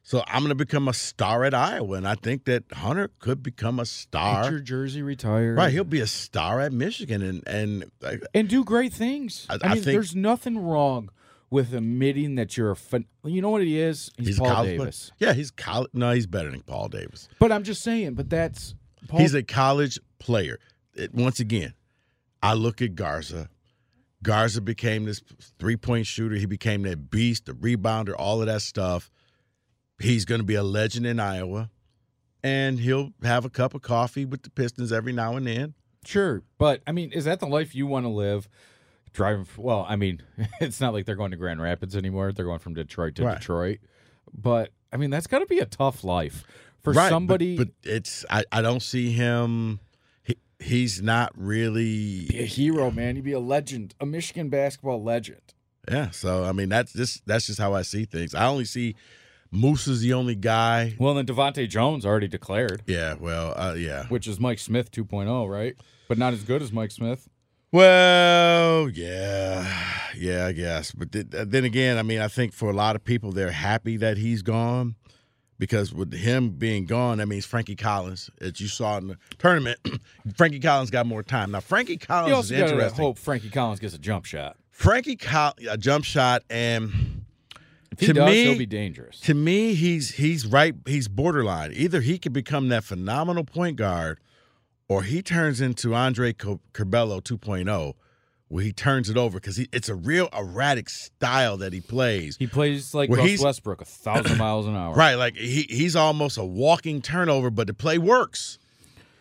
So 0.03 0.23
I'm 0.27 0.39
going 0.41 0.49
to 0.49 0.55
become 0.55 0.87
a 0.87 0.93
star 0.93 1.43
at 1.43 1.53
Iowa. 1.53 1.95
And 1.95 2.07
I 2.07 2.15
think 2.15 2.45
that 2.45 2.63
Hunter 2.73 3.09
could 3.19 3.43
become 3.43 3.79
a 3.79 3.83
Get 3.83 3.87
star. 3.87 4.49
your 4.49 4.59
jersey 4.59 5.01
retired. 5.03 5.57
Right, 5.57 5.71
he'll 5.71 5.83
be 5.83 5.99
a 6.01 6.07
star 6.07 6.59
at 6.59 6.73
Michigan, 6.73 7.21
and 7.21 7.43
and 7.47 7.85
and 8.33 8.49
do 8.49 8.63
great 8.63 8.93
things. 8.93 9.45
I- 9.49 9.53
I, 9.53 9.57
I 9.63 9.73
mean, 9.75 9.83
think- 9.83 9.85
there's 9.93 10.15
nothing 10.15 10.57
wrong 10.57 11.09
with 11.51 11.73
admitting 11.73 12.35
that 12.35 12.55
you're 12.57 12.71
a 12.71 12.75
fan. 12.75 13.05
You 13.23 13.41
know 13.41 13.49
what 13.49 13.61
he 13.61 13.79
is? 13.79 14.09
He's, 14.17 14.27
he's 14.27 14.39
Paul 14.39 14.47
college 14.47 14.67
player. 14.69 14.77
Davis. 14.79 15.11
Yeah, 15.19 15.33
he's 15.33 15.51
college. 15.51 15.91
No, 15.93 16.11
he's 16.11 16.25
better 16.27 16.49
than 16.49 16.61
Paul 16.61 16.87
Davis. 16.87 17.27
But 17.39 17.51
I'm 17.51 17.63
just 17.63 17.83
saying. 17.83 18.15
But 18.15 18.29
that's 18.29 18.73
Paul. 19.07 19.19
He's 19.19 19.33
a 19.35 19.43
college 19.43 19.99
player. 20.17 20.59
It- 20.95 21.13
once 21.13 21.39
again, 21.39 21.73
I 22.41 22.53
look 22.55 22.81
at 22.81 22.95
Garza. 22.95 23.49
Garza 24.23 24.61
became 24.61 25.05
this 25.05 25.21
three 25.59 25.77
point 25.77 26.05
shooter. 26.07 26.35
He 26.35 26.45
became 26.45 26.81
that 26.83 27.09
beast, 27.11 27.45
the 27.45 27.53
rebounder, 27.53 28.13
all 28.17 28.39
of 28.41 28.47
that 28.47 28.61
stuff. 28.61 29.11
He's 30.01 30.25
going 30.25 30.39
to 30.41 30.45
be 30.45 30.55
a 30.55 30.63
legend 30.63 31.05
in 31.05 31.19
Iowa, 31.19 31.69
and 32.43 32.79
he'll 32.79 33.13
have 33.23 33.45
a 33.45 33.49
cup 33.49 33.73
of 33.73 33.81
coffee 33.81 34.25
with 34.25 34.43
the 34.43 34.49
Pistons 34.49 34.91
every 34.91 35.13
now 35.13 35.35
and 35.37 35.45
then. 35.47 35.73
sure. 36.05 36.43
But 36.57 36.81
I 36.87 36.91
mean, 36.91 37.11
is 37.11 37.25
that 37.25 37.39
the 37.39 37.45
life 37.47 37.75
you 37.75 37.87
want 37.87 38.05
to 38.05 38.09
live? 38.09 38.47
Driving. 39.13 39.45
Well, 39.57 39.85
I 39.89 39.95
mean, 39.97 40.21
it's 40.61 40.79
not 40.79 40.93
like 40.93 41.05
they're 41.05 41.15
going 41.15 41.31
to 41.31 41.37
Grand 41.37 41.61
Rapids 41.61 41.95
anymore. 41.95 42.31
They're 42.31 42.45
going 42.45 42.59
from 42.59 42.73
Detroit 42.73 43.15
to 43.15 43.25
Right. 43.25 43.39
Detroit. 43.39 43.79
But 44.33 44.71
I 44.93 44.97
mean, 44.97 45.09
that's 45.09 45.27
got 45.27 45.39
to 45.39 45.45
be 45.45 45.59
a 45.59 45.65
tough 45.65 46.03
life 46.03 46.43
for 46.81 46.93
Right, 46.93 47.09
somebody. 47.09 47.57
but, 47.57 47.69
it's 47.83 48.25
I, 48.29 48.43
I 48.51 48.61
don't 48.61 48.81
see 48.81 49.11
him. 49.11 49.79
He, 50.23 50.37
he's 50.59 51.01
not 51.01 51.31
really 51.35 52.25
be 52.29 52.39
a 52.39 52.45
hero, 52.45 52.89
man. 52.91 53.15
He'd 53.15 53.23
be 53.25 53.31
a 53.33 53.39
legend, 53.39 53.93
a 53.99 54.05
Michigan 54.05 54.49
basketball 54.49 55.03
legend. 55.03 55.41
Yeah, 55.89 56.11
so 56.11 56.43
I 56.45 56.51
mean 56.53 56.69
that's 56.69 56.93
just 56.93 57.25
that's 57.25 57.47
just 57.47 57.59
how 57.59 57.73
I 57.73 57.81
see 57.81 58.05
things. 58.05 58.33
I 58.35 58.45
only 58.45 58.65
see 58.65 58.95
Moose 59.51 59.87
is 59.87 60.01
the 60.01 60.13
only 60.13 60.35
guy. 60.35 60.95
Well, 60.97 61.13
then 61.13 61.25
DeVante' 61.25 61.67
Jones 61.69 62.05
already 62.05 62.27
declared, 62.29 62.83
Yeah, 62.87 63.15
well, 63.19 63.53
uh, 63.57 63.73
yeah. 63.73 64.05
which 64.07 64.25
is 64.27 64.39
Mike 64.39 64.59
Smith 64.59 64.91
2.0, 64.91 65.49
right? 65.49 65.75
But 66.07 66.17
not 66.17 66.33
as 66.33 66.43
good 66.43 66.61
as 66.61 66.71
Mike 66.71 66.91
Smith. 66.91 67.27
Well, 67.73 68.89
yeah, 68.89 69.65
yeah, 70.17 70.45
I 70.45 70.51
guess. 70.51 70.91
But 70.91 71.11
th- 71.11 71.25
then 71.29 71.63
again, 71.65 71.97
I 71.97 72.03
mean, 72.03 72.19
I 72.19 72.27
think 72.27 72.53
for 72.53 72.69
a 72.69 72.73
lot 72.73 72.95
of 72.95 73.03
people, 73.03 73.31
they're 73.31 73.51
happy 73.51 73.97
that 73.97 74.17
he's 74.17 74.41
gone 74.41 74.95
because 75.57 75.93
with 75.93 76.13
him 76.13 76.49
being 76.51 76.85
gone, 76.85 77.19
that 77.19 77.27
means 77.27 77.45
Frankie 77.45 77.75
Collins, 77.75 78.29
as 78.41 78.59
you 78.59 78.67
saw 78.67 78.97
in 78.97 79.07
the 79.07 79.17
tournament, 79.37 79.79
Frankie 80.35 80.59
Collins 80.59 80.89
got 80.91 81.05
more 81.05 81.23
time. 81.23 81.51
Now, 81.51 81.59
Frankie 81.61 81.97
Collins 81.97 82.31
is 82.31 82.35
also 82.35 82.55
to 82.55 82.61
interesting. 82.73 83.03
hope 83.03 83.17
Frankie 83.17 83.49
Collins 83.49 83.79
gets 83.79 83.93
a 83.93 83.99
jump 83.99 84.25
shot. 84.25 84.57
Frankie 84.71 85.15
Collins, 85.15 85.67
a 85.69 85.77
jump 85.77 86.03
shot, 86.03 86.43
and 86.49 87.20
If 87.91 87.99
he 87.99 88.05
To 88.07 88.13
does, 88.13 88.25
me- 88.29 88.43
he'll 88.45 88.57
be 88.57 88.65
dangerous. 88.65 89.19
to 89.21 89.33
me, 89.33 89.73
he's 89.73 90.11
he's 90.15 90.45
right. 90.47 90.73
He's 90.85 91.07
borderline. 91.07 91.71
Either 91.73 92.01
he 92.01 92.17
could 92.17 92.33
become 92.33 92.69
that 92.69 92.83
phenomenal 92.83 93.43
point 93.43 93.75
guard, 93.75 94.19
or 94.87 95.03
he 95.03 95.21
turns 95.21 95.59
into 95.61 95.93
Andre 95.93 96.31
Co- 96.33 96.61
Curbelo 96.73 97.21
2.0, 97.21 97.93
where 98.47 98.63
he 98.63 98.71
turns 98.71 99.09
it 99.09 99.17
over 99.17 99.39
because 99.39 99.59
it's 99.59 99.89
a 99.89 99.95
real 99.95 100.29
erratic 100.35 100.89
style 100.89 101.57
that 101.57 101.73
he 101.73 101.81
plays. 101.81 102.37
He 102.37 102.47
plays 102.47 102.93
like 102.93 103.09
Russ 103.09 103.41
Westbrook, 103.41 103.81
a 103.81 103.85
thousand 103.85 104.37
miles 104.37 104.67
an 104.67 104.75
hour. 104.75 104.95
Right, 104.95 105.15
like 105.15 105.35
he 105.35 105.63
he's 105.69 105.95
almost 105.97 106.37
a 106.37 106.45
walking 106.45 107.01
turnover, 107.01 107.49
but 107.49 107.67
the 107.67 107.73
play 107.73 107.97
works. 107.97 108.57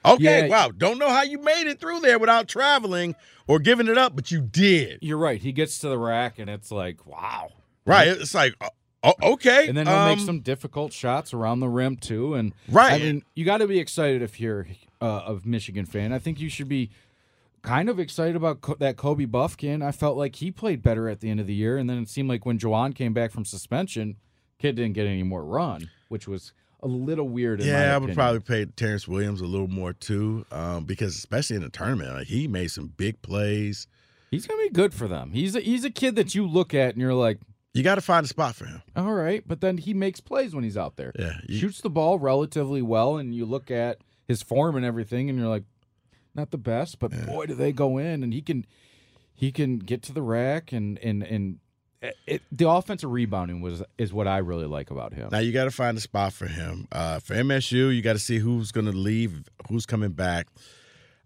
Okay, 0.04 0.46
Yeah. 0.46 0.48
wow. 0.48 0.70
Don't 0.70 0.98
know 0.98 1.10
how 1.10 1.22
you 1.22 1.38
made 1.42 1.66
it 1.66 1.78
through 1.80 2.00
there 2.00 2.18
without 2.18 2.48
traveling 2.48 3.14
or 3.46 3.58
giving 3.58 3.86
it 3.88 3.98
up, 3.98 4.14
but 4.16 4.30
you 4.30 4.40
did. 4.40 4.98
You're 5.02 5.18
right. 5.18 5.40
He 5.42 5.52
gets 5.52 5.78
to 5.80 5.88
the 5.88 5.98
rack, 5.98 6.38
and 6.38 6.48
it's 6.48 6.70
like, 6.70 7.04
wow. 7.04 7.50
Right, 7.90 8.08
it's 8.08 8.34
like, 8.34 8.54
uh, 8.60 8.68
oh, 9.02 9.14
okay, 9.34 9.68
And 9.68 9.76
then 9.76 9.86
he'll 9.86 10.04
make 10.06 10.18
um, 10.18 10.24
some 10.26 10.40
difficult 10.40 10.92
shots 10.92 11.32
around 11.34 11.60
the 11.60 11.68
rim 11.68 11.96
too. 11.96 12.34
And 12.34 12.54
Right. 12.68 12.92
I 12.94 12.98
mean, 13.04 13.22
you 13.34 13.44
got 13.44 13.58
to 13.58 13.66
be 13.66 13.78
excited 13.78 14.22
if 14.22 14.40
you're 14.40 14.66
uh, 15.00 15.22
a 15.26 15.38
Michigan 15.44 15.86
fan. 15.86 16.12
I 16.12 16.18
think 16.18 16.40
you 16.40 16.48
should 16.48 16.68
be 16.68 16.90
kind 17.62 17.88
of 17.88 17.98
excited 18.00 18.36
about 18.36 18.60
Co- 18.62 18.76
that 18.76 18.96
Kobe 18.96 19.26
Bufkin. 19.26 19.82
I 19.84 19.92
felt 19.92 20.16
like 20.16 20.36
he 20.36 20.50
played 20.50 20.82
better 20.82 21.08
at 21.08 21.20
the 21.20 21.28
end 21.30 21.40
of 21.40 21.46
the 21.46 21.54
year, 21.54 21.76
and 21.76 21.88
then 21.90 21.98
it 21.98 22.08
seemed 22.08 22.28
like 22.28 22.46
when 22.46 22.58
Juwan 22.58 22.94
came 22.94 23.12
back 23.12 23.30
from 23.32 23.44
suspension, 23.44 24.16
kid 24.58 24.76
didn't 24.76 24.94
get 24.94 25.06
any 25.06 25.22
more 25.22 25.44
run, 25.44 25.90
which 26.08 26.26
was 26.28 26.52
a 26.82 26.86
little 26.86 27.28
weird. 27.28 27.60
In 27.60 27.66
my 27.66 27.72
Yeah, 27.72 27.94
I 27.94 27.98
would 27.98 28.10
opinion. 28.10 28.14
probably 28.16 28.40
pay 28.40 28.64
Terrance 28.76 29.06
Williams 29.06 29.40
a 29.42 29.46
little 29.46 29.68
more 29.68 29.92
too, 29.92 30.46
um, 30.50 30.84
because 30.84 31.16
especially 31.16 31.56
in 31.56 31.62
the 31.62 31.68
tournament, 31.68 32.14
like, 32.14 32.26
he 32.28 32.48
made 32.48 32.70
some 32.70 32.88
big 32.96 33.20
plays. 33.20 33.86
He's 34.30 34.46
gonna 34.46 34.62
be 34.62 34.70
good 34.70 34.94
for 34.94 35.06
them. 35.08 35.32
He's 35.32 35.54
a, 35.56 35.60
he's 35.60 35.84
a 35.84 35.90
kid 35.90 36.16
that 36.16 36.34
you 36.34 36.46
look 36.46 36.72
at 36.72 36.94
and 36.94 37.00
you're 37.02 37.12
like, 37.14 37.38
You 37.72 37.82
got 37.84 37.94
to 37.96 38.00
find 38.00 38.24
a 38.24 38.28
spot 38.28 38.56
for 38.56 38.64
him. 38.66 38.82
all 38.96 39.12
right, 39.12 39.42
but 39.46 39.60
then 39.60 39.78
he 39.78 39.94
makes 39.94 40.18
plays 40.20 40.54
when 40.54 40.64
he's 40.64 40.76
out 40.76 40.96
there. 40.96 41.12
Yeah, 41.18 41.34
you- 41.48 41.58
shoots 41.58 41.80
the 41.80 41.90
ball 41.90 42.18
relatively 42.18 42.82
well, 42.82 43.16
and 43.16 43.34
you 43.34 43.44
look 43.46 43.70
at 43.70 43.98
his 44.26 44.42
form 44.42 44.76
and 44.76 44.84
everything, 44.84 45.30
and 45.30 45.38
you're 45.38 45.48
like, 45.48 45.64
not 46.34 46.50
the 46.50 46.58
best, 46.58 46.98
but 46.98 47.10
boy, 47.26 47.46
do 47.46 47.54
they 47.54 47.72
go 47.72 47.98
in, 47.98 48.22
and 48.22 48.32
he 48.32 48.40
can 48.42 48.64
he 49.34 49.50
can 49.52 49.78
get 49.78 50.02
to 50.02 50.12
the 50.12 50.22
rack, 50.22 50.72
and 50.72 50.98
and 50.98 51.22
and 51.22 51.58
it, 52.02 52.16
it, 52.26 52.42
the 52.52 52.68
offensive 52.68 53.10
rebounding 53.10 53.60
was 53.60 53.82
is 53.98 54.12
what 54.12 54.26
I 54.28 54.38
really 54.38 54.66
like 54.66 54.90
about 54.90 55.12
him. 55.12 55.28
Now 55.32 55.38
you 55.38 55.52
got 55.52 55.64
to 55.64 55.70
find 55.70 55.96
a 55.96 56.00
spot 56.00 56.32
for 56.32 56.46
him. 56.46 56.88
Uh, 56.92 57.18
for 57.20 57.34
MSU, 57.34 57.94
you 57.94 58.00
got 58.02 58.12
to 58.14 58.18
see 58.18 58.38
who's 58.38 58.72
going 58.72 58.86
to 58.86 58.92
leave, 58.92 59.42
who's 59.68 59.86
coming 59.86 60.10
back. 60.12 60.46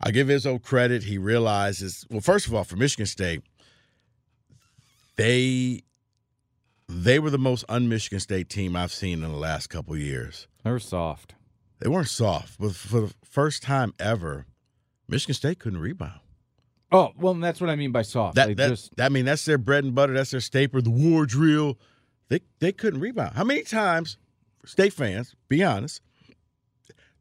I 0.01 0.11
give 0.11 0.27
Izzo 0.29 0.61
credit. 0.63 1.05
He 1.05 1.17
realizes 1.19 2.07
well. 2.11 2.21
First 2.21 2.47
of 2.47 2.55
all, 2.55 2.65
for 2.65 2.77
Michigan 2.77 3.07
State, 3.07 3.43
they 5.17 5.83
they 6.89 7.19
were 7.19 7.31
the 7.31 7.39
most 7.39 7.65
un-Michigan 7.69 8.21
State 8.21 8.49
team 8.49 8.77
I've 8.77 8.93
seen 8.93 9.23
in 9.23 9.31
the 9.31 9.39
last 9.39 9.69
couple 9.69 9.97
years. 9.97 10.49
They 10.63 10.71
were 10.71 10.79
soft. 10.79 11.35
They 11.81 11.89
weren't 11.89 12.09
soft, 12.09 12.59
but 12.59 12.75
for 12.75 13.03
the 13.03 13.15
first 13.25 13.63
time 13.63 13.95
ever, 13.99 14.47
Michigan 15.09 15.35
State 15.35 15.59
couldn't 15.59 15.81
rebound. 15.81 16.21
Oh 16.93 17.13
well, 17.19 17.35
that's 17.35 17.61
what 17.61 17.71
I 17.71 17.77
mean 17.77 17.91
by 17.91 18.03
soft. 18.03 18.37
That 18.37 18.57
that 18.57 18.69
just 18.69 18.93
I 19.01 19.09
mean 19.09 19.25
that's 19.25 19.45
their 19.45 19.59
bread 19.59 19.85
and 19.85 19.95
butter. 19.95 20.13
That's 20.13 20.31
their 20.31 20.41
staple. 20.41 20.81
The 20.81 20.91
war 20.91 21.27
drill. 21.27 21.79
They 22.29 22.41
they 22.61 22.73
couldn't 22.73 23.01
rebound. 23.01 23.35
How 23.35 23.45
many 23.45 23.63
times, 23.63 24.17
state 24.65 24.93
fans, 24.93 25.35
be 25.49 25.65
honest, 25.65 26.01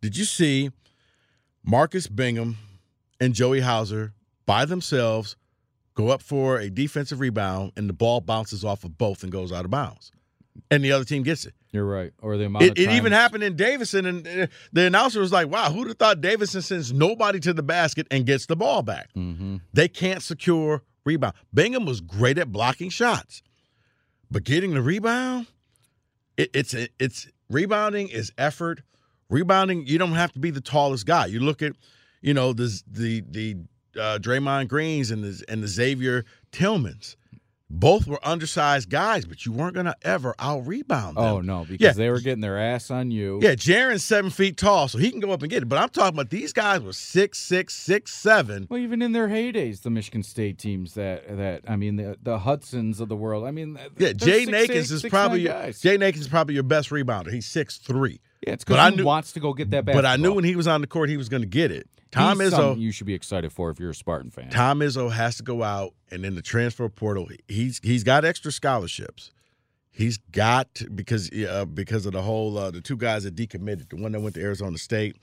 did 0.02 0.16
you 0.16 0.26
see 0.26 0.70
Marcus 1.64 2.08
Bingham 2.08 2.58
and 3.20 3.34
Joey 3.34 3.62
Hauser 3.62 4.14
by 4.46 4.66
themselves 4.66 5.36
go 5.96 6.10
up 6.10 6.22
for 6.22 6.60
a 6.60 6.70
defensive 6.70 7.20
rebound 7.20 7.72
and 7.78 7.88
the 7.90 7.94
ball 7.94 8.22
bounces 8.22 8.64
off 8.66 8.84
of 8.84 8.98
both 8.98 9.24
and 9.24 9.32
goes 9.32 9.52
out 9.52 9.66
of 9.66 9.72
bounds, 9.72 10.12
and 10.72 10.84
the 10.84 10.92
other 10.92 11.06
team 11.06 11.24
gets 11.24 11.46
it. 11.46 11.54
you're 11.72 11.86
right. 11.86 12.12
Or 12.22 12.38
the 12.38 12.46
amount 12.46 12.66
It, 12.66 12.72
of 12.72 12.78
it 12.78 12.92
even 12.92 13.12
happened 13.12 13.44
in 13.44 13.56
Davidson, 13.56 14.06
and 14.06 14.24
the 14.72 14.82
announcer 14.82 15.20
was 15.20 15.32
like, 15.32 15.48
"Wow, 15.50 15.72
who'd 15.72 15.88
have 15.88 15.98
thought 15.98 16.22
Davidson 16.22 16.62
sends 16.62 16.94
nobody 16.94 17.40
to 17.42 17.54
the 17.54 17.64
basket 17.64 18.08
and 18.12 18.26
gets 18.26 18.46
the 18.46 18.56
ball 18.56 18.82
back?" 18.84 19.10
Mhm. 19.16 19.62
They 19.74 19.88
can't 19.88 20.22
secure 20.22 20.84
rebound. 21.06 21.34
Bingham 21.54 21.86
was 21.86 22.00
great 22.02 22.38
at 22.38 22.52
blocking 22.52 22.90
shots, 22.90 23.42
but 24.32 24.44
getting 24.44 24.74
the 24.74 24.82
rebound, 24.82 25.48
it, 26.38 26.50
it's 26.54 26.74
it's 27.00 27.28
rebounding 27.50 28.10
is 28.10 28.32
effort. 28.38 28.82
Rebounding, 29.30 29.88
you 29.88 29.98
don't 29.98 30.12
have 30.14 30.32
to 30.34 30.40
be 30.40 30.52
the 30.52 30.62
tallest 30.62 31.06
guy. 31.08 31.26
You 31.26 31.40
look 31.40 31.62
at, 31.64 31.74
you 32.22 32.34
know, 32.36 32.54
the 32.54 32.82
the 32.88 33.22
the 33.30 33.56
uh, 34.00 34.20
Draymond 34.22 34.68
Greens 34.68 35.12
and 35.12 35.24
the 35.24 35.44
and 35.48 35.62
the 35.64 35.68
Xavier 35.68 36.26
Tillmans. 36.52 37.16
Both 37.76 38.06
were 38.06 38.20
undersized 38.24 38.92
guys, 38.92 39.26
but 39.26 39.48
you 39.48 39.52
weren't 39.52 39.74
gonna 39.74 39.96
ever 40.04 40.36
out 40.38 40.68
rebound 40.68 41.18
them. 41.18 41.24
Oh 41.24 41.42
no, 41.42 41.66
because 41.68 41.80
Yeah. 41.84 41.94
they 41.94 42.12
were 42.12 42.20
getting 42.20 42.42
their 42.42 42.60
ass 42.60 42.92
on 42.92 43.10
you. 43.10 43.40
Yeah, 43.42 43.56
Jaron's 43.56 44.04
seven 44.04 44.30
feet 44.30 44.58
tall, 44.58 44.88
so 44.88 45.00
he 45.00 45.10
can 45.10 45.20
go 45.20 45.32
up 45.32 45.42
and 45.42 45.50
get 45.50 45.64
it. 45.64 45.66
But 45.70 45.80
I'm 45.80 45.90
talking 45.90 46.14
about 46.16 46.30
these 46.30 46.54
guys 46.54 46.82
were 46.82 46.94
six, 46.94 47.40
six, 47.40 47.74
six, 47.76 48.14
seven. 48.14 48.68
Well, 48.70 48.80
even 48.80 49.02
in 49.02 49.12
their 49.12 49.28
heydays, 49.28 49.82
the 49.82 49.90
Michigan 49.90 50.22
State 50.22 50.60
teams 50.60 50.94
that 50.94 51.36
that 51.36 51.62
I 51.68 51.76
mean 51.76 51.96
the 51.96 52.16
the 52.22 52.38
Hudsons 52.40 53.00
of 53.00 53.10
the 53.10 53.16
world. 53.16 53.44
I 53.44 53.50
mean, 53.50 53.80
Yeah, 53.98 54.14
Jay 54.14 54.46
6'8", 54.46 54.50
Nakins 54.68 54.92
is 54.92 55.02
6'9" 55.04 55.10
probably 55.10 55.42
your. 55.42 55.54
Jaden 55.54 56.04
Akins 56.04 56.26
is 56.26 56.28
probably 56.28 56.54
your 56.54 56.64
best 56.64 56.92
rebounder. 56.92 57.32
He's 57.32 57.48
six 57.48 57.78
three. 57.80 58.20
Yeah, 58.46 58.54
it's 58.54 58.64
because 58.64 58.80
I 58.80 58.90
he 58.92 58.98
knew- 58.98 59.06
wants 59.06 59.32
to 59.34 59.40
go 59.40 59.54
get 59.54 59.72
that 59.72 59.86
But. 59.86 60.06
I 60.06 60.16
knew 60.18 60.34
when 60.34 60.44
he 60.44 60.56
was 60.56 60.68
on 60.68 60.82
the 60.82 60.88
court, 60.88 61.10
he 61.10 61.18
was 61.18 61.30
going 61.30 61.42
to 61.44 61.48
get 61.48 61.72
it. 61.72 61.88
Tom 62.12 62.40
He's 62.40 62.52
Izzo, 62.54 62.80
you 62.80 62.92
should 62.92 63.08
be 63.08 63.16
excited 63.16 63.52
for 63.52 63.72
if 63.72 63.80
you're 63.80 63.90
a 63.90 63.96
Spartan 63.96 64.30
fan. 64.30 64.50
Tom 64.52 64.80
Izzo 64.82 65.12
has 65.12 65.38
to 65.38 65.44
go 65.44 65.64
out 65.64 65.94
and 66.12 66.24
in 66.26 66.36
the 66.36 66.44
transfer 66.44 66.88
portal, 66.90 67.28
he's 67.48 67.80
he's 67.84 68.04
got 68.04 68.24
extra 68.24 68.52
scholarships. 68.52 69.32
He's 69.92 70.18
got 70.32 70.82
because 70.94 71.32
uh, 71.32 71.66
because 71.66 72.06
of 72.06 72.14
the 72.14 72.22
whole 72.22 72.56
uh, 72.58 72.70
the 72.72 72.82
two 72.82 72.98
guys 72.98 73.24
that 73.24 73.36
decommitted, 73.36 73.90
the 73.90 73.96
one 73.96 74.12
that 74.12 74.20
went 74.22 74.36
to 74.36 74.42
Arizona 74.42 74.78
State, 74.78 75.16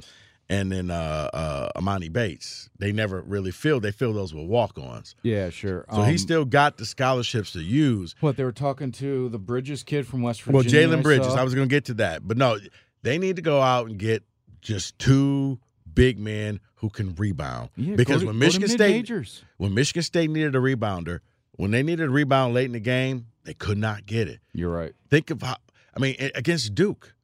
and 0.48 0.72
then 0.72 0.90
uh, 0.90 1.30
uh, 1.32 1.80
Emoni 1.80 2.12
Bates. 2.12 2.68
They 2.80 2.90
never 2.90 3.20
really 3.22 3.52
filled. 3.52 3.82
They 3.84 3.92
filled 3.92 4.16
those 4.16 4.34
with 4.34 4.46
walk-ons. 4.46 5.14
yeah, 5.22 5.50
sure. 5.50 5.84
So 5.92 6.00
Um, 6.02 6.10
he's 6.10 6.22
still 6.22 6.44
got 6.44 6.76
the 6.78 6.86
scholarships 6.86 7.52
to 7.52 7.60
use. 7.60 8.16
what 8.20 8.36
they 8.36 8.42
were 8.44 8.50
talking 8.52 8.90
to 8.92 9.28
the 9.28 9.38
Bridges 9.38 9.84
kid 9.84 10.06
from 10.08 10.22
West 10.22 10.42
Virginia. 10.42 10.88
Well, 10.88 10.98
Jalen 10.98 11.02
Bridges, 11.04 11.26
saw. 11.28 11.36
I 11.40 11.44
was 11.44 11.54
going 11.54 11.68
to 11.68 11.72
get 11.72 11.84
to 11.86 11.94
that, 11.94 12.26
but 12.26 12.36
no, 12.36 12.58
they 13.02 13.18
need 13.18 13.36
to 13.36 13.42
go 13.42 13.60
out 13.60 13.86
and 13.88 13.98
get 13.98 14.22
just 14.60 14.98
two 14.98 15.58
big 15.92 16.18
men 16.18 16.60
who 16.76 16.88
can 16.90 17.14
rebound. 17.14 17.70
Yeah, 17.76 17.96
because 17.96 18.20
to- 18.22 18.26
when 18.28 18.38
Michigan 18.38 18.68
State, 18.68 18.88
mid-majors. 18.96 19.42
when 19.58 19.74
Michigan 19.74 20.02
State 20.02 20.30
needed 20.30 20.54
a 20.54 20.58
rebounder, 20.58 21.20
when 21.52 21.70
they 21.70 21.82
needed 21.82 22.06
a 22.06 22.10
rebound 22.10 22.54
late 22.54 22.66
in 22.66 22.72
the 22.72 22.80
game, 22.80 23.26
they 23.44 23.54
could 23.54 23.78
not 23.78 24.06
get 24.06 24.28
it. 24.28 24.40
you're 24.52 24.70
right. 24.70 24.92
Think 25.08 25.30
of 25.30 25.42
how. 25.42 25.56
I 25.96 25.98
mean, 26.00 26.14
against 26.34 26.74
Duke, 26.74 27.14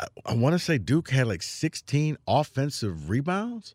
I, 0.00 0.06
I 0.26 0.34
want 0.34 0.54
to 0.54 0.58
say 0.58 0.78
Duke 0.78 1.10
had 1.10 1.26
like 1.26 1.42
16 1.42 2.16
offensive 2.26 3.10
rebounds. 3.10 3.74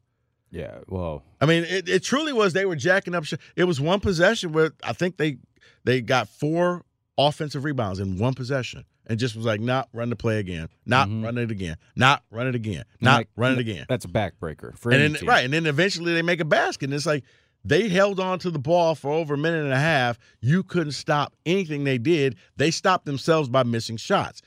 Yeah, 0.49 0.79
well, 0.87 1.23
I 1.41 1.45
mean, 1.45 1.63
it, 1.63 1.89
it 1.89 2.03
truly 2.03 2.31
was. 2.31 2.53
They 2.53 2.65
were 2.65 2.75
jacking 2.75 3.15
up. 3.15 3.25
sh- 3.25 3.33
It 3.55 3.63
was 3.63 3.81
one 3.81 3.99
possession 3.99 4.51
where 4.53 4.71
I 4.83 4.93
think 4.93 5.17
they 5.17 5.37
they 5.83 6.01
got 6.01 6.27
four 6.29 6.83
offensive 7.17 7.63
rebounds 7.63 7.99
in 7.99 8.17
one 8.17 8.33
possession, 8.33 8.85
and 9.07 9.19
just 9.19 9.35
was 9.35 9.45
like, 9.45 9.59
"Not 9.61 9.89
run 9.93 10.09
the 10.09 10.15
play 10.15 10.39
again. 10.39 10.69
Not 10.85 11.07
Mhm. 11.09 11.23
run 11.23 11.37
it 11.37 11.51
again. 11.51 11.77
Not 11.95 12.23
run 12.31 12.47
it 12.47 12.55
again. 12.55 12.83
Not 13.01 13.17
like, 13.17 13.29
run 13.35 13.53
it 13.53 13.59
again." 13.59 13.85
That's 13.89 14.05
a 14.05 14.09
backbreaker 14.09 14.77
for 14.77 14.91
And 14.91 15.15
then 15.15 15.27
right, 15.27 15.43
and 15.43 15.53
then 15.53 15.65
eventually 15.65 16.13
they 16.13 16.21
make 16.21 16.39
a 16.39 16.45
basket, 16.45 16.85
and 16.85 16.93
it's 16.93 17.05
like 17.05 17.23
they 17.65 17.87
held 17.89 18.19
on 18.19 18.39
to 18.39 18.51
the 18.51 18.59
ball 18.59 18.95
for 18.95 19.11
over 19.11 19.35
a 19.35 19.37
minute 19.37 19.63
and 19.63 19.73
a 19.73 19.79
half. 19.79 20.19
You 20.41 20.63
couldn't 20.63 20.91
stop 20.93 21.33
anything 21.45 21.83
they 21.83 21.97
did. 21.97 22.35
They 22.57 22.71
stopped 22.71 23.05
themselves 23.05 23.49
by 23.49 23.63
missing 23.63 23.97
shots. 23.97 24.41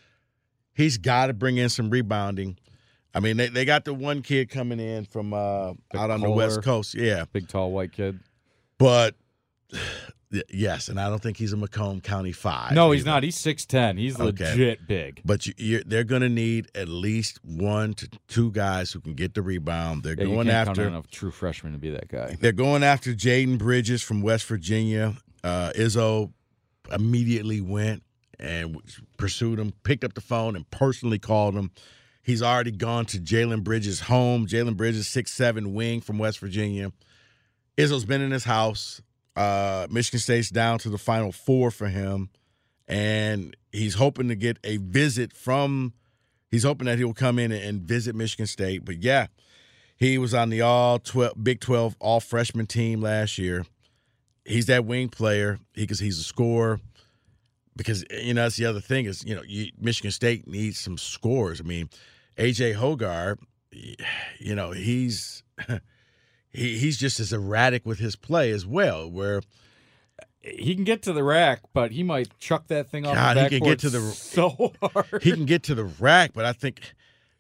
He's 0.75 0.99
got 0.99 1.29
to 1.29 1.33
bring 1.33 1.57
in 1.57 1.69
some 1.71 1.89
rebounding. 1.89 2.59
I 3.15 3.21
mean, 3.21 3.39
they, 3.39 3.49
they 3.49 3.65
got 3.65 3.87
the 3.87 3.95
one 3.95 4.21
kid 4.21 4.51
coming 4.51 4.79
in 4.79 5.07
from 5.07 5.33
uh, 5.33 5.73
out 5.95 6.11
on 6.11 6.21
the 6.21 6.31
West 6.31 6.63
Coast, 6.63 6.95
yeah. 6.95 7.25
Big 7.33 7.49
tall 7.49 7.73
white 7.73 7.93
kid. 7.93 8.21
But 8.79 9.15
yes, 10.51 10.89
and 10.89 10.99
I 11.01 11.09
don't 11.09 11.23
think 11.23 11.37
he's 11.37 11.53
a 11.53 11.57
Macomb 11.57 12.01
County 12.01 12.33
five. 12.33 12.73
no, 12.73 12.91
he's 12.91 13.03
either. 13.03 13.11
not. 13.11 13.23
He's 13.23 13.37
six 13.37 13.65
ten. 13.65 13.97
He's 13.97 14.19
Okay. 14.21 14.25
legit 14.51 14.87
big. 14.87 15.21
But 15.25 15.47
you, 15.47 15.55
you're, 15.57 15.83
they're 15.87 16.05
going 16.05 16.23
to 16.23 16.29
need 16.29 16.69
at 16.75 16.89
least 16.89 17.39
one 17.45 17.95
to 17.95 18.09
two 18.29 18.51
guys 18.53 18.93
who 18.93 19.01
can 19.01 19.15
get 19.15 19.35
the 19.35 19.43
rebound. 19.43 20.03
They're 20.03 20.15
Yeah, 20.19 20.25
going 20.25 20.47
can't 20.49 20.69
after 20.69 20.89
a 20.89 21.03
true 21.11 21.31
freshman 21.31 21.73
to 21.73 21.79
be 21.79 21.91
that 21.91 22.09
guy. 22.09 22.37
They're 22.41 22.53
going 22.53 22.83
after 22.83 23.13
Jalen 23.13 23.59
Bridges 23.59 24.03
from 24.03 24.21
West 24.23 24.47
Virginia. 24.47 25.15
Uh, 25.45 25.73
Izzo 25.77 26.33
immediately 26.93 27.61
went 27.61 28.03
and 28.39 28.77
pursued 29.17 29.59
him, 29.59 29.73
picked 29.83 30.05
up 30.05 30.15
the 30.15 30.21
phone, 30.21 30.57
and 30.57 30.69
personally 30.71 31.19
called 31.19 31.55
him. 31.55 31.71
He's 32.23 32.43
already 32.43 32.73
gone 32.73 33.07
to 33.07 33.19
Jalen 33.19 33.63
Bridges' 33.63 34.01
home. 34.01 34.47
Jalen 34.47 34.77
Bridges, 34.77 35.07
six 35.07 35.33
seven 35.33 35.73
wing 35.75 36.01
from 36.01 36.19
West 36.19 36.41
Virginia. 36.41 36.91
Izzo's 37.79 38.05
been 38.05 38.21
in 38.21 38.33
his 38.33 38.45
house. 38.45 39.01
Uh, 39.37 39.87
Michigan 39.91 40.19
State's 40.19 40.49
down 40.49 40.79
to 40.79 40.89
the 40.89 40.99
final 40.99 41.31
four 41.31 41.71
for 41.71 41.89
him, 41.89 42.31
and 42.89 43.55
he's 43.71 43.95
hoping 43.95 44.29
to 44.29 44.35
get 44.35 44.59
a 44.65 44.79
visit 44.79 45.33
from. 45.33 45.93
He's 46.51 46.65
hoping 46.65 46.87
that 46.87 46.97
he'll 46.99 47.13
come 47.13 47.39
in 47.39 47.53
and, 47.53 47.83
visit 47.83 48.15
Michigan 48.15 48.47
State. 48.47 48.85
But 48.85 49.03
yeah, 49.03 49.27
he 49.97 50.17
was 50.17 50.33
on 50.33 50.49
the 50.49 50.63
all 50.63 50.99
12 50.99 51.43
Big 51.43 51.61
12 51.61 51.97
all 52.01 52.21
freshman 52.21 52.67
team 52.67 53.03
last 53.03 53.37
year. 53.37 53.67
He's 54.45 54.67
that 54.67 54.85
wing 54.87 55.09
player 55.09 55.59
because 55.75 55.99
he's 55.99 56.19
a 56.19 56.25
scorer. 56.25 56.81
Because 57.77 58.07
you 58.11 58.33
know 58.33 58.45
that's 58.45 58.57
the 58.57 58.65
other 58.65 58.81
thing 58.81 59.05
is 59.05 59.23
you 59.23 59.35
know 59.35 59.43
you, 59.47 59.71
Michigan 59.79 60.11
State 60.11 60.49
needs 60.49 60.79
some 60.79 60.97
scores. 60.97 61.61
I 61.61 61.65
mean, 61.65 61.91
AJ 62.39 62.77
Hoggard, 62.77 63.37
you 64.39 64.55
know 64.55 64.71
he's 64.71 65.43
he, 66.57 66.79
he's 66.79 66.97
just 66.97 67.21
as 67.21 67.33
erratic 67.33 67.85
with 67.87 67.99
his 67.99 68.17
play 68.17 68.51
as 68.51 68.65
well. 68.67 69.11
Where 69.11 69.43
He 70.41 70.75
can 70.75 70.85
get 70.85 71.03
to 71.03 71.13
the 71.13 71.23
rack, 71.25 71.61
but 71.73 71.91
he 71.93 72.03
might 72.03 72.37
chuck 72.39 72.69
that 72.69 72.89
thing 72.91 73.07
off 73.07 73.15
God, 73.15 73.37
the 73.37 73.43
he 73.45 73.49
can 73.61 73.69
get 73.69 73.79
to 73.81 73.91
the- 73.91 74.01
so 74.01 74.73
hard. 74.83 75.23
he 75.23 75.33
can 75.33 75.45
get 75.45 75.63
to 75.65 75.75
the 75.75 75.85
rack, 75.85 76.33
but 76.35 76.45
I 76.45 76.53
think 76.53 76.81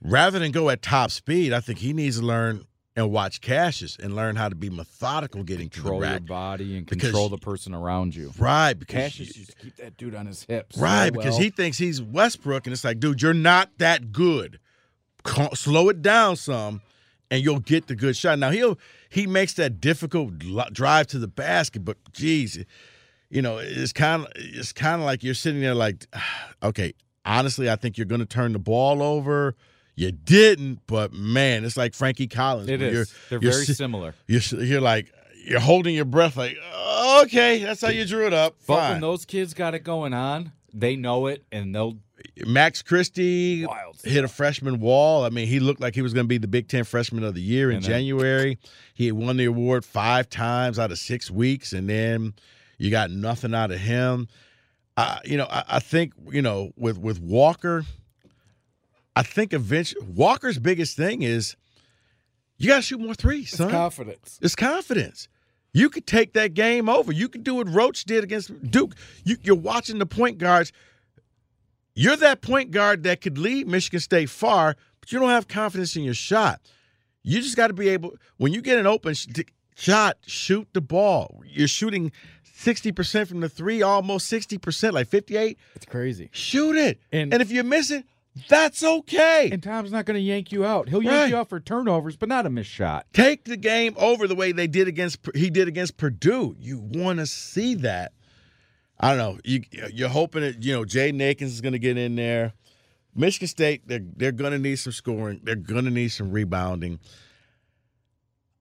rather 0.02 0.38
than 0.38 0.50
go 0.52 0.70
at 0.70 0.82
top 0.82 1.10
speed, 1.10 1.52
I 1.52 1.60
think 1.60 1.78
he 1.78 1.92
needs 1.92 2.18
to 2.18 2.24
learn 2.26 2.64
and 2.98 3.10
watch 3.10 3.42
Cassius 3.42 3.96
and 4.02 4.16
learn 4.16 4.36
how 4.36 4.48
to 4.48 4.54
be 4.54 4.70
methodical 4.70 5.42
getting 5.44 5.68
to 5.68 5.76
the 5.76 5.82
control 5.82 6.04
your 6.10 6.20
body 6.20 6.76
and 6.78 6.86
Because 6.86 7.02
control 7.10 7.28
the 7.28 7.36
person 7.36 7.74
around 7.74 8.14
you. 8.16 8.32
Right, 8.38 8.72
because 8.72 8.94
Cassius 9.12 9.36
you- 9.36 9.40
used 9.40 9.50
to 9.50 9.56
keep 9.58 9.76
that 9.76 9.96
dude 9.98 10.14
on 10.14 10.24
his 10.26 10.42
hips. 10.44 10.76
Oh, 10.78 10.82
right, 10.82 11.08
so 11.08 11.12
because 11.12 11.32
well. 11.34 11.42
he 11.42 11.50
thinks 11.50 11.76
he's 11.78 12.00
Westbrook, 12.00 12.66
and 12.66 12.72
it's 12.72 12.84
like, 12.84 12.98
dude, 12.98 13.20
you're 13.22 13.34
not 13.34 13.70
that 13.78 14.12
good. 14.12 14.58
Slow 15.54 15.88
it 15.90 16.02
down 16.02 16.36
some, 16.36 16.80
and 17.30 17.42
you'll 17.42 17.60
get 17.60 17.86
the 17.86 17.94
good 17.96 18.16
shot. 18.16 18.38
Now 18.38 18.50
he'll 18.50 18.78
he 19.08 19.26
makes 19.26 19.54
that 19.54 19.80
difficult 19.80 20.38
drive 20.72 21.06
to 21.08 21.18
the 21.18 21.28
basket, 21.28 21.84
but 21.84 21.96
geez, 22.12 22.64
you 23.30 23.42
know, 23.42 23.58
it's 23.58 23.92
kind 23.92 24.24
of 24.24 24.32
it's 24.36 24.72
kind 24.72 25.00
of 25.00 25.06
like 25.06 25.22
you're 25.22 25.34
sitting 25.34 25.60
there 25.60 25.74
like, 25.74 26.06
okay, 26.62 26.94
honestly, 27.24 27.70
I 27.70 27.76
think 27.76 27.96
you're 27.98 28.06
going 28.06 28.20
to 28.20 28.26
turn 28.26 28.52
the 28.52 28.58
ball 28.58 29.02
over. 29.02 29.54
You 29.98 30.12
didn't, 30.12 30.80
but 30.86 31.12
man, 31.14 31.64
it's 31.64 31.76
like 31.76 31.94
Frankie 31.94 32.26
Collins. 32.26 32.68
It 32.68 32.82
is. 32.82 32.92
You're, 32.92 33.04
They're 33.30 33.38
you're 33.42 33.52
very 33.52 33.64
si- 33.64 33.72
similar. 33.74 34.14
you're 34.26 34.42
you're 34.62 34.80
like 34.80 35.10
you're 35.46 35.60
holding 35.60 35.94
your 35.94 36.04
breath, 36.04 36.36
like 36.36 36.56
okay, 37.22 37.62
that's 37.64 37.80
how 37.80 37.88
you 37.88 38.04
drew 38.04 38.26
it 38.26 38.34
up. 38.34 38.56
But 38.66 38.92
when 38.92 39.00
those 39.00 39.24
kids 39.24 39.54
got 39.54 39.74
it 39.74 39.80
going 39.84 40.12
on, 40.12 40.52
they 40.78 40.96
know 40.96 41.26
it 41.26 41.44
and 41.50 41.74
they'll 41.74 41.96
Max 42.46 42.82
Christie 42.82 43.66
Wild 43.66 44.00
hit 44.02 44.24
a 44.24 44.28
freshman 44.28 44.80
wall. 44.80 45.24
I 45.24 45.28
mean, 45.28 45.46
he 45.46 45.60
looked 45.60 45.80
like 45.80 45.94
he 45.94 46.02
was 46.02 46.14
going 46.14 46.24
to 46.24 46.28
be 46.28 46.38
the 46.38 46.48
Big 46.48 46.68
Ten 46.68 46.84
Freshman 46.84 47.24
of 47.24 47.34
the 47.34 47.42
Year 47.42 47.70
in 47.70 47.80
January. 47.80 48.58
He 48.94 49.06
had 49.06 49.14
won 49.14 49.36
the 49.36 49.44
award 49.44 49.84
five 49.84 50.28
times 50.28 50.78
out 50.78 50.90
of 50.90 50.98
six 50.98 51.30
weeks, 51.30 51.72
and 51.72 51.88
then 51.88 52.34
you 52.78 52.90
got 52.90 53.10
nothing 53.10 53.54
out 53.54 53.70
of 53.70 53.78
him. 53.78 54.28
Uh, 54.96 55.18
you 55.24 55.36
know, 55.36 55.46
I, 55.50 55.64
I 55.68 55.78
think 55.80 56.14
you 56.30 56.42
know 56.42 56.72
with 56.76 56.98
with 56.98 57.20
Walker. 57.20 57.84
I 59.14 59.22
think 59.22 59.52
eventually 59.52 60.06
Walker's 60.06 60.58
biggest 60.58 60.96
thing 60.96 61.22
is 61.22 61.56
you 62.58 62.68
got 62.68 62.76
to 62.76 62.82
shoot 62.82 63.00
more 63.00 63.14
threes, 63.14 63.50
son. 63.50 63.70
confidence. 63.70 64.38
It's 64.42 64.54
confidence. 64.54 65.28
You 65.76 65.90
could 65.90 66.06
take 66.06 66.32
that 66.32 66.54
game 66.54 66.88
over. 66.88 67.12
You 67.12 67.28
could 67.28 67.44
do 67.44 67.56
what 67.56 67.68
Roach 67.68 68.04
did 68.06 68.24
against 68.24 68.70
Duke. 68.70 68.94
You, 69.24 69.36
you're 69.42 69.54
watching 69.54 69.98
the 69.98 70.06
point 70.06 70.38
guards. 70.38 70.72
You're 71.94 72.16
that 72.16 72.40
point 72.40 72.70
guard 72.70 73.02
that 73.02 73.20
could 73.20 73.36
lead 73.36 73.68
Michigan 73.68 74.00
State 74.00 74.30
far, 74.30 74.76
but 75.00 75.12
you 75.12 75.18
don't 75.18 75.28
have 75.28 75.48
confidence 75.48 75.94
in 75.94 76.02
your 76.02 76.14
shot. 76.14 76.62
You 77.22 77.42
just 77.42 77.56
got 77.58 77.66
to 77.66 77.74
be 77.74 77.90
able 77.90 78.14
when 78.38 78.54
you 78.54 78.62
get 78.62 78.78
an 78.78 78.86
open 78.86 79.12
sh- 79.12 79.26
shot, 79.74 80.16
shoot 80.26 80.66
the 80.72 80.80
ball. 80.80 81.42
You're 81.46 81.68
shooting 81.68 82.10
60% 82.58 83.26
from 83.26 83.40
the 83.40 83.48
3, 83.50 83.82
almost 83.82 84.32
60%, 84.32 84.92
like 84.94 85.08
58. 85.08 85.58
It's 85.74 85.84
crazy. 85.84 86.30
Shoot 86.32 86.76
it. 86.76 87.00
And- 87.12 87.34
And, 87.34 87.42
if 87.42 87.50
you 87.50 87.62
miss 87.62 87.90
it, 87.90 88.06
that's 88.49 88.82
okay. 88.82 89.49
And 89.51 89.62
Tom's 89.62 89.93
not 89.93 90.05
going 90.05 90.16
to 90.16 90.20
yank 90.20 90.53
you 90.53 90.64
out. 90.64 90.89
He'll 90.89 91.03
yank 91.03 91.14
Right. 91.14 91.30
you 91.30 91.37
out 91.37 91.49
for 91.49 91.59
turnovers, 91.61 92.16
but 92.16 92.28
not 92.28 92.45
a 92.47 92.51
missed 92.51 92.70
shot. 92.70 93.07
Take 93.12 93.45
the 93.45 93.57
game 93.57 93.95
over 93.97 94.26
the 94.28 94.34
way 94.34 94.53
they 94.53 94.66
did 94.66 94.89
against 94.89 95.18
he 95.34 95.49
did 95.51 95.68
against 95.68 95.97
Purdue. 95.97 96.55
You 96.59 96.78
want 96.78 97.18
to 97.18 97.26
see 97.26 97.74
that. 97.76 98.12
I 99.01 99.14
don't 99.14 99.18
know. 99.18 99.39
You 99.45 99.62
you're 99.93 100.09
hoping 100.09 100.43
that 100.43 100.62
you 100.62 100.72
know 100.72 100.84
Jaden 100.84 101.20
Akins 101.22 101.53
is 101.53 101.61
going 101.61 101.72
to 101.72 101.78
get 101.78 101.97
in 101.99 102.16
there. 102.16 102.53
Michigan 103.14 103.49
State 103.49 103.89
they're 103.89 104.01
they're 104.16 104.32
going 104.32 104.53
to 104.53 104.59
need 104.59 104.76
some 104.76 104.93
scoring. 104.93 105.41
They're 105.43 105.55
going 105.57 105.84
to 105.84 105.91
need 105.91 106.09
some 106.09 106.30
rebounding. 106.30 106.99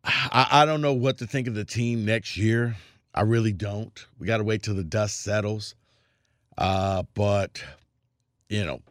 I, 0.03 0.47
I 0.51 0.65
don't 0.65 0.81
know 0.81 0.93
what 0.93 1.17
to 1.17 1.27
think 1.27 1.47
of 1.47 1.55
the 1.55 1.65
team 1.65 2.05
next 2.05 2.37
year. 2.37 2.75
I 3.13 3.21
really 3.21 3.53
don't. 3.53 4.05
We 4.19 4.27
got 4.27 4.37
to 4.37 4.43
wait 4.43 4.61
till 4.61 4.75
the 4.75 4.83
dust 4.83 5.21
settles. 5.21 5.75
Uh, 6.57 7.03
but 7.13 7.61
you 8.49 8.63
know, 8.65 8.81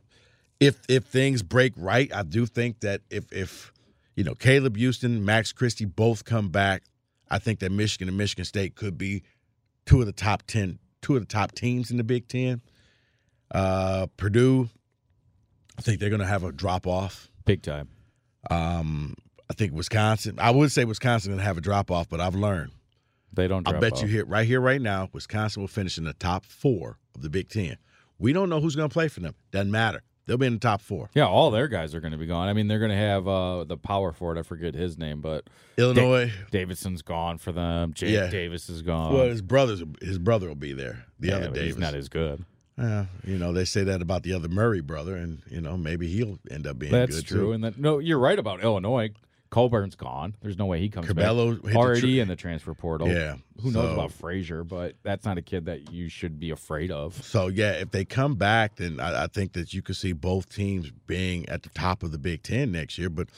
if 0.61 0.81
if 0.89 1.05
things 1.05 1.43
break 1.43 1.73
right, 1.77 2.13
I 2.15 2.23
do 2.23 2.47
think 2.47 2.81
that 2.81 3.03
if 3.11 3.33
if 3.33 3.73
you 4.17 4.25
know 4.25 4.35
Caleb 4.35 4.77
Houstan, 4.77 5.21
Max 5.23 5.53
Christie 5.53 5.85
both 5.85 6.25
come 6.25 6.49
back, 6.49 6.83
I 7.31 7.39
think 7.39 7.61
that 7.61 7.73
Michigan 7.73 8.09
and 8.09 8.17
Michigan 8.17 8.45
State 8.45 8.75
could 8.75 8.97
be 8.97 9.23
two 9.87 10.01
of 10.01 10.07
the 10.07 10.13
top 10.13 10.43
ten, 10.47 10.79
two 11.03 11.15
of 11.17 11.23
the 11.23 11.27
top 11.27 11.53
teams 11.53 11.91
in 11.91 11.97
the 11.97 12.05
Big 12.05 12.29
Ten. 12.29 12.61
Uh, 13.51 14.07
Purdue, 14.17 14.69
I 15.79 15.83
think 15.83 16.01
they're 16.01 16.11
going 16.11 16.21
to 16.21 16.27
have 16.27 16.45
a 16.45 16.53
drop 16.53 16.87
off. 16.87 17.31
Big 17.45 17.63
time. 17.63 17.89
Um, 18.51 19.15
I 19.51 19.55
think 19.55 19.73
Wisconsin. 19.73 20.37
I 20.39 20.51
would 20.51 20.73
say 20.73 20.85
Wisconsin 20.85 21.31
going 21.31 21.39
to 21.39 21.45
have 21.45 21.59
a 21.59 21.61
drop 21.61 21.91
off, 21.91 22.09
but 22.09 22.21
I've 22.21 22.35
learned. 22.35 22.73
They 23.33 23.49
don't 23.49 23.69
I 23.69 23.79
bet 23.79 23.95
off. 23.95 24.03
you 24.03 24.09
here, 24.09 24.25
right 24.25 24.47
here, 24.47 24.61
right 24.61 24.81
now, 24.81 25.09
Wisconsin 25.13 25.63
will 25.63 25.69
finish 25.69 25.99
in 25.99 26.05
the 26.05 26.13
top 26.15 26.45
four 26.45 26.99
of 27.15 27.23
the 27.23 27.31
Big 27.31 27.49
Ten. 27.49 27.77
We 28.19 28.33
don't 28.33 28.49
know 28.49 28.61
who's 28.61 28.77
going 28.77 28.89
to 28.89 28.93
play 28.93 29.09
for 29.09 29.21
them. 29.21 29.35
Doesn't 29.51 29.73
matter. 29.73 30.03
They'll 30.27 30.39
be 30.39 30.47
in 30.47 30.55
the 30.55 30.59
top 30.59 30.81
four. 30.81 31.11
Yeah, 31.15 31.27
all 31.27 31.51
their 31.51 31.69
guys 31.69 31.95
are 31.95 32.01
going 32.01 32.13
to 32.13 32.19
be 32.19 32.27
gone. 32.27 32.49
I 32.49 32.55
mean, 32.55 32.67
they're 32.67 32.79
going 32.79 32.91
to 32.91 32.97
have 32.97 33.29
uh, 33.29 33.65
the 33.65 33.77
power 33.77 34.11
forward. 34.13 34.39
I 34.39 34.43
forget 34.43 34.75
his 34.75 34.97
name, 34.97 35.21
but 35.21 35.49
Illinois. 35.77 36.33
Davison's 36.51 37.03
gone 37.03 37.37
for 37.39 37.53
them. 37.53 37.93
Jake 37.93 38.11
Yeah. 38.15 38.29
Davis 38.29 38.69
is 38.71 38.81
gone. 38.83 39.13
well, 39.13 39.27
his 39.29 39.43
brothers, 39.43 39.83
his 40.01 40.19
brother 40.19 40.49
will 40.49 40.55
be 40.55 40.73
there. 40.73 41.05
The 41.21 41.29
Yeah, 41.29 41.37
other 41.37 41.49
Davis. 41.49 41.63
he's 41.65 41.79
not 41.79 41.95
as 41.95 42.09
good. 42.09 42.45
Yeah, 42.79 43.07
you 43.25 43.39
know 43.39 43.53
they 43.53 43.65
say 43.67 43.85
that 43.85 44.03
about 44.03 44.25
the 44.25 44.33
other 44.33 44.49
Murray 44.49 44.81
brother, 44.81 45.15
and 45.15 45.43
you 45.49 45.61
know 45.61 45.77
maybe 45.77 46.09
he'll 46.09 46.41
end 46.51 46.67
up 46.67 46.77
being 46.77 46.91
That's 46.91 47.15
good 47.17 47.27
true. 47.27 47.39
too. 47.41 47.53
And 47.53 47.63
then 47.63 47.75
no, 47.79 48.01
you're 48.01 48.19
right 48.19 48.37
about 48.39 48.65
Illinois. 48.65 49.11
Cockburn's 49.55 49.95
gone. 49.95 50.35
There's 50.43 50.59
no 50.59 50.67
way 50.67 50.81
he 50.81 50.89
comes 50.89 51.07
Cabello 51.07 51.55
back. 51.55 51.77
Already 51.77 52.17
tr- 52.17 52.23
in 52.23 52.27
the 52.27 52.35
transfer 52.35 52.75
portal. 52.75 53.07
Yeah, 53.07 53.37
Who 53.63 53.71
knows 53.71 53.93
about 53.93 54.11
Frazier? 54.11 54.65
But 54.65 54.97
that's 55.05 55.25
not 55.25 55.39
a 55.39 55.43
kid 55.43 55.67
that 55.67 55.93
you 55.93 56.09
should 56.09 56.41
be 56.41 56.51
afraid 56.51 56.91
of. 56.91 57.23
So 57.25 57.47
yeah, 57.47 57.71
if 57.73 57.93
they 57.93 58.05
come 58.05 58.35
back, 58.35 58.77
then 58.77 58.99
I, 58.99 59.25
I 59.25 59.27
think 59.29 59.53
that 59.53 59.73
you 59.73 59.81
could 59.81 59.95
see 59.95 60.13
both 60.13 60.53
teams 60.53 60.91
being 61.07 61.49
at 61.49 61.63
the 61.63 61.69
top 61.69 62.03
of 62.03 62.11
the 62.11 62.19
Big 62.19 62.43
Ten 62.43 62.73
next 62.73 62.99
year. 62.99 63.09
But 63.09 63.29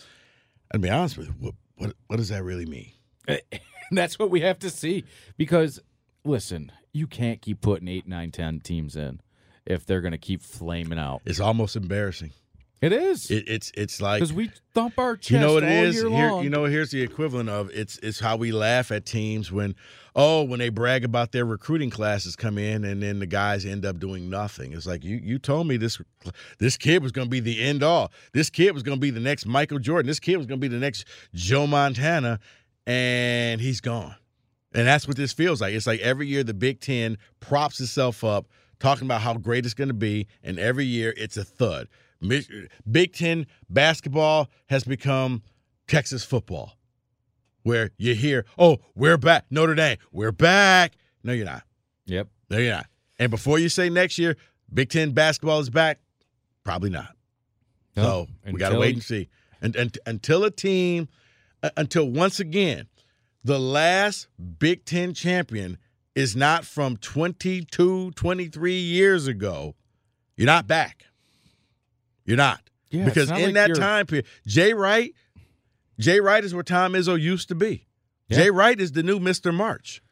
I'll 0.73 0.81
be 0.81 0.89
honest 0.89 1.19
with 1.19 1.29
you, 1.29 1.35
what 1.39 1.55
what, 1.77 1.93
what 2.07 2.17
does 2.17 2.31
that 2.31 2.43
really 2.43 2.65
mean? 2.67 2.93
that's 3.91 4.19
what 4.19 4.31
we 4.31 4.41
have 4.41 4.59
to 4.61 4.71
see. 4.71 5.05
Because 5.37 5.81
listen, 6.25 6.73
you 6.95 7.07
can't 7.07 7.43
keep 7.43 7.61
putting 7.61 7.89
eight, 7.89 8.09
nine, 8.09 8.31
ten 8.31 8.61
teams 8.61 8.97
in 8.97 9.21
if 9.67 9.85
they're 9.85 10.01
going 10.01 10.13
to 10.13 10.19
keep 10.19 10.41
flaming 10.41 10.99
out. 10.99 11.21
It's 11.27 11.41
almost 11.41 11.77
embarrassing. 11.77 12.33
It 12.81 12.93
is 12.93 13.31
It, 13.31 13.49
it's 13.49 13.73
it's 13.75 14.03
like 14.03 14.21
because 14.21 14.35
we 14.35 14.51
thump 14.75 14.99
our 14.99 15.17
chest 15.17 15.31
you 15.31 15.39
know 15.39 15.55
what 15.55 15.63
it 15.63 15.71
is. 15.71 16.03
Here, 16.03 16.43
you 16.43 16.51
know, 16.51 16.65
here's 16.65 16.91
the 16.91 17.01
equivalent 17.03 17.49
of 17.49 17.71
it's 17.71 17.99
it's 17.99 18.21
how 18.21 18.37
we 18.37 18.53
laugh 18.53 18.91
at 18.91 19.07
teams 19.07 19.51
when 19.51 19.75
oh 20.15 20.43
when 20.45 20.59
they 20.59 20.69
brag 20.69 21.03
about 21.03 21.33
their 21.33 21.47
recruiting 21.47 21.89
classes 21.89 22.37
come 22.37 22.59
in 22.59 22.85
and 22.85 23.03
then 23.03 23.19
the 23.19 23.27
guys 23.27 23.65
end 23.65 23.87
up 23.87 23.99
doing 23.99 24.29
nothing. 24.29 24.75
It's 24.75 24.87
like 24.87 25.05
you 25.05 25.17
you 25.17 25.39
told 25.39 25.67
me 25.67 25.79
this 25.79 25.99
this 26.59 26.77
kid 26.77 27.03
was 27.03 27.13
going 27.13 27.27
to 27.27 27.31
be 27.31 27.41
the 27.41 27.63
end 27.63 27.83
all. 27.83 28.13
This 28.35 28.51
kid 28.51 28.73
was 28.73 28.83
going 28.83 28.97
to 28.99 29.01
be 29.01 29.11
the 29.11 29.21
next 29.21 29.47
Michael 29.47 29.79
Jordan. 29.79 30.07
This 30.07 30.21
kid 30.21 30.37
was 30.37 30.47
going 30.47 30.61
to 30.61 30.69
be 30.69 30.73
the 30.73 30.81
next 30.81 31.07
Joe 31.33 31.67
Montana, 31.67 32.41
and 32.87 33.59
he's 33.59 33.81
gone. 33.81 34.17
And 34.75 34.87
that's 34.87 35.09
what 35.09 35.17
this 35.17 35.33
feels 35.33 35.63
like. 35.63 35.73
It's 35.73 35.87
like 35.87 36.01
every 36.01 36.27
year 36.27 36.45
the 36.45 36.53
Big 36.53 36.81
Ten 36.81 37.17
props 37.41 37.81
itself 37.81 38.23
up, 38.23 38.49
talking 38.79 39.07
about 39.07 39.23
how 39.23 39.33
great 39.33 39.65
it's 39.65 39.73
going 39.73 39.89
to 39.89 39.95
be, 39.95 40.27
and 40.43 40.59
every 40.59 40.85
year 40.85 41.15
it's 41.17 41.39
a 41.39 41.45
thud. 41.45 41.89
Big 42.91 43.13
Ten 43.13 43.47
basketball 43.69 44.49
has 44.67 44.85
become 44.85 45.43
Texas 45.87 46.25
football, 46.25 46.77
where 47.63 47.91
you 47.99 48.15
hear, 48.15 48.47
"Oh, 48.59 48.79
we're 48.95 49.19
back, 49.19 49.47
Notre 49.51 49.75
Dame, 49.75 49.99
we're 50.13 50.33
back." 50.33 50.95
No, 51.23 51.33
you're 51.33 51.47
not. 51.47 51.65
Yep. 52.07 52.29
No, 52.51 52.59
you're 52.59 52.75
not. 52.75 52.87
And 53.19 53.31
before 53.31 53.59
you 53.59 53.69
say 53.69 53.89
next 53.89 54.19
year, 54.19 54.37
Big 54.73 54.91
Ten 54.91 55.13
basketball 55.13 55.61
is 55.61 55.71
back, 55.71 56.01
probably 56.65 56.91
not. 56.91 57.17
So 57.95 58.27
we 58.45 58.59
got 58.59 58.71
to 58.71 58.79
wait 58.79 58.95
and 58.95 59.03
see. 59.03 59.29
And, 59.63 59.75
and 59.75 59.99
until 60.05 60.45
a 60.45 60.51
team, 60.51 61.09
uh, 61.63 61.71
until 61.79 62.11
once 62.11 62.41
again, 62.41 62.89
the 63.43 63.59
last 63.59 64.29
Big 64.59 64.85
Ten 64.85 65.15
champion 65.15 65.79
is 66.15 66.37
not 66.37 66.65
from 66.65 66.97
22, 66.99 68.11
23 68.13 68.75
years 68.75 69.27
ago. 69.27 69.75
You're 70.37 70.47
not 70.47 70.67
back. 70.67 71.07
You're 72.27 72.37
not. 72.37 72.61
Yeah, 72.91 73.05
because 73.07 73.31
not 73.31 73.39
in 73.41 73.47
like 73.47 73.55
that 73.55 73.69
you're- 73.71 73.81
time 73.81 74.07
period, 74.07 74.27
Jay 74.47 74.73
Wright, 74.75 75.15
Jay 75.99 76.21
Wright 76.21 76.45
is 76.45 76.55
where 76.55 76.63
Tom 76.63 76.93
Izzo 76.93 77.19
used 77.21 77.49
to 77.49 77.55
be. 77.55 77.87
Yeah. 78.29 78.37
Jay 78.39 78.51
Wright 78.51 78.79
is 78.81 78.93
the 78.93 79.03
new 79.03 79.19
Mr. 79.19 79.53
March. 79.55 80.03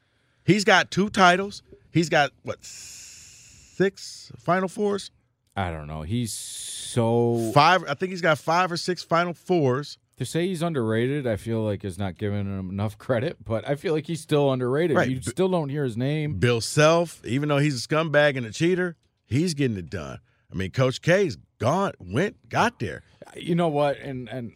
He's 0.45 0.65
got 0.65 0.91
two 0.91 1.09
titles. 1.11 1.63
He's 1.91 2.09
got 2.09 2.33
what 2.43 2.59
six 2.65 4.33
Final 4.39 4.69
Fours? 4.69 5.11
I 5.57 5.71
don't 5.71 5.87
know. 5.87 6.03
He's 6.03 6.33
so 6.33 7.51
Five. 7.55 7.85
I 7.89 7.95
think 7.95 8.11
he's 8.11 8.21
got 8.21 8.39
five 8.39 8.73
or 8.73 8.77
six 8.77 9.03
Final 9.03 9.35
Fours. 9.35 9.99
to 10.17 10.25
say 10.25 10.47
he's 10.49 10.63
underrated. 10.63 11.27
I 11.27 11.37
feel 11.37 11.63
like 11.63 11.85
is 11.85 11.99
not 11.99 12.19
giving 12.19 12.41
him 12.47 12.71
enough 12.71 12.99
credit, 12.99 13.37
but 13.45 13.69
I 13.69 13.75
feel 13.77 13.95
like 13.95 14.07
he's 14.07 14.21
still 14.21 14.53
underrated. 14.53 14.97
Right. 14.97 15.09
You 15.09 15.17
B- 15.17 15.23
still 15.23 15.49
don't 15.49 15.69
hear 15.69 15.85
his 15.85 15.97
name. 15.97 16.35
Bill 16.39 16.61
Self, 16.61 17.25
even 17.25 17.49
though 17.49 17.59
he's 17.59 17.85
a 17.85 17.89
scumbag 17.89 18.37
and 18.37 18.47
a 18.47 18.51
cheater, 18.53 18.97
he's 19.27 19.55
getting 19.55 19.77
it 19.77 19.91
done. 19.91 20.19
I 20.53 20.57
mean, 20.57 20.71
Coach 20.71 21.03
K's 21.03 21.37
gone, 21.65 21.93
went, 21.99 22.49
got 22.49 22.79
there. 22.79 23.03
You 23.35 23.55
know 23.55 23.69
what? 23.69 23.99
And 23.99 24.29
and 24.29 24.53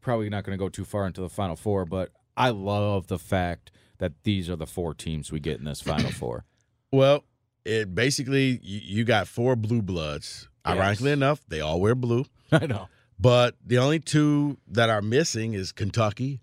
probably 0.00 0.28
not 0.28 0.44
going 0.44 0.56
to 0.56 0.64
go 0.64 0.68
too 0.68 0.84
far 0.84 1.06
into 1.06 1.20
the 1.20 1.28
final 1.28 1.56
four, 1.56 1.84
but 1.84 2.10
I 2.36 2.50
love 2.50 3.08
the 3.08 3.18
fact 3.18 3.72
that 3.98 4.12
these 4.22 4.48
are 4.48 4.56
the 4.56 4.66
four 4.66 4.94
teams 4.94 5.32
we 5.32 5.40
get 5.40 5.58
in 5.58 5.64
this 5.64 5.80
final 5.80 6.10
four. 6.22 6.44
Well, 6.92 7.24
it 7.64 7.94
basically 7.94 8.60
you, 8.62 8.80
you 8.82 9.04
got 9.04 9.26
four 9.26 9.56
blue 9.56 9.82
bloods. 9.82 10.48
Yes. 10.64 10.76
Ironically 10.76 11.12
enough, 11.12 11.40
they 11.48 11.60
all 11.60 11.80
wear 11.80 11.94
blue. 11.94 12.24
I 12.52 12.66
know. 12.66 12.88
But 13.18 13.56
the 13.64 13.78
only 13.78 13.98
two 13.98 14.58
that 14.68 14.90
are 14.90 15.02
missing 15.02 15.54
is 15.54 15.72
Kentucky 15.72 16.40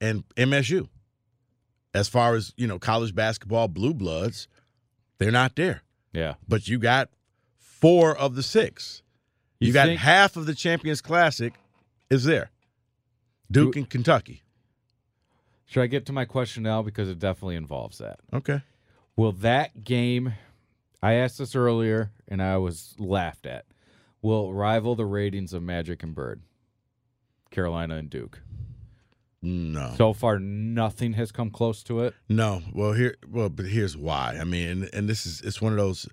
and 0.00 0.24
MSU. 0.36 0.88
As 1.92 2.08
far 2.08 2.36
as, 2.36 2.54
you 2.56 2.68
know, 2.68 2.78
college 2.78 3.14
basketball 3.14 3.66
blue 3.66 3.92
bloods, 3.92 4.46
they're 5.18 5.32
not 5.32 5.56
there. 5.56 5.82
Yeah. 6.12 6.34
But 6.46 6.68
you 6.68 6.78
got 6.78 7.08
four 7.58 8.16
of 8.16 8.36
the 8.36 8.42
six. 8.42 9.02
You, 9.60 9.68
You 9.68 9.72
got 9.72 9.86
think- 9.86 10.00
half 10.00 10.36
of 10.36 10.46
the 10.46 10.54
Champions 10.54 11.00
Classic 11.00 11.54
is 12.08 12.24
there. 12.24 12.50
Duke 13.50 13.76
and 13.76 13.88
Kentucky. 13.88 14.42
Should 15.66 15.82
I 15.82 15.86
get 15.86 16.06
to 16.06 16.12
my 16.12 16.24
question 16.24 16.62
now 16.64 16.82
because 16.82 17.08
it 17.08 17.18
definitely 17.18 17.56
involves 17.56 17.98
that? 17.98 18.20
Okay. 18.32 18.62
Will 19.16 19.32
that 19.32 19.84
game? 19.84 20.34
I 21.02 21.14
asked 21.14 21.38
this 21.38 21.54
earlier 21.54 22.10
and 22.28 22.42
I 22.42 22.56
was 22.58 22.94
laughed 22.98 23.46
at. 23.46 23.66
Will 24.22 24.50
it 24.50 24.52
rival 24.52 24.94
the 24.94 25.04
ratings 25.06 25.52
of 25.52 25.62
Magic 25.62 26.02
and 26.02 26.14
Bird, 26.14 26.42
Carolina 27.50 27.96
and 27.96 28.10
Duke? 28.10 28.40
No. 29.42 29.94
So 29.96 30.12
far, 30.12 30.38
nothing 30.38 31.14
has 31.14 31.32
come 31.32 31.50
close 31.50 31.82
to 31.84 32.00
it. 32.00 32.14
No, 32.28 32.62
well 32.74 32.92
here, 32.92 33.16
well, 33.26 33.48
but 33.48 33.66
here's 33.66 33.96
why. 33.96 34.36
I 34.38 34.44
mean, 34.44 34.68
and, 34.68 34.90
and 34.92 35.08
this 35.08 35.24
is 35.24 35.40
it's 35.40 35.62
one 35.62 35.72
of 35.72 35.78
those. 35.78 36.06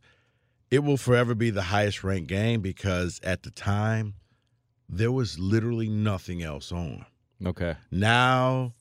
It 0.69 0.79
will 0.79 0.97
forever 0.97 1.33
be 1.35 1.49
the 1.49 1.61
highest 1.63 2.03
ranked 2.03 2.27
game 2.27 2.61
because 2.61 3.19
at 3.23 3.43
the 3.43 3.51
time, 3.51 4.15
there 4.89 5.11
was 5.11 5.39
literally 5.39 5.87
nothing 5.89 6.43
else 6.43 6.71
on. 6.71 7.05
Okay. 7.45 7.75
Now, 7.91 8.73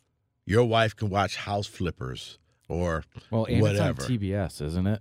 your 0.44 0.64
wife 0.64 0.96
can 0.96 1.10
watch 1.10 1.36
House 1.36 1.66
Flippers 1.66 2.38
or 2.68 3.04
Well, 3.30 3.44
and 3.44 3.60
Whatever. 3.62 4.00
it's 4.02 4.10
on 4.10 4.18
TBS, 4.18 4.62
isn't 4.62 4.86
it? 4.86 5.00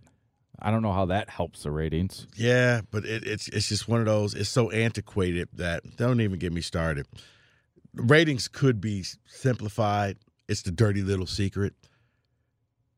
I 0.60 0.72
don't 0.72 0.82
know 0.82 0.94
how 0.94 1.06
that 1.08 1.30
helps 1.30 1.64
the 1.64 1.72
ratings. 1.72 2.28
yeah, 2.36 2.82
but 2.90 3.04
it, 3.04 3.26
it's 3.28 3.48
it's 3.50 3.68
just 3.68 3.88
one 3.90 4.00
of 4.00 4.06
those. 4.06 4.34
It's 4.34 4.50
so 4.50 4.72
antiquated 4.72 5.50
that 5.54 5.84
don't 5.98 6.22
even 6.22 6.40
get 6.40 6.54
me 6.54 6.62
started. 6.62 7.08
Ratings 7.94 8.48
could 8.48 8.80
be 8.80 9.04
simplified. 9.26 10.18
It's 10.48 10.62
the 10.62 10.72
dirty 10.72 11.02
little 11.02 11.26
secret, 11.28 11.74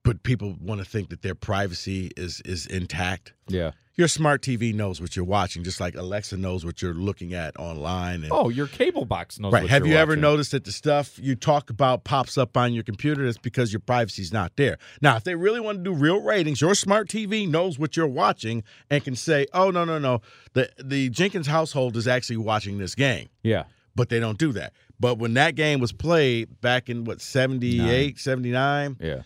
but 0.07 0.23
people 0.23 0.55
want 0.59 0.79
to 0.79 0.85
think 0.85 1.09
that 1.09 1.21
their 1.21 1.35
privacy 1.35 2.11
is 2.17 2.41
is 2.45 2.65
intact. 2.65 3.33
Yeah. 3.47 3.71
your 3.95 4.07
smart 4.07 4.41
TV 4.43 4.73
knows 4.75 5.01
what 5.01 5.15
you're 5.15 5.25
watching, 5.25 5.63
just 5.63 5.79
like 5.79 5.95
Alexa 5.95 6.37
knows 6.37 6.63
what 6.63 6.81
you're 6.83 6.93
looking 6.93 7.33
at 7.33 7.57
online. 7.57 8.21
And, 8.23 8.31
Oh, 8.31 8.49
your 8.49 8.67
cable 8.67 9.05
box 9.05 9.39
knows. 9.39 9.51
right. 9.53 9.67
Have 9.69 9.87
you 9.87 9.95
ever 9.95 10.15
noticed 10.15 10.51
that 10.51 10.65
the 10.65 10.71
stuff 10.71 11.17
you 11.19 11.33
talk 11.35 11.69
about 11.71 12.03
pops 12.03 12.37
up 12.37 12.55
on 12.57 12.73
your 12.73 12.83
computer? 12.83 13.25
That's 13.25 13.39
because 13.39 13.73
your 13.73 13.79
privacy's 13.79 14.31
not 14.31 14.51
there. 14.55 14.77
Now, 15.01 15.15
if 15.17 15.23
they 15.23 15.33
really 15.35 15.59
want 15.59 15.79
to 15.79 15.83
do 15.83 15.93
real 15.93 16.21
ratings, 16.21 16.61
your 16.61 16.75
smart 16.75 17.07
TV 17.09 17.47
knows 17.49 17.79
what 17.79 17.97
you're 17.97 18.05
watching 18.25 18.63
and 18.91 19.03
can 19.03 19.15
say, 19.15 19.47
"Oh 19.53 19.71
no, 19.71 19.83
no, 19.83 19.97
no, 19.97 20.21
the 20.53 20.69
the 20.83 21.09
Jenkins 21.09 21.47
household 21.47 21.97
is 21.97 22.07
actually 22.07 22.37
watching 22.37 22.77
this 22.77 22.93
game." 22.95 23.29
Yeah. 23.43 23.63
But 23.95 24.09
they 24.09 24.19
don't 24.19 24.37
do 24.37 24.51
that. 24.53 24.73
But 24.99 25.17
when 25.17 25.33
that 25.35 25.55
game 25.55 25.79
was 25.79 25.91
played 25.91 26.61
back 26.61 26.87
in 26.89 27.03
what 27.05 27.19
78, 27.19 28.19
79, 28.19 28.97
Yeah. 28.99 29.21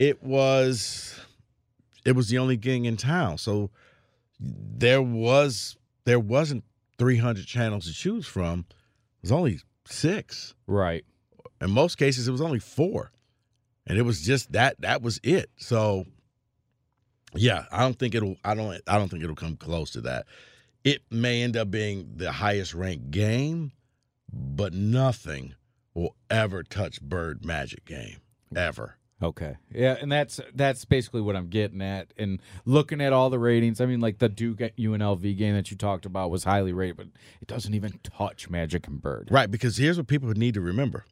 It 0.00 0.22
was 0.22 1.20
it 2.04 2.12
was 2.12 2.28
the 2.28 2.38
only 2.38 2.56
game 2.56 2.86
in 2.86 2.96
town. 2.96 3.38
So 3.38 3.70
there 4.40 5.02
was 5.02 5.76
there 6.06 6.18
wasn't 6.18 6.64
300 6.98 7.46
channels 7.46 7.86
to 7.86 7.92
choose 7.92 8.26
from. 8.26 8.64
It 8.70 9.22
was 9.22 9.32
only 9.32 9.60
6. 9.84 10.54
Right. 10.66 11.04
In 11.60 11.70
most 11.70 11.98
cases 11.98 12.26
it 12.26 12.32
was 12.32 12.40
only 12.40 12.58
4. 12.58 13.12
And 13.86 13.98
it 13.98 14.02
was 14.02 14.22
just 14.22 14.52
that 14.52 14.80
that 14.80 15.02
was 15.02 15.20
it. 15.22 15.50
So 15.58 16.06
yeah, 17.34 17.66
I 17.70 17.80
don't 17.80 17.98
think 17.98 18.14
it'll 18.14 18.36
I 18.42 18.54
don't 18.54 18.80
I 18.88 18.98
don't 18.98 19.08
think 19.10 19.22
it'll 19.22 19.36
come 19.36 19.56
close 19.56 19.90
to 19.92 20.00
that. 20.02 20.26
It 20.82 21.02
may 21.10 21.42
end 21.42 21.58
up 21.58 21.70
being 21.70 22.12
the 22.16 22.32
highest 22.32 22.72
ranked 22.72 23.10
game, 23.10 23.72
but 24.32 24.72
nothing 24.72 25.54
will 25.92 26.16
ever 26.30 26.62
touch 26.62 27.02
Bird 27.02 27.44
Magic 27.44 27.84
game 27.84 28.16
ever. 28.56 28.96
Okay. 29.22 29.56
Yeah, 29.72 29.96
and 30.00 30.10
that's 30.10 30.40
that's 30.54 30.84
basically 30.84 31.20
what 31.20 31.36
I'm 31.36 31.48
getting 31.48 31.82
at. 31.82 32.12
And 32.16 32.40
looking 32.64 33.00
at 33.02 33.12
all 33.12 33.28
the 33.28 33.38
ratings, 33.38 33.80
I 33.80 33.86
mean, 33.86 34.00
like 34.00 34.18
the 34.18 34.28
Duke 34.30 34.58
UNLV 34.58 35.36
game 35.36 35.54
that 35.54 35.70
you 35.70 35.76
talked 35.76 36.06
about 36.06 36.30
was 36.30 36.44
highly 36.44 36.72
rated, 36.72 36.96
but 36.96 37.06
it 37.42 37.48
doesn't 37.48 37.74
even 37.74 38.00
touch 38.02 38.48
Magic 38.48 38.86
and 38.86 39.00
Bird. 39.00 39.28
Right, 39.30 39.50
because 39.50 39.76
here's 39.76 39.98
what 39.98 40.06
people 40.06 40.30
need 40.30 40.54
to 40.54 40.60
remember. 40.60 41.04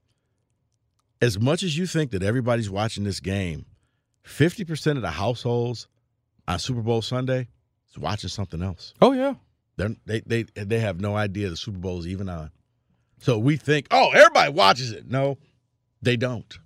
As 1.20 1.38
much 1.38 1.62
as 1.62 1.76
you 1.76 1.86
think 1.86 2.12
that 2.12 2.22
everybody's 2.22 2.70
watching 2.70 3.04
this 3.04 3.20
game, 3.20 3.66
50% 4.24 4.96
of 4.96 5.02
the 5.02 5.10
households 5.10 5.88
on 6.46 6.58
Super 6.58 6.80
Bowl 6.80 7.02
Sunday 7.02 7.48
is 7.90 7.98
watching 7.98 8.30
something 8.30 8.62
else. 8.62 8.94
Oh 9.02 9.12
yeah. 9.12 9.34
They're, 9.76 9.94
they 10.06 10.20
they 10.20 10.42
they 10.54 10.80
have 10.80 11.00
no 11.00 11.14
idea 11.14 11.50
the 11.50 11.56
Super 11.56 11.78
Bowl 11.78 11.98
is 11.98 12.06
even 12.06 12.28
on. 12.28 12.50
So 13.20 13.38
we 13.38 13.56
think, 13.56 13.86
oh, 13.90 14.10
everybody 14.12 14.52
watches 14.52 14.92
it. 14.92 15.08
No, 15.08 15.38
they 16.02 16.16
don't. 16.16 16.58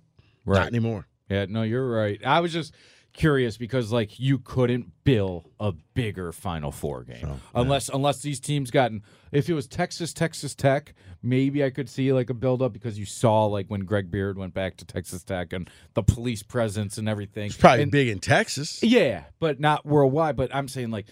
Right. 0.45 0.59
Not 0.59 0.67
anymore. 0.67 1.07
Yeah, 1.33 1.45
no, 1.49 1.63
you're 1.63 1.89
right. 1.89 2.19
I 2.25 2.39
was 2.39 2.53
just 2.53 2.73
curious 3.13 3.57
because 3.57 3.91
like 3.91 4.19
you 4.19 4.39
couldn't 4.39 4.87
bill 5.03 5.45
a 5.59 5.71
bigger 5.93 6.31
Final 6.31 6.71
Four 6.71 7.03
game 7.03 7.17
So, 7.21 7.27
yeah. 7.27 7.35
unless 7.55 7.89
unless 7.89 8.19
these 8.21 8.39
teams 8.39 8.71
gotten. 8.71 9.03
If 9.31 9.49
it 9.49 9.53
was 9.53 9.67
Texas 9.67 10.13
Texas 10.13 10.53
Tech, 10.55 10.93
maybe 11.23 11.63
I 11.63 11.69
could 11.71 11.89
see 11.89 12.13
like 12.13 12.29
a 12.29 12.33
build 12.35 12.61
up 12.61 12.71
because 12.73 12.99
you 12.99 13.05
saw 13.05 13.45
like 13.45 13.67
when 13.67 13.81
Greg 13.81 14.11
Beard 14.11 14.37
went 14.37 14.53
back 14.53 14.77
to 14.77 14.85
Texas 14.85 15.23
Tech 15.23 15.53
and 15.53 15.69
the 15.95 16.03
police 16.03 16.43
presence 16.43 16.97
and 16.99 17.09
everything. 17.09 17.47
It's 17.47 17.57
probably 17.57 17.83
And- 17.83 17.91
big 17.91 18.07
in 18.09 18.19
Texas. 18.19 18.81
Yeah, 18.83 19.23
but 19.39 19.59
not 19.59 19.85
worldwide. 19.85 20.35
But 20.35 20.53
I'm 20.53 20.67
saying 20.67 20.91
like 20.91 21.07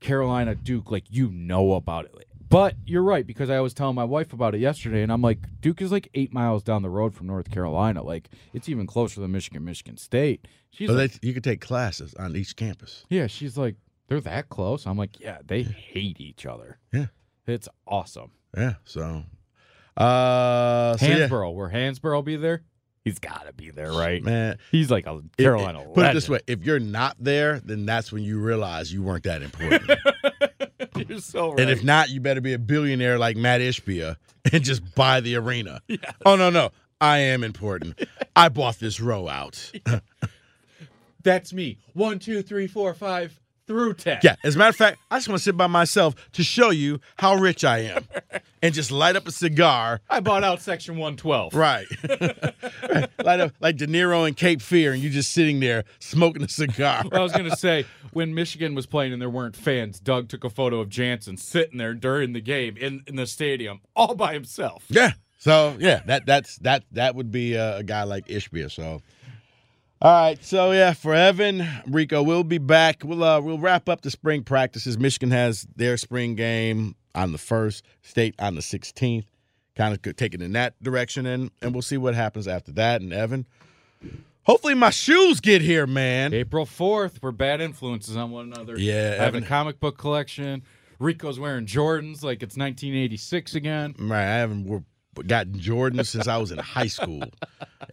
Carolina 0.00 0.54
Duke, 0.54 0.90
like 0.90 1.04
you 1.10 1.30
know 1.30 1.72
about 1.74 2.04
it. 2.06 2.28
But 2.48 2.74
you're 2.86 3.02
right 3.02 3.26
because 3.26 3.50
I 3.50 3.60
was 3.60 3.74
telling 3.74 3.94
my 3.96 4.04
wife 4.04 4.32
about 4.32 4.54
it 4.54 4.58
yesterday, 4.60 5.02
and 5.02 5.10
I'm 5.12 5.22
like, 5.22 5.38
Duke 5.60 5.82
is 5.82 5.90
like 5.90 6.08
eight 6.14 6.32
miles 6.32 6.62
down 6.62 6.82
the 6.82 6.90
road 6.90 7.14
from 7.14 7.26
North 7.26 7.50
Carolina. 7.50 8.02
Like 8.02 8.28
it's 8.52 8.68
even 8.68 8.86
closer 8.86 9.20
than 9.20 9.32
Michigan, 9.32 9.64
Michigan 9.64 9.96
State. 9.96 10.46
She's 10.70 10.88
So 10.88 10.94
like, 10.94 11.12
they, 11.20 11.28
you 11.28 11.34
could 11.34 11.44
take 11.44 11.60
classes 11.60 12.14
on 12.14 12.36
each 12.36 12.54
campus. 12.56 13.04
yeah, 13.08 13.26
she's 13.26 13.56
like, 13.56 13.76
they're 14.08 14.20
that 14.20 14.48
close. 14.50 14.86
I'm 14.86 14.96
like, 14.98 15.18
yeah, 15.18 15.38
they 15.44 15.62
hate 15.62 16.20
each 16.20 16.46
other. 16.46 16.78
Yeah. 16.92 17.06
it's 17.46 17.68
awesome. 17.86 18.30
Yeah. 18.56 18.74
So, 18.84 19.24
uh, 19.96 20.96
so 20.96 21.06
yeah, 21.06 21.28
Hansbrough, 21.28 21.54
will 21.54 21.68
Hansbrough 21.68 22.24
be 22.24 22.36
there? 22.36 22.62
He's 23.04 23.18
got 23.18 23.46
to 23.46 23.52
be 23.52 23.70
there, 23.70 23.92
right? 23.92 24.22
man. 24.22 24.56
He's 24.70 24.90
like 24.90 25.06
a 25.06 25.20
Carolina. 25.36 25.80
it- 25.82 25.94
put 25.94 26.06
it 26.06 26.14
this 26.14 26.28
way: 26.28 26.40
if 26.46 26.64
you're 26.64 26.80
not 26.80 27.16
there, 27.20 27.60
then 27.60 27.84
that's 27.84 28.10
when 28.10 28.22
you 28.22 28.40
realize 28.40 28.92
you 28.92 29.02
weren't 29.02 29.24
that 29.24 29.42
important. 29.42 29.90
You're 31.08 31.20
so 31.20 31.50
right. 31.50 31.60
And 31.60 31.70
if 31.70 31.82
not, 31.82 32.10
you 32.10 32.20
better 32.20 32.40
be 32.40 32.52
a 32.52 32.58
billionaire 32.58 33.18
like 33.18 33.36
Matt 33.36 33.60
Ishbia 33.60 34.16
and 34.52 34.62
just 34.62 34.94
buy 34.94 35.20
the 35.20 35.36
arena. 35.36 35.80
Oh 36.24 36.36
no, 36.36 36.50
no. 36.50 36.70
I 37.00 37.18
am 37.18 37.42
important. 37.42 38.00
I 38.34 38.48
bought 38.48 38.78
this 38.78 39.00
row 39.00 39.28
out. 39.28 39.72
That's 41.22 41.52
me. 41.52 41.78
One, 41.92 42.18
two, 42.18 42.42
three, 42.42 42.66
four, 42.66 42.94
five, 42.94 43.38
through 43.66 43.94
ten. 43.94 44.20
Yeah, 44.22 44.36
as 44.44 44.56
a 44.56 44.58
matter 44.58 44.70
of 44.70 44.76
fact, 44.76 44.98
I 45.10 45.16
just 45.16 45.28
want 45.28 45.38
to 45.38 45.44
sit 45.44 45.56
by 45.56 45.66
myself 45.66 46.14
to 46.32 46.42
show 46.42 46.70
you 46.70 47.00
how 47.16 47.36
rich 47.36 47.64
I 47.64 47.78
am. 47.78 48.04
And 48.62 48.72
just 48.72 48.90
light 48.90 49.14
up 49.14 49.28
a 49.28 49.30
cigar. 49.30 50.00
I 50.08 50.20
bought 50.20 50.42
out 50.42 50.62
section 50.62 50.96
112. 50.96 51.52
Right. 51.52 51.84
light 53.22 53.38
up 53.38 53.52
like 53.60 53.76
De 53.76 53.86
Niro 53.86 54.26
in 54.26 54.32
Cape 54.32 54.62
Fear, 54.62 54.94
and 54.94 55.02
you're 55.02 55.12
just 55.12 55.32
sitting 55.32 55.60
there 55.60 55.84
smoking 55.98 56.42
a 56.42 56.48
cigar. 56.48 57.04
I 57.12 57.20
was 57.20 57.32
going 57.32 57.44
to 57.44 57.58
say, 57.58 57.84
when 58.14 58.34
Michigan 58.34 58.74
was 58.74 58.86
playing 58.86 59.12
and 59.12 59.20
there 59.20 59.28
weren't 59.28 59.54
fans, 59.54 60.00
Doug 60.00 60.30
took 60.30 60.44
a 60.44 60.48
photo 60.48 60.80
of 60.80 60.88
Jansen 60.88 61.36
sitting 61.36 61.76
there 61.76 61.92
during 61.92 62.32
the 62.32 62.40
game 62.40 62.78
in, 62.78 63.02
in 63.06 63.16
the 63.16 63.26
stadium 63.26 63.82
all 63.94 64.14
by 64.14 64.32
himself. 64.32 64.86
Yeah. 64.88 65.12
So 65.36 65.76
yeah, 65.78 66.00
that 66.06 66.24
that's 66.24 66.56
that 66.60 66.84
that 66.92 67.14
would 67.14 67.30
be 67.30 67.52
a, 67.56 67.76
a 67.76 67.82
guy 67.82 68.04
like 68.04 68.28
Ishbia. 68.28 68.70
So. 68.70 69.02
All 70.04 70.12
right, 70.12 70.44
so 70.44 70.72
yeah, 70.72 70.92
for 70.92 71.14
Evan 71.14 71.66
Rico, 71.86 72.22
we'll 72.22 72.44
be 72.44 72.58
back. 72.58 73.00
We'll 73.02 73.24
uh, 73.24 73.40
we'll 73.40 73.58
wrap 73.58 73.88
up 73.88 74.02
the 74.02 74.10
spring 74.10 74.42
practices. 74.42 74.98
Michigan 74.98 75.30
has 75.30 75.66
their 75.76 75.96
spring 75.96 76.34
game 76.34 76.94
on 77.14 77.32
the 77.32 77.38
first, 77.38 77.82
State 78.02 78.34
on 78.38 78.54
the 78.54 78.60
sixteenth. 78.60 79.24
Kind 79.76 79.94
of 79.94 80.16
taking 80.16 80.42
in 80.42 80.52
that 80.52 80.74
direction, 80.82 81.24
and 81.24 81.50
and 81.62 81.72
we'll 81.72 81.80
see 81.80 81.96
what 81.96 82.14
happens 82.14 82.46
after 82.46 82.70
that. 82.72 83.00
And 83.00 83.14
Evan, 83.14 83.46
hopefully 84.42 84.74
my 84.74 84.90
shoes 84.90 85.40
get 85.40 85.62
here, 85.62 85.86
man. 85.86 86.34
April 86.34 86.66
4th, 86.66 87.22
we're 87.22 87.32
bad 87.32 87.62
influences 87.62 88.14
on 88.14 88.30
one 88.30 88.52
another. 88.52 88.78
Yeah, 88.78 89.16
I 89.18 89.24
have 89.24 89.34
a 89.34 89.40
comic 89.40 89.80
book 89.80 89.96
collection. 89.96 90.64
Rico's 90.98 91.40
wearing 91.40 91.64
Jordans 91.64 92.22
like 92.22 92.42
it's 92.42 92.58
1986 92.58 93.54
again. 93.54 93.94
Right, 93.98 94.20
I 94.20 94.34
haven't 94.36 94.66
wore- 94.66 94.84
gotten 95.26 95.54
Jordans 95.54 96.06
since 96.06 96.28
I 96.28 96.36
was 96.36 96.50
in 96.52 96.58
high 96.58 96.86
school. 96.86 97.22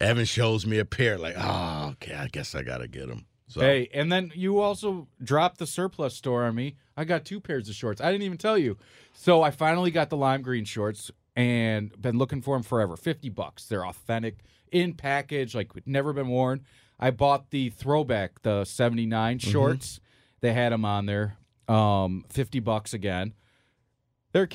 Evan 0.00 0.24
shows 0.24 0.66
me 0.66 0.78
a 0.78 0.84
pair, 0.84 1.18
like, 1.18 1.34
oh, 1.38 1.90
okay, 1.92 2.14
I 2.14 2.28
guess 2.28 2.54
I 2.54 2.62
gotta 2.62 2.88
get 2.88 3.08
them. 3.08 3.26
So 3.48 3.60
Hey, 3.60 3.88
and 3.92 4.10
then 4.10 4.32
you 4.34 4.60
also 4.60 5.08
dropped 5.22 5.58
the 5.58 5.66
surplus 5.66 6.14
store 6.14 6.44
on 6.44 6.54
me. 6.54 6.76
I 6.96 7.04
got 7.04 7.24
two 7.24 7.40
pairs 7.40 7.68
of 7.68 7.74
shorts. 7.74 8.00
I 8.00 8.10
didn't 8.10 8.24
even 8.24 8.38
tell 8.38 8.56
you. 8.56 8.78
So 9.14 9.42
I 9.42 9.50
finally 9.50 9.90
got 9.90 10.10
the 10.10 10.16
lime 10.16 10.42
green 10.42 10.64
shorts 10.64 11.10
and 11.36 11.92
been 12.00 12.18
looking 12.18 12.40
for 12.40 12.56
them 12.56 12.62
forever. 12.62 12.96
50 12.96 13.28
bucks. 13.30 13.66
They're 13.66 13.86
authentic 13.86 14.38
in 14.70 14.94
package, 14.94 15.54
like 15.54 15.70
never 15.86 16.12
been 16.12 16.28
worn. 16.28 16.62
I 16.98 17.10
bought 17.10 17.50
the 17.50 17.70
throwback, 17.70 18.42
the 18.42 18.64
79 18.64 19.38
shorts. 19.38 20.00
They 20.40 20.52
had 20.52 20.72
them 20.72 20.84
on 20.84 21.06
there. 21.06 21.36
Um, 21.68 22.24
50 22.30 22.60
bucks 22.60 22.94
again. 22.94 23.34
They're 24.32 24.46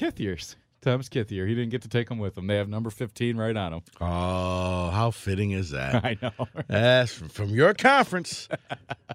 Thomas 0.81 1.09
Kithier. 1.09 1.47
He 1.47 1.55
didn't 1.55 1.69
get 1.69 1.81
to 1.83 1.89
take 1.89 2.09
them 2.09 2.19
with 2.19 2.37
him. 2.37 2.47
They 2.47 2.55
have 2.55 2.69
number 2.69 2.89
15 2.89 3.37
right 3.37 3.55
on 3.55 3.71
them. 3.71 3.81
Oh, 3.99 4.89
how 4.89 5.11
fitting 5.11 5.51
is 5.51 5.71
that? 5.71 5.95
I 6.05 6.17
know. 6.21 6.47
That's 6.67 7.13
from, 7.13 7.29
from 7.29 7.49
your 7.49 7.73
conference, 7.73 8.47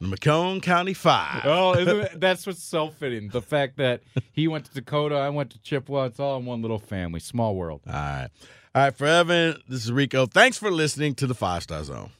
the 0.00 0.06
Macomb 0.06 0.60
County 0.60 0.94
Five. 0.94 1.42
Oh, 1.44 1.74
isn't 1.74 1.96
it, 2.00 2.12
that's 2.20 2.46
what's 2.46 2.62
so 2.62 2.90
fitting. 2.90 3.28
The 3.28 3.42
fact 3.42 3.76
that 3.78 4.02
he 4.32 4.48
went 4.48 4.66
to 4.66 4.74
Dakota, 4.74 5.16
I 5.16 5.28
went 5.30 5.50
to 5.50 5.58
Chippewa. 5.62 6.04
It's 6.06 6.20
all 6.20 6.38
in 6.38 6.46
one 6.46 6.62
little 6.62 6.78
family. 6.78 7.20
Small 7.20 7.54
world. 7.54 7.82
All 7.86 7.92
right. 7.92 8.28
All 8.74 8.82
right, 8.84 8.96
for 8.96 9.06
Evan, 9.06 9.60
this 9.68 9.84
is 9.84 9.92
Rico. 9.92 10.24
Thanks 10.24 10.56
for 10.56 10.70
listening 10.70 11.14
to 11.16 11.26
the 11.26 11.34
Five 11.34 11.62
Star 11.62 11.84
Zone. 11.84 12.10